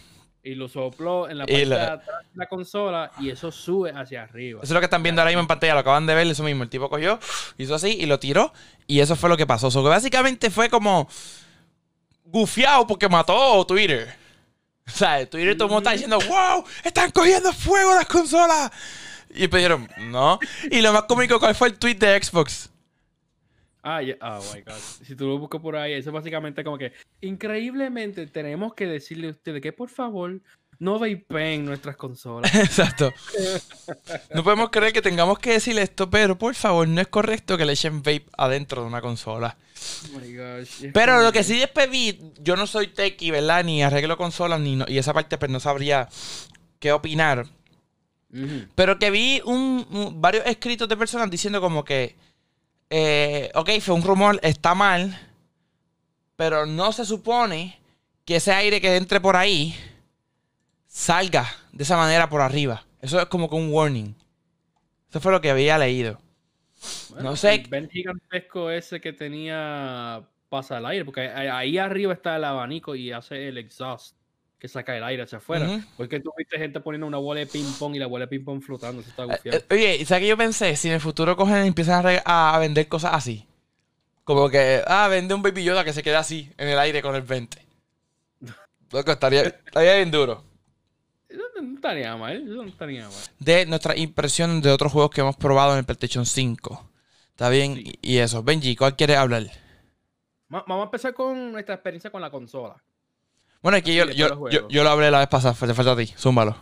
y 0.45 0.55
lo 0.55 0.69
sopló 0.69 1.29
en 1.29 1.39
la 1.39 1.47
parte 1.47 1.67
de 1.67 1.75
atrás 1.75 2.07
de 2.07 2.39
la 2.39 2.47
consola 2.49 3.13
y 3.21 3.31
eso 3.31 3.53
sube 3.53 3.93
hacia 3.95 4.25
arriba. 4.25 4.61
Eso 4.63 4.73
es 4.73 4.75
lo 4.75 4.81
que 4.81 4.87
están 4.87 5.03
viendo 5.03 5.21
ahora 5.21 5.31
mismo 5.31 5.43
en 5.43 5.47
pantalla, 5.47 5.75
lo 5.75 5.81
acaban 5.81 6.07
de 6.07 6.15
ver, 6.15 6.27
eso 6.27 6.43
mismo. 6.43 6.65
El 6.65 6.69
tipo 6.69 6.89
cogió, 6.89 7.19
hizo 7.59 7.75
así 7.75 7.97
y 8.01 8.07
lo 8.07 8.19
tiró 8.19 8.53
y 8.87 9.01
eso 9.01 9.15
fue 9.15 9.29
lo 9.29 9.37
que 9.37 9.47
pasó. 9.47 9.69
O 9.69 9.71
sea, 9.71 9.83
básicamente 9.83 10.51
fue 10.51 10.69
como 10.69 11.09
gufiado 12.25 12.87
porque 12.87 13.09
mató 13.09 13.65
Twitter. 13.67 14.23
O 14.85 14.91
sea, 14.91 15.25
Twitter 15.31 15.57
todo 15.57 15.67
el 15.67 15.75
mundo 15.75 15.89
está 15.89 15.93
diciendo, 15.93 16.19
wow, 16.29 16.65
están 16.83 17.13
cogiendo 17.13 17.53
fuego 17.53 17.95
las 17.95 18.07
consolas. 18.07 18.69
Y 19.35 19.49
pidieron, 19.49 19.89
no. 19.99 20.39
Y 20.71 20.81
lo 20.81 20.93
más 20.93 21.03
cómico, 21.03 21.41
¿cuál 21.41 21.55
fue 21.55 21.69
el 21.69 21.79
tweet 21.79 21.95
de 21.95 22.23
Xbox? 22.23 22.71
Ah, 23.83 24.01
oh 24.21 24.55
my 24.55 24.61
god. 24.61 24.79
Si 25.05 25.17
tú 25.17 25.27
lo 25.27 25.39
buscas 25.39 25.61
por 25.61 25.75
ahí, 25.75 25.95
eso 25.95 26.11
es 26.11 26.15
básicamente 26.15 26.63
como 26.63 26.79
que, 26.79 26.93
increíblemente, 27.21 28.27
tenemos 28.29 28.75
que 28.75 28.87
decirle 28.87 29.29
a 29.29 29.31
ustedes 29.31 29.61
que 29.61 29.73
por 29.73 29.89
favor 29.89 30.41
no 30.79 30.99
vapen 30.99 31.65
nuestras 31.65 31.97
consolas. 31.97 32.55
Exacto. 32.57 33.13
no 34.35 34.45
podemos 34.45 34.71
creer 34.71 34.93
que 34.93 35.03
tengamos 35.03 35.39
que 35.39 35.53
decirle 35.53 35.83
esto, 35.83 36.09
pero 36.11 36.39
por 36.39 36.55
favor, 36.55 36.87
no 36.87 37.01
es 37.01 37.09
correcto 37.09 37.57
que 37.57 37.65
le 37.65 37.73
echen 37.73 38.03
vape 38.03 38.27
adentro 38.37 38.83
de 38.83 38.89
una 38.89 39.01
consola. 39.01 39.57
Oh 40.15 40.19
my 40.19 40.35
gosh. 40.35 40.91
Pero 40.93 41.21
lo 41.21 41.33
que 41.33 41.43
sí 41.43 41.59
después 41.59 41.91
vi, 41.91 42.21
yo 42.39 42.55
no 42.55 42.69
soy 42.69 42.89
techie, 42.89 43.33
¿verdad? 43.33 43.65
Ni 43.65 43.83
arreglo 43.83 44.17
consolas, 44.17 44.61
ni 44.61 44.79
y 44.87 44.99
esa 44.99 45.13
parte 45.13 45.39
pues 45.39 45.51
no 45.51 45.59
sabría 45.59 46.09
qué 46.79 46.93
opinar. 46.93 47.47
Pero 48.75 48.99
que 48.99 49.11
vi 49.11 49.43
un, 49.45 50.15
varios 50.21 50.47
escritos 50.47 50.89
de 50.89 50.97
personas 50.97 51.31
diciendo 51.31 51.61
como 51.61 51.85
que, 51.85 52.17
eh, 52.89 53.51
ok, 53.55 53.71
fue 53.81 53.95
un 53.95 54.03
rumor, 54.03 54.41
está 54.43 54.75
mal, 54.75 55.19
pero 56.37 56.65
no 56.65 56.93
se 56.93 57.05
supone 57.05 57.79
que 58.25 58.37
ese 58.37 58.53
aire 58.53 58.81
que 58.81 58.97
entre 58.97 59.21
por 59.21 59.37
ahí 59.37 59.77
salga 60.87 61.47
de 61.73 61.85
esa 61.85 61.97
manera 61.97 62.31
por 62.31 62.41
arriba. 62.41 62.87
Eso 63.03 63.21
es 63.21 63.27
como 63.27 63.51
que 63.51 63.57
un 63.57 63.71
warning. 63.71 64.15
Eso 65.11 65.21
fue 65.21 65.33
lo 65.33 65.41
que 65.41 65.51
había 65.51 65.77
leído. 65.77 66.19
no 67.21 67.37
sé. 67.37 67.55
El 67.55 67.69
ven 67.69 67.91
gigantesco 67.91 68.71
ese 68.71 69.01
que 69.01 69.13
tenía 69.13 70.27
pasa 70.49 70.79
al 70.79 70.87
aire, 70.87 71.05
porque 71.05 71.21
ahí 71.21 71.77
arriba 71.77 72.13
está 72.15 72.37
el 72.37 72.45
abanico 72.45 72.95
y 72.95 73.13
hace 73.13 73.49
el 73.49 73.59
exhaust 73.59 74.17
que 74.63 74.69
saca 74.69 74.97
el 74.97 75.03
aire 75.03 75.25
hacia 75.25 75.39
afuera. 75.39 75.85
Porque 75.97 76.21
tú 76.21 76.33
viste 76.39 76.57
gente 76.57 76.79
poniendo 76.79 77.05
una 77.05 77.19
bola 77.19 77.41
de 77.41 77.47
ping-pong 77.47 77.97
y 77.97 77.99
la 77.99 78.07
bola 78.07 78.27
de 78.27 78.29
ping-pong 78.29 78.63
flotando. 78.63 79.01
Eso 79.01 79.11
está 79.11 79.25
eh, 79.25 79.41
eh, 79.57 79.65
oye, 79.69 79.97
¿y 79.97 80.05
sabes 80.05 80.23
qué 80.23 80.29
yo 80.29 80.37
pensé? 80.37 80.77
Si 80.77 80.87
en 80.87 80.95
el 80.95 81.01
futuro 81.01 81.37
cogen 81.37 81.65
y 81.65 81.67
empiezan 81.67 82.21
a, 82.25 82.59
vender 82.61 82.87
cosas 82.87 83.11
así. 83.15 83.45
Como 84.23 84.49
que, 84.51 84.81
ah, 84.87 85.09
vende 85.09 85.35
un 85.35 85.43
Baby 85.43 85.65
Yoda 85.65 85.85
que 85.85 85.93
se 85.93 86.05
queda 86.05 86.21
así 86.21 86.49
en 86.59 86.69
el 86.69 86.79
aire 86.79 87.03
con 87.03 87.17
el 87.17 87.23
20. 87.23 87.61
Loco, 88.93 89.11
estaría, 89.11 89.43
estaría 89.43 89.97
bien 89.97 90.13
duro. 90.13 90.45
No 91.29 91.75
estaría 91.75 92.17
mal, 92.17 92.37
eso 92.37 92.63
no 92.63 92.69
estaría 92.69 93.03
mal. 93.03 93.19
De 93.41 93.67
nuestra 93.67 93.97
impresión 93.97 94.63
de 94.63 94.71
otros 94.71 94.93
juegos 94.93 95.11
que 95.11 95.23
hemos 95.23 95.35
probado 95.35 95.73
en 95.73 95.79
el 95.79 95.85
PlayStation 95.85 96.25
5. 96.25 96.89
¿Está 97.31 97.49
bien? 97.49 97.83
Y 98.01 98.19
eso. 98.19 98.45
Benji, 98.45 98.77
¿cuál 98.77 98.95
quieres 98.95 99.17
hablar? 99.17 99.43
Vamos 100.49 100.83
a 100.83 100.85
empezar 100.85 101.15
con 101.15 101.51
nuestra 101.51 101.75
experiencia 101.75 102.13
con 102.13 102.21
la 102.21 102.31
consola. 102.31 102.81
Bueno, 103.63 103.79
aquí 103.79 103.95
yo, 103.95 104.11
yo, 104.11 104.69
yo, 104.69 104.83
lo 104.83 104.91
hablé 104.91 105.11
la 105.11 105.21
vez 105.21 105.29
pasada, 105.29 105.55
te 105.55 105.75
falta 105.75 105.93
a 105.93 105.97
ti, 105.97 106.07
zúmbalo. 106.07 106.57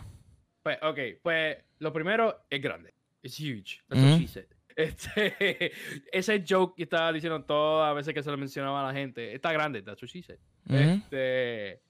Pues, 0.61 0.77
ok, 0.83 0.99
pues 1.23 1.57
lo 1.79 1.91
primero 1.91 2.45
es 2.47 2.61
grande. 2.61 2.93
Es 3.23 3.39
huge. 3.39 3.81
That's 3.87 4.01
what 4.01 4.19
she 4.19 4.27
said. 4.27 4.45
Este, 4.73 5.73
ese 6.13 6.45
joke 6.47 6.77
que 6.77 6.83
estaba 6.83 7.11
diciendo 7.11 7.43
todas 7.43 7.89
las 7.89 7.95
veces 7.95 8.13
que 8.13 8.23
se 8.23 8.31
lo 8.31 8.37
mencionaba 8.37 8.81
a 8.81 8.87
la 8.87 8.93
gente, 8.93 9.35
está 9.35 9.51
grande, 9.51 9.81
that's 9.81 10.01
what 10.01 10.09
she 10.09 10.23
said. 10.23 10.39
Este, 10.69 11.81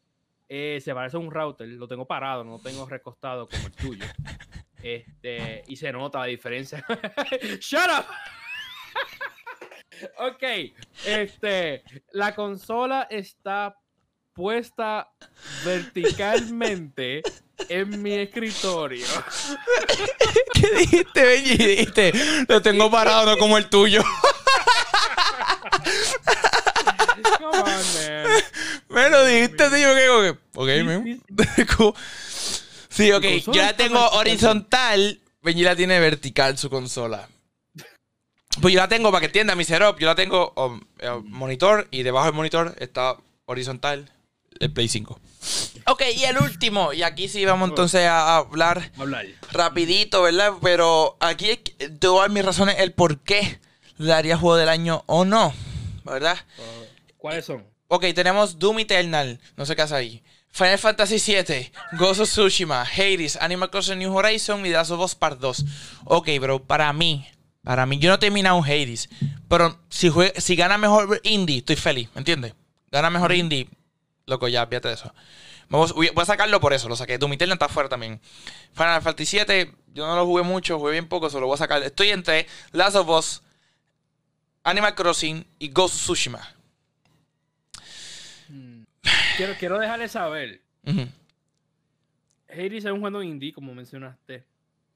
eh, 0.50 0.82
se 0.82 0.94
parece 0.94 1.16
a 1.16 1.20
un 1.20 1.30
router, 1.30 1.68
lo 1.68 1.88
tengo 1.88 2.08
parado, 2.08 2.44
no 2.44 2.54
lo 2.54 2.60
tengo 2.60 2.86
recostado 2.88 3.48
como 3.48 3.68
el 3.68 3.74
tuyo. 3.74 4.06
Este, 4.84 5.62
y 5.68 5.76
se 5.76 5.92
nota 5.92 6.22
la 6.22 6.26
diferencia. 6.26 6.84
¡Shut 7.60 7.88
up! 7.88 8.06
ok, 10.18 10.44
este, 11.06 11.84
la 12.14 12.34
consola 12.34 13.08
está 13.12 13.78
puesta 14.42 15.08
verticalmente 15.64 17.22
en 17.70 18.02
mi 18.02 18.14
escritorio. 18.14 19.06
¿Qué 20.56 20.68
dijiste, 20.80 21.24
Benji? 21.24 21.58
Dijiste, 21.58 22.12
lo 22.48 22.60
tengo 22.60 22.90
parado, 22.90 23.28
no 23.28 23.38
como 23.38 23.60
el 23.60 23.70
tuyo. 23.70 24.02
Come 27.38 27.58
on, 27.60 27.66
man. 27.66 28.44
Me 28.90 29.10
lo 29.12 29.26
dijiste, 29.26 29.70
tío, 29.70 29.94
que, 29.94 30.36
ok, 30.56 30.70
man. 30.86 31.22
sí, 32.90 33.12
ok, 33.12 33.24
yo 33.46 33.62
la 33.62 33.78
tengo 33.78 34.10
horizontal, 34.10 35.20
Benji 35.44 35.62
la 35.62 35.76
tiene 35.76 36.00
vertical 36.00 36.58
su 36.58 36.72
consola. 36.72 37.30
Pues 38.60 38.74
yo 38.74 38.80
la 38.80 38.88
tengo 38.88 39.12
para 39.12 39.20
que 39.20 39.28
entienda 39.28 39.54
mi 39.54 39.66
setup. 39.66 40.00
Yo 40.00 40.08
la 40.08 40.16
tengo 40.16 40.52
um, 40.56 40.82
monitor 41.26 41.88
y 41.92 42.02
debajo 42.02 42.26
del 42.26 42.36
monitor 42.36 42.76
está 42.80 43.18
horizontal 43.46 44.12
el 44.60 44.72
Play 44.72 44.88
5. 44.88 45.20
Ok, 45.88 46.04
y 46.16 46.24
el 46.26 46.38
último, 46.38 46.94
y 46.94 47.04
aquí 47.04 47.28
sí 47.28 47.44
vamos 47.46 47.70
entonces 47.70 48.06
a 48.06 48.38
hablar, 48.38 48.92
rapidito, 49.52 50.22
¿verdad? 50.22 50.54
Pero 50.62 51.18
aquí 51.20 51.58
te 51.58 52.08
voy 52.08 52.20
a 52.20 52.22
dar 52.22 52.30
mis 52.30 52.46
razones 52.46 52.76
el 52.80 52.94
por 52.94 53.20
qué 53.20 53.60
le 53.98 54.08
daría 54.08 54.38
juego 54.38 54.58
del 54.58 54.70
año 54.70 55.04
o 55.08 55.26
no, 55.26 55.54
¿verdad? 56.04 56.38
¿Cuáles 57.18 57.46
son? 57.46 57.66
Ok, 57.88 58.06
tenemos 58.14 58.60
Doom 58.60 58.80
Eternal, 58.80 59.40
no 59.58 59.66
sé 59.66 59.76
qué 59.76 59.82
hace 59.82 59.96
ahí. 59.96 60.24
Final 60.52 60.78
Fantasy 60.78 61.16
VII, 61.16 61.72
Ghost 61.94 62.22
of 62.22 62.30
Tsushima, 62.30 62.84
Hades, 62.84 63.38
Animal 63.38 63.70
Crossing 63.70 64.00
New 64.00 64.14
Horizon 64.14 64.60
y 64.62 64.70
The 64.70 64.76
Last 64.76 64.92
of 64.92 65.00
Us 65.00 65.16
Part 65.16 65.40
2. 65.40 65.66
Ok, 66.06 66.30
bro, 66.40 66.64
para 66.64 66.92
mí, 66.94 67.26
para 67.64 67.86
mí, 67.86 68.00
yo 68.00 68.10
no 68.10 68.16
he 68.16 68.20
terminado 68.20 68.58
un 68.58 68.66
Hades, 68.66 69.10
pero 69.48 69.80
si, 69.90 70.12
si 70.38 70.56
gana 70.56 70.78
mejor 70.78 71.22
indie, 71.24 71.60
estoy 71.60 71.78
feliz, 71.78 72.10
¿me 72.14 72.20
entiendes? 72.20 72.54
Gana 72.92 73.10
mejor 73.10 73.34
indie, 73.34 73.70
loco, 74.32 74.48
ya, 74.48 74.66
fíjate 74.66 74.88
de 74.88 74.94
eso. 74.96 75.14
Voy 75.70 76.10
a 76.16 76.26
sacarlo 76.26 76.60
por 76.60 76.74
eso, 76.74 76.90
lo 76.90 76.96
saqué. 76.96 77.18
Doom 77.18 77.34
Eternal 77.34 77.54
está 77.54 77.66
afuera 77.66 77.88
también. 77.88 78.20
Final 78.74 79.02
Fantasy 79.02 79.38
VII, 79.38 79.74
yo 79.94 80.08
no 80.08 80.16
lo 80.16 80.26
jugué 80.26 80.44
mucho, 80.44 80.80
jugué 80.80 80.94
bien 80.94 81.08
poco, 81.08 81.30
solo 81.30 81.48
voy 81.48 81.54
a 81.56 81.58
sacar. 81.58 81.82
Estoy 81.84 82.10
entre 82.10 82.48
Last 82.72 82.96
of 82.96 83.08
Us, 83.10 83.44
Animal 84.64 84.96
Crossing 84.96 85.46
y 85.60 85.70
Ghost 85.70 85.96
Tsushima. 85.96 86.56
Quiero, 89.38 89.54
quiero 89.58 89.80
dejarle 89.80 90.08
saber. 90.08 90.62
Hades 92.50 92.86
es 92.86 92.92
un 92.92 93.00
juego 93.00 93.24
indie, 93.24 93.54
como 93.54 93.74
mencionaste. 93.74 94.44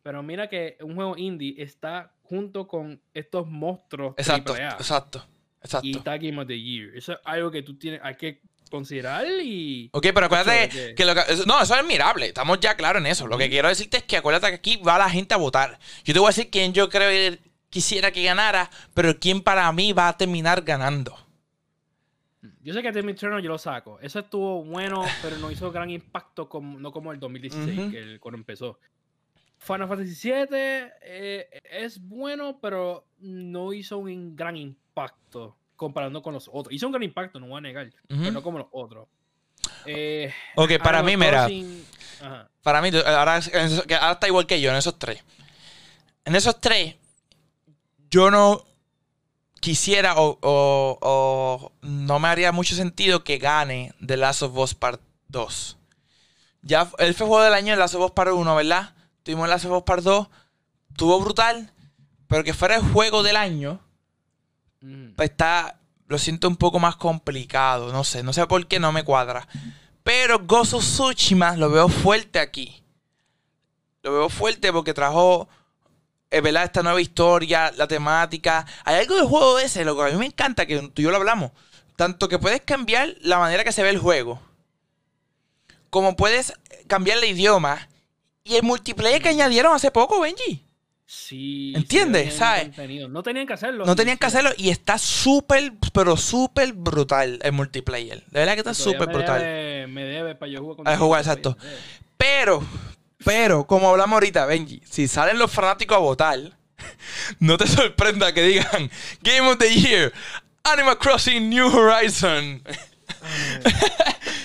Pero 0.03 0.21
mira 0.21 0.49
que 0.49 0.77
un 0.81 0.95
juego 0.95 1.17
indie 1.17 1.55
está 1.57 2.11
junto 2.23 2.67
con 2.67 3.01
estos 3.13 3.47
monstruos. 3.47 4.13
Exacto, 4.17 4.55
exacto, 4.55 5.25
exacto. 5.61 5.87
Y 5.87 5.95
está 5.97 6.17
Game 6.17 6.39
of 6.39 6.47
the 6.47 6.59
Year. 6.59 6.95
Eso 6.95 7.13
es 7.13 7.19
algo 7.23 7.49
que 7.49 7.63
tú 7.63 7.77
tienes, 7.77 8.01
hay 8.03 8.15
que 8.15 8.41
considerar 8.69 9.25
y. 9.41 9.89
Ok, 9.93 10.07
pero 10.13 10.25
acuérdate 10.25 10.95
que, 10.95 11.05
lo 11.05 11.15
que, 11.15 11.21
No, 11.45 11.61
eso 11.61 11.73
es 11.73 11.79
admirable. 11.79 12.27
Estamos 12.27 12.59
ya 12.59 12.75
claros 12.75 13.01
en 13.01 13.07
eso. 13.07 13.27
Lo 13.27 13.37
que 13.37 13.49
quiero 13.49 13.67
decirte 13.67 13.97
es 13.97 14.03
que 14.03 14.17
acuérdate 14.17 14.49
que 14.49 14.55
aquí 14.55 14.77
va 14.77 14.97
la 14.97 15.09
gente 15.09 15.33
a 15.33 15.37
votar. 15.37 15.79
Yo 16.03 16.13
te 16.13 16.19
voy 16.19 16.27
a 16.27 16.29
decir 16.29 16.49
quién 16.49 16.73
yo 16.73 16.89
creo 16.89 17.09
que 17.09 17.39
quisiera 17.69 18.11
que 18.11 18.23
ganara, 18.23 18.69
pero 18.93 19.19
quién 19.19 19.41
para 19.41 19.71
mí 19.71 19.93
va 19.93 20.09
a 20.09 20.17
terminar 20.17 20.61
ganando. 20.61 21.17
Yo 22.61 22.73
sé 22.73 22.81
que 22.81 22.91
The 22.91 23.03
Midterm 23.03 23.39
yo 23.41 23.49
lo 23.49 23.57
saco. 23.57 23.99
Eso 24.01 24.19
estuvo 24.19 24.63
bueno, 24.63 25.05
pero 25.21 25.37
no 25.37 25.51
hizo 25.51 25.71
gran 25.71 25.89
impacto 25.89 26.49
como, 26.49 26.79
no 26.79 26.91
como 26.91 27.11
el 27.11 27.19
2016, 27.19 27.91
que 27.91 28.19
cuando 28.19 28.37
empezó. 28.37 28.79
Final 29.57 29.87
Fantasy 29.87 30.31
VII 30.31 30.47
eh, 30.51 31.61
es 31.63 31.99
bueno, 31.99 32.59
pero 32.59 33.05
no 33.19 33.73
hizo 33.73 33.97
un 33.97 34.35
gran 34.35 34.55
impacto 34.57 35.57
comparando 35.75 36.21
con 36.21 36.33
los 36.33 36.49
otros. 36.51 36.73
Hizo 36.73 36.85
un 36.85 36.91
gran 36.91 37.03
impacto, 37.03 37.39
no 37.39 37.47
voy 37.47 37.57
a 37.57 37.61
negar, 37.61 37.89
pero 38.07 38.31
no 38.31 38.43
como 38.43 38.59
los 38.59 38.67
otros. 38.71 39.07
Eh, 39.85 40.33
ok, 40.55 40.71
para 40.83 41.03
mí, 41.03 41.17
mira. 41.17 41.47
Para 42.61 42.81
mí, 42.81 42.89
ahora, 43.05 43.39
ahora 43.39 44.11
está 44.11 44.27
igual 44.27 44.47
que 44.47 44.59
yo 44.59 44.71
en 44.71 44.77
esos 44.77 44.97
tres. 44.97 45.23
En 46.23 46.35
esos 46.35 46.59
tres, 46.59 46.95
yo 48.09 48.31
no 48.31 48.65
quisiera 49.59 50.13
o, 50.17 51.71
no 51.81 52.19
me 52.19 52.27
haría 52.27 52.51
mucho 52.51 52.75
sentido 52.75 53.23
que 53.23 53.37
gane 53.37 53.93
The 54.05 54.17
Last 54.17 54.43
of 54.43 54.57
Us 54.57 54.73
Part 54.73 55.01
2. 55.29 55.77
Ya 56.61 56.89
él 56.97 57.13
fue 57.13 57.27
juego 57.27 57.43
del 57.43 57.53
año 57.53 57.73
en 57.73 57.79
Last 57.79 57.95
of 57.95 58.05
Us 58.05 58.11
Part 58.11 58.31
1, 58.31 58.55
¿verdad? 58.55 58.95
Tuvimos 59.23 59.47
Last 59.47 59.65
of 59.65 59.71
Us 59.71 59.83
Part 59.83 60.03
2. 60.03 60.27
Tuvo 60.95 61.19
brutal. 61.19 61.71
Pero 62.27 62.43
que 62.43 62.53
fuera 62.53 62.75
el 62.75 62.81
juego 62.81 63.21
del 63.21 63.35
año. 63.35 63.79
Mm. 64.85 65.15
Pues 65.15 65.31
está. 65.31 65.79
Lo 66.07 66.19
siento 66.19 66.47
un 66.47 66.55
poco 66.55 66.79
más 66.79 66.95
complicado. 66.95 67.91
No 67.91 68.03
sé. 68.03 68.23
No 68.23 68.31
sé 68.31 68.45
por 68.45 68.67
qué 68.67 68.79
no 68.79 68.91
me 68.91 69.03
cuadra. 69.03 69.47
Pero 70.03 70.35
of 70.35 70.79
Tsushima 70.79 71.57
lo 71.57 71.69
veo 71.71 71.89
fuerte 71.89 72.39
aquí. 72.39 72.83
Lo 74.03 74.13
veo 74.13 74.29
fuerte 74.29 74.71
porque 74.71 74.93
trajo 74.93 75.49
es 76.29 76.41
verdad, 76.41 76.65
esta 76.65 76.83
nueva 76.83 76.99
historia, 76.99 77.71
la 77.77 77.87
temática. 77.87 78.65
Hay 78.83 78.95
algo 78.95 79.15
del 79.15 79.25
juego 79.25 79.57
ese, 79.57 79.85
lo 79.85 79.95
que 79.95 80.03
a 80.03 80.07
mí 80.07 80.17
me 80.17 80.25
encanta, 80.25 80.65
que 80.65 80.81
tú 80.89 81.01
y 81.01 81.05
yo 81.05 81.11
lo 81.11 81.17
hablamos. 81.17 81.51
Tanto 81.95 82.27
que 82.27 82.39
puedes 82.39 82.61
cambiar 82.61 83.15
la 83.21 83.39
manera 83.39 83.63
que 83.63 83.71
se 83.71 83.83
ve 83.83 83.89
el 83.89 83.99
juego, 83.99 84.41
como 85.89 86.17
puedes 86.17 86.53
cambiar 86.87 87.19
el 87.19 87.25
idioma. 87.25 87.87
Y 88.43 88.55
el 88.55 88.63
multiplayer 88.63 89.21
que 89.21 89.29
añadieron 89.29 89.73
hace 89.73 89.91
poco, 89.91 90.19
Benji. 90.19 90.64
Sí. 91.07 91.73
¿Entiendes? 91.75 92.33
¿Sabes? 92.33 92.71
No 93.09 93.21
tenían 93.21 93.45
que 93.45 93.53
hacerlo. 93.53 93.85
No 93.85 93.95
tenían 93.95 94.17
que 94.17 94.25
hacerlo 94.25 94.51
y 94.57 94.69
está 94.69 94.97
súper, 94.97 95.73
pero 95.93 96.17
súper 96.17 96.73
brutal 96.73 97.39
el 97.43 97.51
multiplayer. 97.51 98.23
De 98.27 98.39
verdad 98.39 98.53
que 98.53 98.59
está 98.59 98.73
súper 98.73 99.07
brutal. 99.07 99.41
me 99.87 100.03
debe 100.03 100.35
para 100.35 100.51
yo 100.51 100.61
jugar 100.61 100.77
con. 100.77 100.87
A 100.87 100.97
jugar, 100.97 101.21
exacto. 101.21 101.57
Pero, 102.17 102.63
pero, 103.23 103.67
como 103.67 103.89
hablamos 103.89 104.13
ahorita, 104.15 104.45
Benji, 104.45 104.81
si 104.89 105.07
salen 105.07 105.37
los 105.37 105.51
fanáticos 105.51 105.95
a 105.95 105.99
votar, 105.99 106.39
no 107.39 107.57
te 107.57 107.67
sorprenda 107.67 108.33
que 108.33 108.41
digan 108.41 108.89
Game 109.21 109.47
of 109.47 109.57
the 109.59 109.69
Year, 109.69 110.11
Animal 110.63 110.97
Crossing 110.97 111.49
New 111.49 111.67
Horizon. 111.67 112.63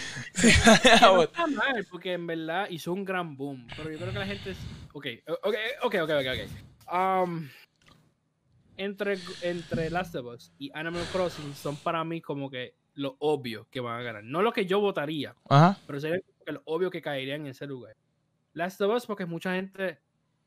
no 1.01 1.23
está 1.23 1.47
mal, 1.47 1.87
porque 1.91 2.13
en 2.15 2.27
verdad 2.27 2.69
hizo 2.71 2.93
un 2.93 3.05
gran 3.05 3.37
boom. 3.37 3.67
Pero 3.77 3.91
yo 3.91 3.99
creo 3.99 4.13
que 4.13 4.19
la 4.19 4.27
gente. 4.27 4.55
Ok, 4.93 5.07
ok, 5.43 5.55
ok, 5.83 5.95
ok, 6.03 6.11
ok. 6.11 6.93
Um, 6.93 7.49
entre, 8.77 9.19
entre 9.43 9.91
Last 9.91 10.15
of 10.15 10.27
Us 10.27 10.53
y 10.59 10.71
Animal 10.75 11.05
Crossing 11.13 11.55
son 11.55 11.77
para 11.77 12.03
mí 12.05 12.21
como 12.21 12.51
que 12.51 12.75
lo 12.95 13.17
obvio 13.21 13.69
que 13.71 13.81
van 13.81 14.01
a 14.01 14.03
ganar. 14.03 14.25
No 14.25 14.43
lo 14.43 14.53
que 14.53 14.67
yo 14.67 14.81
votaría, 14.81 15.35
pero 15.87 16.01
sería 16.01 16.21
lo 16.47 16.63
obvio 16.65 16.91
que 16.91 17.03
caería 17.03 17.37
en 17.37 17.47
ese 17.47 17.67
lugar. 17.67 17.97
Last 18.53 18.81
of 18.81 18.95
Us, 18.95 19.07
porque 19.07 19.27
mucha 19.27 19.55
gente. 19.55 19.99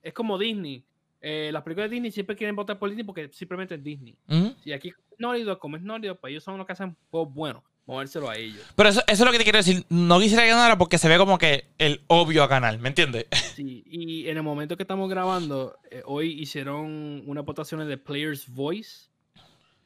Es 0.01 0.13
como 0.13 0.37
Disney. 0.37 0.85
Eh, 1.21 1.51
las 1.53 1.63
películas 1.63 1.89
de 1.89 1.95
Disney 1.95 2.11
siempre 2.11 2.35
quieren 2.35 2.55
votar 2.55 2.77
por 2.77 2.89
Disney 2.89 3.05
porque 3.05 3.29
simplemente 3.31 3.75
es 3.75 3.83
Disney. 3.83 4.17
Y 4.65 4.73
aquí 4.73 4.91
Naughty 5.17 5.45
como 5.57 5.77
es 5.77 5.83
Naughty 5.83 6.09
pues 6.19 6.31
ellos 6.31 6.43
son 6.43 6.57
los 6.57 6.67
que 6.67 6.73
hacen 6.73 6.97
juegos 7.09 7.33
buenos. 7.33 7.63
Movérselo 7.85 8.29
a 8.29 8.37
ellos. 8.37 8.61
Pero 8.75 8.89
eso, 8.89 9.01
eso, 9.07 9.23
es 9.23 9.25
lo 9.25 9.31
que 9.31 9.37
te 9.37 9.43
quiero 9.43 9.57
decir. 9.57 9.85
No 9.89 10.19
quisiera 10.19 10.45
ganar 10.45 10.77
porque 10.77 10.97
se 10.97 11.09
ve 11.09 11.17
como 11.17 11.37
que 11.37 11.65
el 11.77 12.01
obvio 12.07 12.43
a 12.43 12.47
ganar, 12.47 12.77
¿me 12.79 12.89
entiendes? 12.89 13.27
Sí, 13.55 13.83
y 13.85 14.29
en 14.29 14.37
el 14.37 14.43
momento 14.43 14.77
que 14.77 14.83
estamos 14.83 15.09
grabando, 15.09 15.77
eh, 15.91 16.01
hoy 16.05 16.41
hicieron 16.41 17.21
una 17.27 17.41
votación 17.41 17.87
de 17.87 17.97
Player's 17.97 18.47
Voice. 18.47 19.09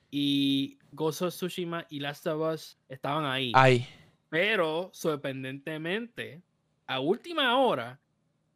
Y 0.10 0.78
Ghost 0.93 1.22
of 1.22 1.34
Tsushima 1.34 1.86
y 1.89 2.00
Last 2.00 2.26
of 2.28 2.54
Us 2.54 2.78
estaban 2.88 3.26
ahí. 3.26 3.52
Ahí. 3.56 3.86
Pero, 4.30 4.89
sorprendentemente, 4.93 6.41
a 6.86 7.00
última 7.02 7.58
hora, 7.60 8.00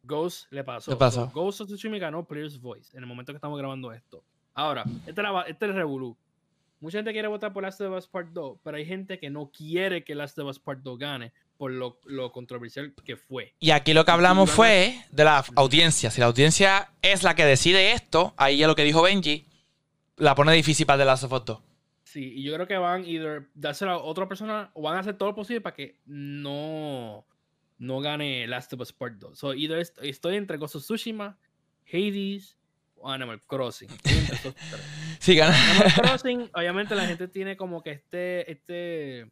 Ghost 0.02 0.50
le 0.50 0.64
pasó. 0.64 0.96
Ghost 1.32 1.60
of 1.60 1.66
Tsushima 1.68 1.98
ganó 1.98 2.24
Player's 2.24 2.58
Voice 2.60 2.96
en 2.96 3.02
el 3.02 3.08
momento 3.08 3.32
que 3.32 3.36
estamos 3.36 3.58
grabando 3.58 3.92
esto. 3.92 4.24
Ahora, 4.54 4.84
este, 5.06 5.22
este 5.48 5.64
es 5.66 5.70
el 5.70 5.74
Revolu. 5.74 6.16
Mucha 6.82 6.98
gente 6.98 7.12
quiere 7.12 7.28
votar 7.28 7.52
por 7.52 7.62
Last 7.62 7.80
of 7.80 7.96
Us 7.96 8.08
Part 8.08 8.30
2, 8.32 8.58
pero 8.64 8.76
hay 8.76 8.84
gente 8.84 9.20
que 9.20 9.30
no 9.30 9.52
quiere 9.56 10.02
que 10.02 10.16
Last 10.16 10.36
of 10.40 10.48
Us 10.48 10.58
Part 10.58 10.80
2 10.80 10.98
gane 10.98 11.32
por 11.56 11.70
lo, 11.70 12.00
lo 12.06 12.32
controversial 12.32 12.92
que 13.04 13.16
fue. 13.16 13.54
Y 13.60 13.70
aquí 13.70 13.94
lo 13.94 14.04
que 14.04 14.10
hablamos 14.10 14.50
fue 14.50 15.00
de 15.12 15.22
la 15.22 15.44
audiencia. 15.54 16.10
Si 16.10 16.20
la 16.20 16.26
audiencia 16.26 16.90
es 17.00 17.22
la 17.22 17.36
que 17.36 17.44
decide 17.44 17.92
esto, 17.92 18.34
ahí 18.36 18.58
ya 18.58 18.66
lo 18.66 18.74
que 18.74 18.82
dijo 18.82 19.00
Benji, 19.00 19.46
la 20.16 20.34
pone 20.34 20.52
difícil 20.54 20.84
para 20.84 20.98
The 20.98 21.04
Last 21.04 21.22
of 21.22 21.32
Us 21.32 21.44
2. 21.44 21.62
Sí, 22.02 22.32
y 22.34 22.42
yo 22.42 22.52
creo 22.54 22.66
que 22.66 22.76
van 22.76 23.04
a 23.04 23.48
dársela 23.54 23.92
a 23.92 23.98
otra 23.98 24.26
persona 24.26 24.72
o 24.74 24.82
van 24.82 24.96
a 24.96 25.00
hacer 25.00 25.16
todo 25.16 25.28
lo 25.28 25.34
posible 25.36 25.60
para 25.60 25.76
que 25.76 26.00
no 26.04 27.24
no 27.78 28.00
gane 28.00 28.48
Last 28.48 28.72
of 28.72 28.80
Us 28.80 28.92
Part 28.92 29.18
2. 29.18 29.38
So, 29.38 29.54
either 29.54 29.78
estoy 29.78 30.34
entre 30.34 30.56
Ghost 30.56 30.74
of 30.74 30.82
Tsushima, 30.82 31.38
Hades 31.86 32.56
o 33.02 33.10
Animal 33.10 33.40
Crossing. 33.46 33.88
sí, 35.18 35.34
gana. 35.34 35.54
Animal 35.70 35.92
Crossing, 35.94 36.50
obviamente 36.54 36.94
la 36.94 37.06
gente 37.06 37.28
tiene 37.28 37.56
como 37.56 37.82
que 37.82 37.90
este, 37.90 38.50
este, 38.50 39.30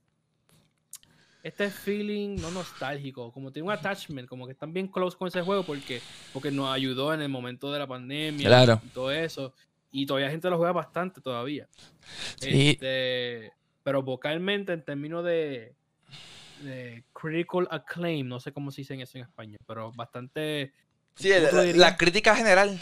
este 1.42 1.70
feeling 1.70 2.36
no 2.40 2.50
nostálgico, 2.50 3.32
como 3.32 3.52
tiene 3.52 3.68
un 3.68 3.72
attachment, 3.72 4.28
como 4.28 4.46
que 4.46 4.52
están 4.52 4.72
bien 4.72 4.88
close 4.88 5.16
con 5.16 5.28
ese 5.28 5.42
juego 5.42 5.62
porque, 5.62 6.00
porque 6.32 6.50
nos 6.50 6.68
ayudó 6.74 7.14
en 7.14 7.22
el 7.22 7.28
momento 7.28 7.72
de 7.72 7.78
la 7.78 7.86
pandemia 7.86 8.80
y 8.84 8.88
todo 8.88 9.10
eso. 9.10 9.54
Y 9.92 10.06
todavía 10.06 10.26
la 10.26 10.32
gente 10.32 10.50
lo 10.50 10.56
juega 10.56 10.72
bastante 10.72 11.20
todavía. 11.20 11.68
Sí. 12.40 12.70
Este, 12.70 13.52
pero 13.82 14.02
vocalmente, 14.02 14.72
en 14.72 14.84
términos 14.84 15.24
de, 15.24 15.74
de 16.62 17.04
critical 17.12 17.66
acclaim, 17.70 18.28
no 18.28 18.40
sé 18.40 18.52
cómo 18.52 18.70
se 18.70 18.82
dice 18.82 19.00
eso 19.00 19.18
en 19.18 19.24
español, 19.24 19.60
pero 19.66 19.92
bastante... 19.92 20.72
Sí, 21.16 21.30
la, 21.74 21.96
crítica 21.96 22.36
general. 22.36 22.80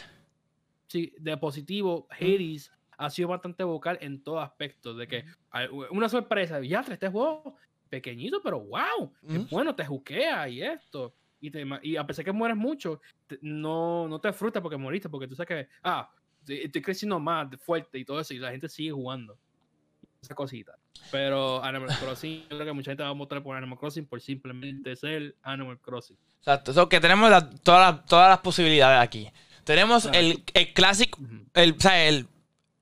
Sí, 0.89 1.14
de 1.18 1.36
positivo, 1.36 2.09
Hades 2.11 2.72
ha 2.97 3.11
sido 3.11 3.28
bastante 3.28 3.62
vocal 3.62 3.99
en 4.01 4.22
todo 4.22 4.41
aspecto, 4.41 4.95
de 4.95 5.07
que 5.07 5.24
una 5.91 6.09
sorpresa, 6.09 6.61
ya 6.61 6.80
este 6.80 7.09
juego 7.09 7.57
pequeñito, 7.89 8.41
pero 8.43 8.61
wow, 8.61 9.12
bueno, 9.51 9.74
te 9.74 9.86
juquea 9.86 10.49
y 10.49 10.62
esto. 10.62 11.14
Y, 11.41 11.53
te, 11.53 11.64
y 11.82 11.97
a 11.97 12.05
pesar 12.05 12.24
que 12.24 12.32
mueres 12.32 12.57
mucho, 12.57 13.01
no, 13.43 14.09
no 14.09 14.20
te 14.20 14.32
frustra 14.32 14.61
porque 14.61 14.76
moriste, 14.76 15.09
porque 15.09 15.28
tú 15.28 15.36
sabes 15.36 15.49
que, 15.49 15.68
ah, 15.84 16.11
estoy 16.47 16.82
creciendo 16.82 17.20
más 17.20 17.49
fuerte 17.61 17.99
y 17.99 18.05
todo 18.05 18.18
eso, 18.18 18.34
y 18.34 18.39
la 18.39 18.51
gente 18.51 18.68
sigue 18.68 18.91
jugando 18.91 19.39
esa 20.20 20.34
cosita. 20.34 20.76
Pero 21.12 21.62
Animal 21.62 21.89
Crossing, 22.01 22.43
yo 22.43 22.49
creo 22.49 22.64
que 22.64 22.72
mucha 22.72 22.91
gente 22.91 23.05
va 23.05 23.11
a 23.11 23.12
votar 23.12 23.43
por 23.43 23.57
Animal 23.57 23.78
Crossing 23.78 24.07
por 24.07 24.20
simplemente 24.20 24.97
ser 24.97 25.36
Animal 25.43 25.78
Crossing. 25.78 26.16
Exacto, 26.39 26.72
so 26.72 26.89
que 26.89 26.99
tenemos 26.99 27.30
todas, 27.62 28.05
todas 28.07 28.30
las 28.30 28.39
posibilidades 28.39 29.01
aquí. 29.01 29.30
Tenemos 29.69 30.09
el, 30.14 30.43
el 30.55 30.73
clásico, 30.73 31.19
el, 31.53 31.73
o 31.77 31.81
sea, 31.81 32.09
el, 32.09 32.27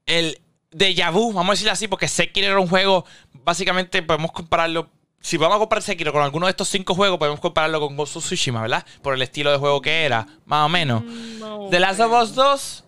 el 0.07 0.39
déjà 0.71 1.11
vu, 1.11 1.33
vamos 1.33 1.49
a 1.49 1.53
decirlo 1.55 1.73
así, 1.73 1.89
porque 1.89 2.07
que 2.33 2.45
era 2.45 2.61
un 2.61 2.69
juego, 2.69 3.05
básicamente 3.33 4.05
podemos 4.05 4.31
compararlo, 4.31 4.89
si 5.21 5.37
vamos 5.37 5.57
a 5.57 5.59
comparar 5.59 5.83
Sekiro 5.83 6.13
con 6.13 6.23
alguno 6.23 6.47
de 6.47 6.51
estos 6.51 6.69
cinco 6.69 6.95
juegos, 6.95 7.19
podemos 7.19 7.41
compararlo 7.41 7.81
con 7.81 7.97
Ghost 7.97 8.19
of 8.19 8.25
Tsushima, 8.25 8.63
¿verdad? 8.63 8.87
Por 9.03 9.15
el 9.15 9.23
estilo 9.23 9.51
de 9.51 9.59
juego 9.59 9.83
que 9.83 10.05
era, 10.05 10.29
más 10.45 10.65
o 10.65 10.69
menos. 10.69 11.03
Mm, 11.03 11.71
The 11.71 11.81
Last 11.81 11.99
of 11.99 12.23
Us 12.23 12.35
2, 12.37 12.85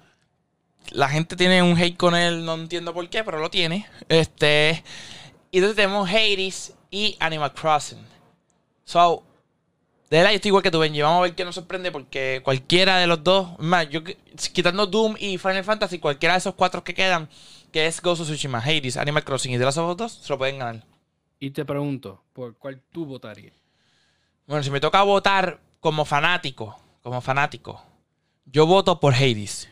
la 0.91 1.09
gente 1.09 1.35
tiene 1.35 1.61
un 1.61 1.77
hate 1.77 1.97
con 1.97 2.15
él, 2.15 2.45
no 2.45 2.55
entiendo 2.55 2.95
por 2.95 3.11
qué, 3.11 3.25
pero 3.25 3.41
lo 3.41 3.51
tiene. 3.51 3.89
Este. 4.09 4.85
Y 5.51 5.59
entonces 5.59 5.75
tenemos 5.75 6.09
Hades 6.09 6.73
y 6.93 7.17
Animal 7.19 7.53
Crossing. 7.53 8.07
So, 8.85 9.25
de 10.11 10.17
verdad, 10.17 10.31
yo 10.31 10.37
estoy 10.37 10.49
igual 10.49 10.63
que 10.63 10.71
tú, 10.71 10.79
Benji. 10.79 11.03
Vamos 11.03 11.19
a 11.19 11.23
ver 11.23 11.35
qué 11.35 11.45
nos 11.45 11.55
sorprende 11.55 11.93
porque 11.93 12.41
cualquiera 12.43 12.97
de 12.97 13.07
los 13.07 13.23
dos, 13.23 13.59
más, 13.59 13.89
yo 13.91 14.01
quitando 14.53 14.87
Doom 14.87 15.17
y 15.19 15.37
Final 15.37 15.65
Fantasy, 15.65 15.99
cualquiera 15.99 16.35
de 16.35 16.39
esos 16.39 16.55
cuatro 16.55 16.83
que 16.83 16.95
quedan, 16.95 17.29
que 17.73 17.87
es 17.87 18.01
Ghost 18.01 18.23
of 18.23 18.29
Tsushima, 18.29 18.59
Hades, 18.59 18.97
Animal 18.97 19.25
Crossing 19.25 19.53
y 19.53 19.59
The 19.59 19.65
Last 19.65 19.79
of 19.79 19.91
Us 19.91 19.97
2, 19.99 20.13
se 20.13 20.33
lo 20.33 20.39
pueden 20.39 20.59
ganar. 20.59 20.83
Y 21.39 21.51
te 21.51 21.65
pregunto, 21.65 22.23
¿por 22.33 22.57
cuál 22.57 22.81
tú 22.91 23.05
votarías? 23.05 23.55
Bueno, 24.47 24.63
si 24.63 24.71
me 24.71 24.81
toca 24.81 25.03
votar 25.03 25.61
como 25.79 26.07
fanático, 26.07 26.81
como 27.03 27.21
fanático, 27.21 27.85
yo 28.47 28.67
voto 28.67 28.99
por 28.99 29.15
Hades. 29.15 29.69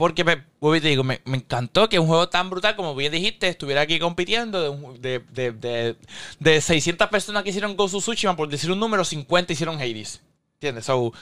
Porque 0.00 0.24
me, 0.24 0.36
te 0.80 0.88
digo, 0.88 1.04
me, 1.04 1.20
encantó 1.26 1.86
que 1.90 1.98
un 1.98 2.06
juego 2.06 2.26
tan 2.30 2.48
brutal, 2.48 2.74
como 2.74 2.94
bien 2.94 3.12
dijiste, 3.12 3.48
estuviera 3.48 3.82
aquí 3.82 3.98
compitiendo. 3.98 4.94
De, 4.98 5.18
de, 5.18 5.94
de, 6.38 6.60
600 6.62 7.08
personas 7.08 7.42
que 7.42 7.50
hicieron 7.50 7.76
of 7.76 8.02
Tsushima, 8.02 8.34
por 8.34 8.48
decir 8.48 8.70
un 8.70 8.80
número, 8.80 9.04
50 9.04 9.52
hicieron 9.52 9.76
Hades. 9.76 10.22
¿Entiendes? 10.54 10.86
So, 10.86 11.12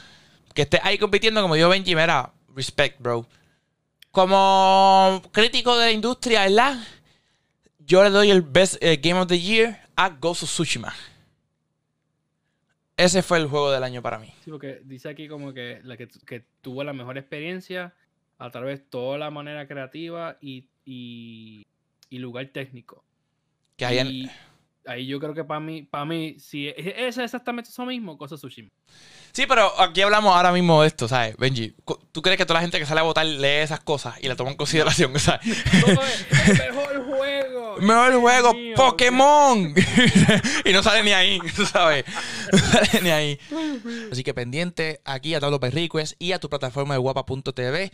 que 0.54 0.62
esté 0.62 0.78
ahí 0.84 0.96
compitiendo, 0.96 1.42
como 1.42 1.56
dijo 1.56 1.68
Benji, 1.68 1.96
mira, 1.96 2.32
respect, 2.54 3.00
bro. 3.00 3.26
Como 4.12 5.22
crítico 5.32 5.76
de 5.76 5.86
la 5.86 5.90
industria, 5.90 6.42
¿verdad? 6.42 6.78
yo 7.80 8.04
le 8.04 8.10
doy 8.10 8.30
el 8.30 8.42
Best 8.42 8.76
eh, 8.80 9.00
Game 9.02 9.18
of 9.18 9.26
the 9.26 9.40
Year 9.40 9.80
a 9.96 10.16
of 10.20 10.38
Tsushima. 10.38 10.94
Ese 12.96 13.22
fue 13.22 13.38
el 13.38 13.48
juego 13.48 13.72
del 13.72 13.82
año 13.82 14.02
para 14.02 14.20
mí. 14.20 14.32
Sí, 14.44 14.52
porque 14.52 14.82
dice 14.84 15.08
aquí 15.08 15.26
como 15.26 15.52
que, 15.52 15.80
la 15.82 15.96
que, 15.96 16.44
tuvo 16.60 16.84
la 16.84 16.92
mejor 16.92 17.18
experiencia 17.18 17.92
a 18.38 18.50
través 18.50 18.80
de 18.80 18.84
toda 18.86 19.18
la 19.18 19.30
manera 19.30 19.66
creativa 19.66 20.38
y, 20.40 20.66
y, 20.84 21.66
lugar 22.10 22.46
técnico. 22.48 23.04
Que 23.76 23.86
hay 23.86 24.30
ahí 24.88 25.06
yo 25.06 25.20
creo 25.20 25.34
que 25.34 25.44
para 25.44 25.60
mí, 25.60 25.82
para 25.82 26.04
mí, 26.04 26.36
si 26.38 26.68
es 26.68 27.18
exactamente 27.18 27.70
eso 27.70 27.84
mismo, 27.84 28.16
Cosa 28.16 28.36
Tsushima. 28.36 28.70
Sí, 29.32 29.44
pero 29.46 29.78
aquí 29.80 30.00
hablamos 30.00 30.34
ahora 30.34 30.50
mismo 30.50 30.82
de 30.82 30.88
esto, 30.88 31.06
¿sabes? 31.06 31.36
Benji, 31.36 31.74
¿tú 32.12 32.22
crees 32.22 32.38
que 32.38 32.46
toda 32.46 32.58
la 32.58 32.62
gente 32.62 32.78
que 32.78 32.86
sale 32.86 33.00
a 33.00 33.04
votar 33.04 33.26
lee 33.26 33.62
esas 33.62 33.80
cosas 33.80 34.16
y 34.20 34.26
la 34.26 34.34
toma 34.34 34.50
en 34.50 34.56
consideración? 34.56 35.16
¿sabes? 35.20 35.46
mejor 36.58 37.04
juego. 37.04 37.76
Mejor 37.78 38.14
juego, 38.20 38.56
Pokémon. 38.74 39.72
y 40.64 40.72
no 40.72 40.82
sale 40.82 41.04
ni 41.04 41.12
ahí, 41.12 41.38
¿sabes? 41.70 42.04
No 42.50 42.58
sale 42.58 43.02
ni 43.02 43.10
ahí. 43.10 43.38
Así 44.10 44.24
que 44.24 44.34
pendiente 44.34 45.00
aquí 45.04 45.34
a 45.34 45.40
Tablo 45.40 45.60
Perriques 45.60 46.16
y 46.18 46.32
a 46.32 46.40
tu 46.40 46.48
plataforma 46.48 46.94
de 46.94 46.98
guapa.tv 46.98 47.92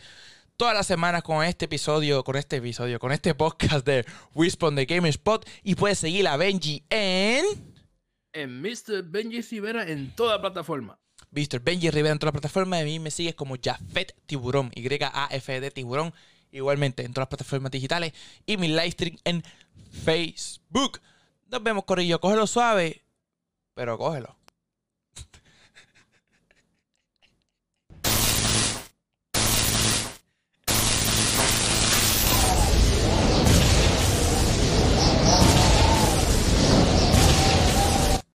todas 0.57 0.73
las 0.73 0.87
semanas 0.87 1.23
con 1.23 1.43
este 1.43 1.65
episodio, 1.65 2.23
con 2.23 2.35
este 2.35 2.57
episodio, 2.57 2.99
con 2.99 3.11
este 3.11 3.35
podcast 3.35 3.85
de 3.85 4.05
Wispan 4.33 4.75
de 4.75 4.85
GamerSpot. 4.85 5.47
Y 5.63 5.75
puedes 5.75 5.99
seguir 5.99 6.27
a 6.27 6.37
Benji 6.37 6.83
en. 6.89 7.45
En 8.33 8.61
Mr. 8.61 9.03
Benji 9.03 9.41
Rivera 9.41 9.87
en 9.89 10.11
toda 10.15 10.41
plataforma. 10.41 10.99
Mr. 11.31 11.59
Benji 11.59 11.89
Rivera 11.89 12.13
en 12.13 12.19
toda 12.19 12.31
plataforma. 12.31 12.79
A 12.79 12.83
mí 12.83 12.99
me 12.99 13.11
sigues 13.11 13.35
como 13.35 13.55
Jafet 13.61 14.15
Tiburón. 14.25 14.71
Y-A-F-D 14.75 15.71
Tiburón. 15.71 16.13
Igualmente 16.51 17.03
en 17.03 17.13
todas 17.13 17.23
las 17.23 17.29
plataformas 17.29 17.71
digitales. 17.71 18.13
Y 18.45 18.57
mi 18.57 18.69
live 18.69 18.91
stream 18.91 19.17
en 19.25 19.43
Facebook. 20.03 21.01
Nos 21.47 21.61
vemos, 21.63 21.83
Corillo. 21.83 22.19
Cógelo 22.19 22.47
suave, 22.47 23.03
pero 23.73 23.97
cógelo. 23.97 24.37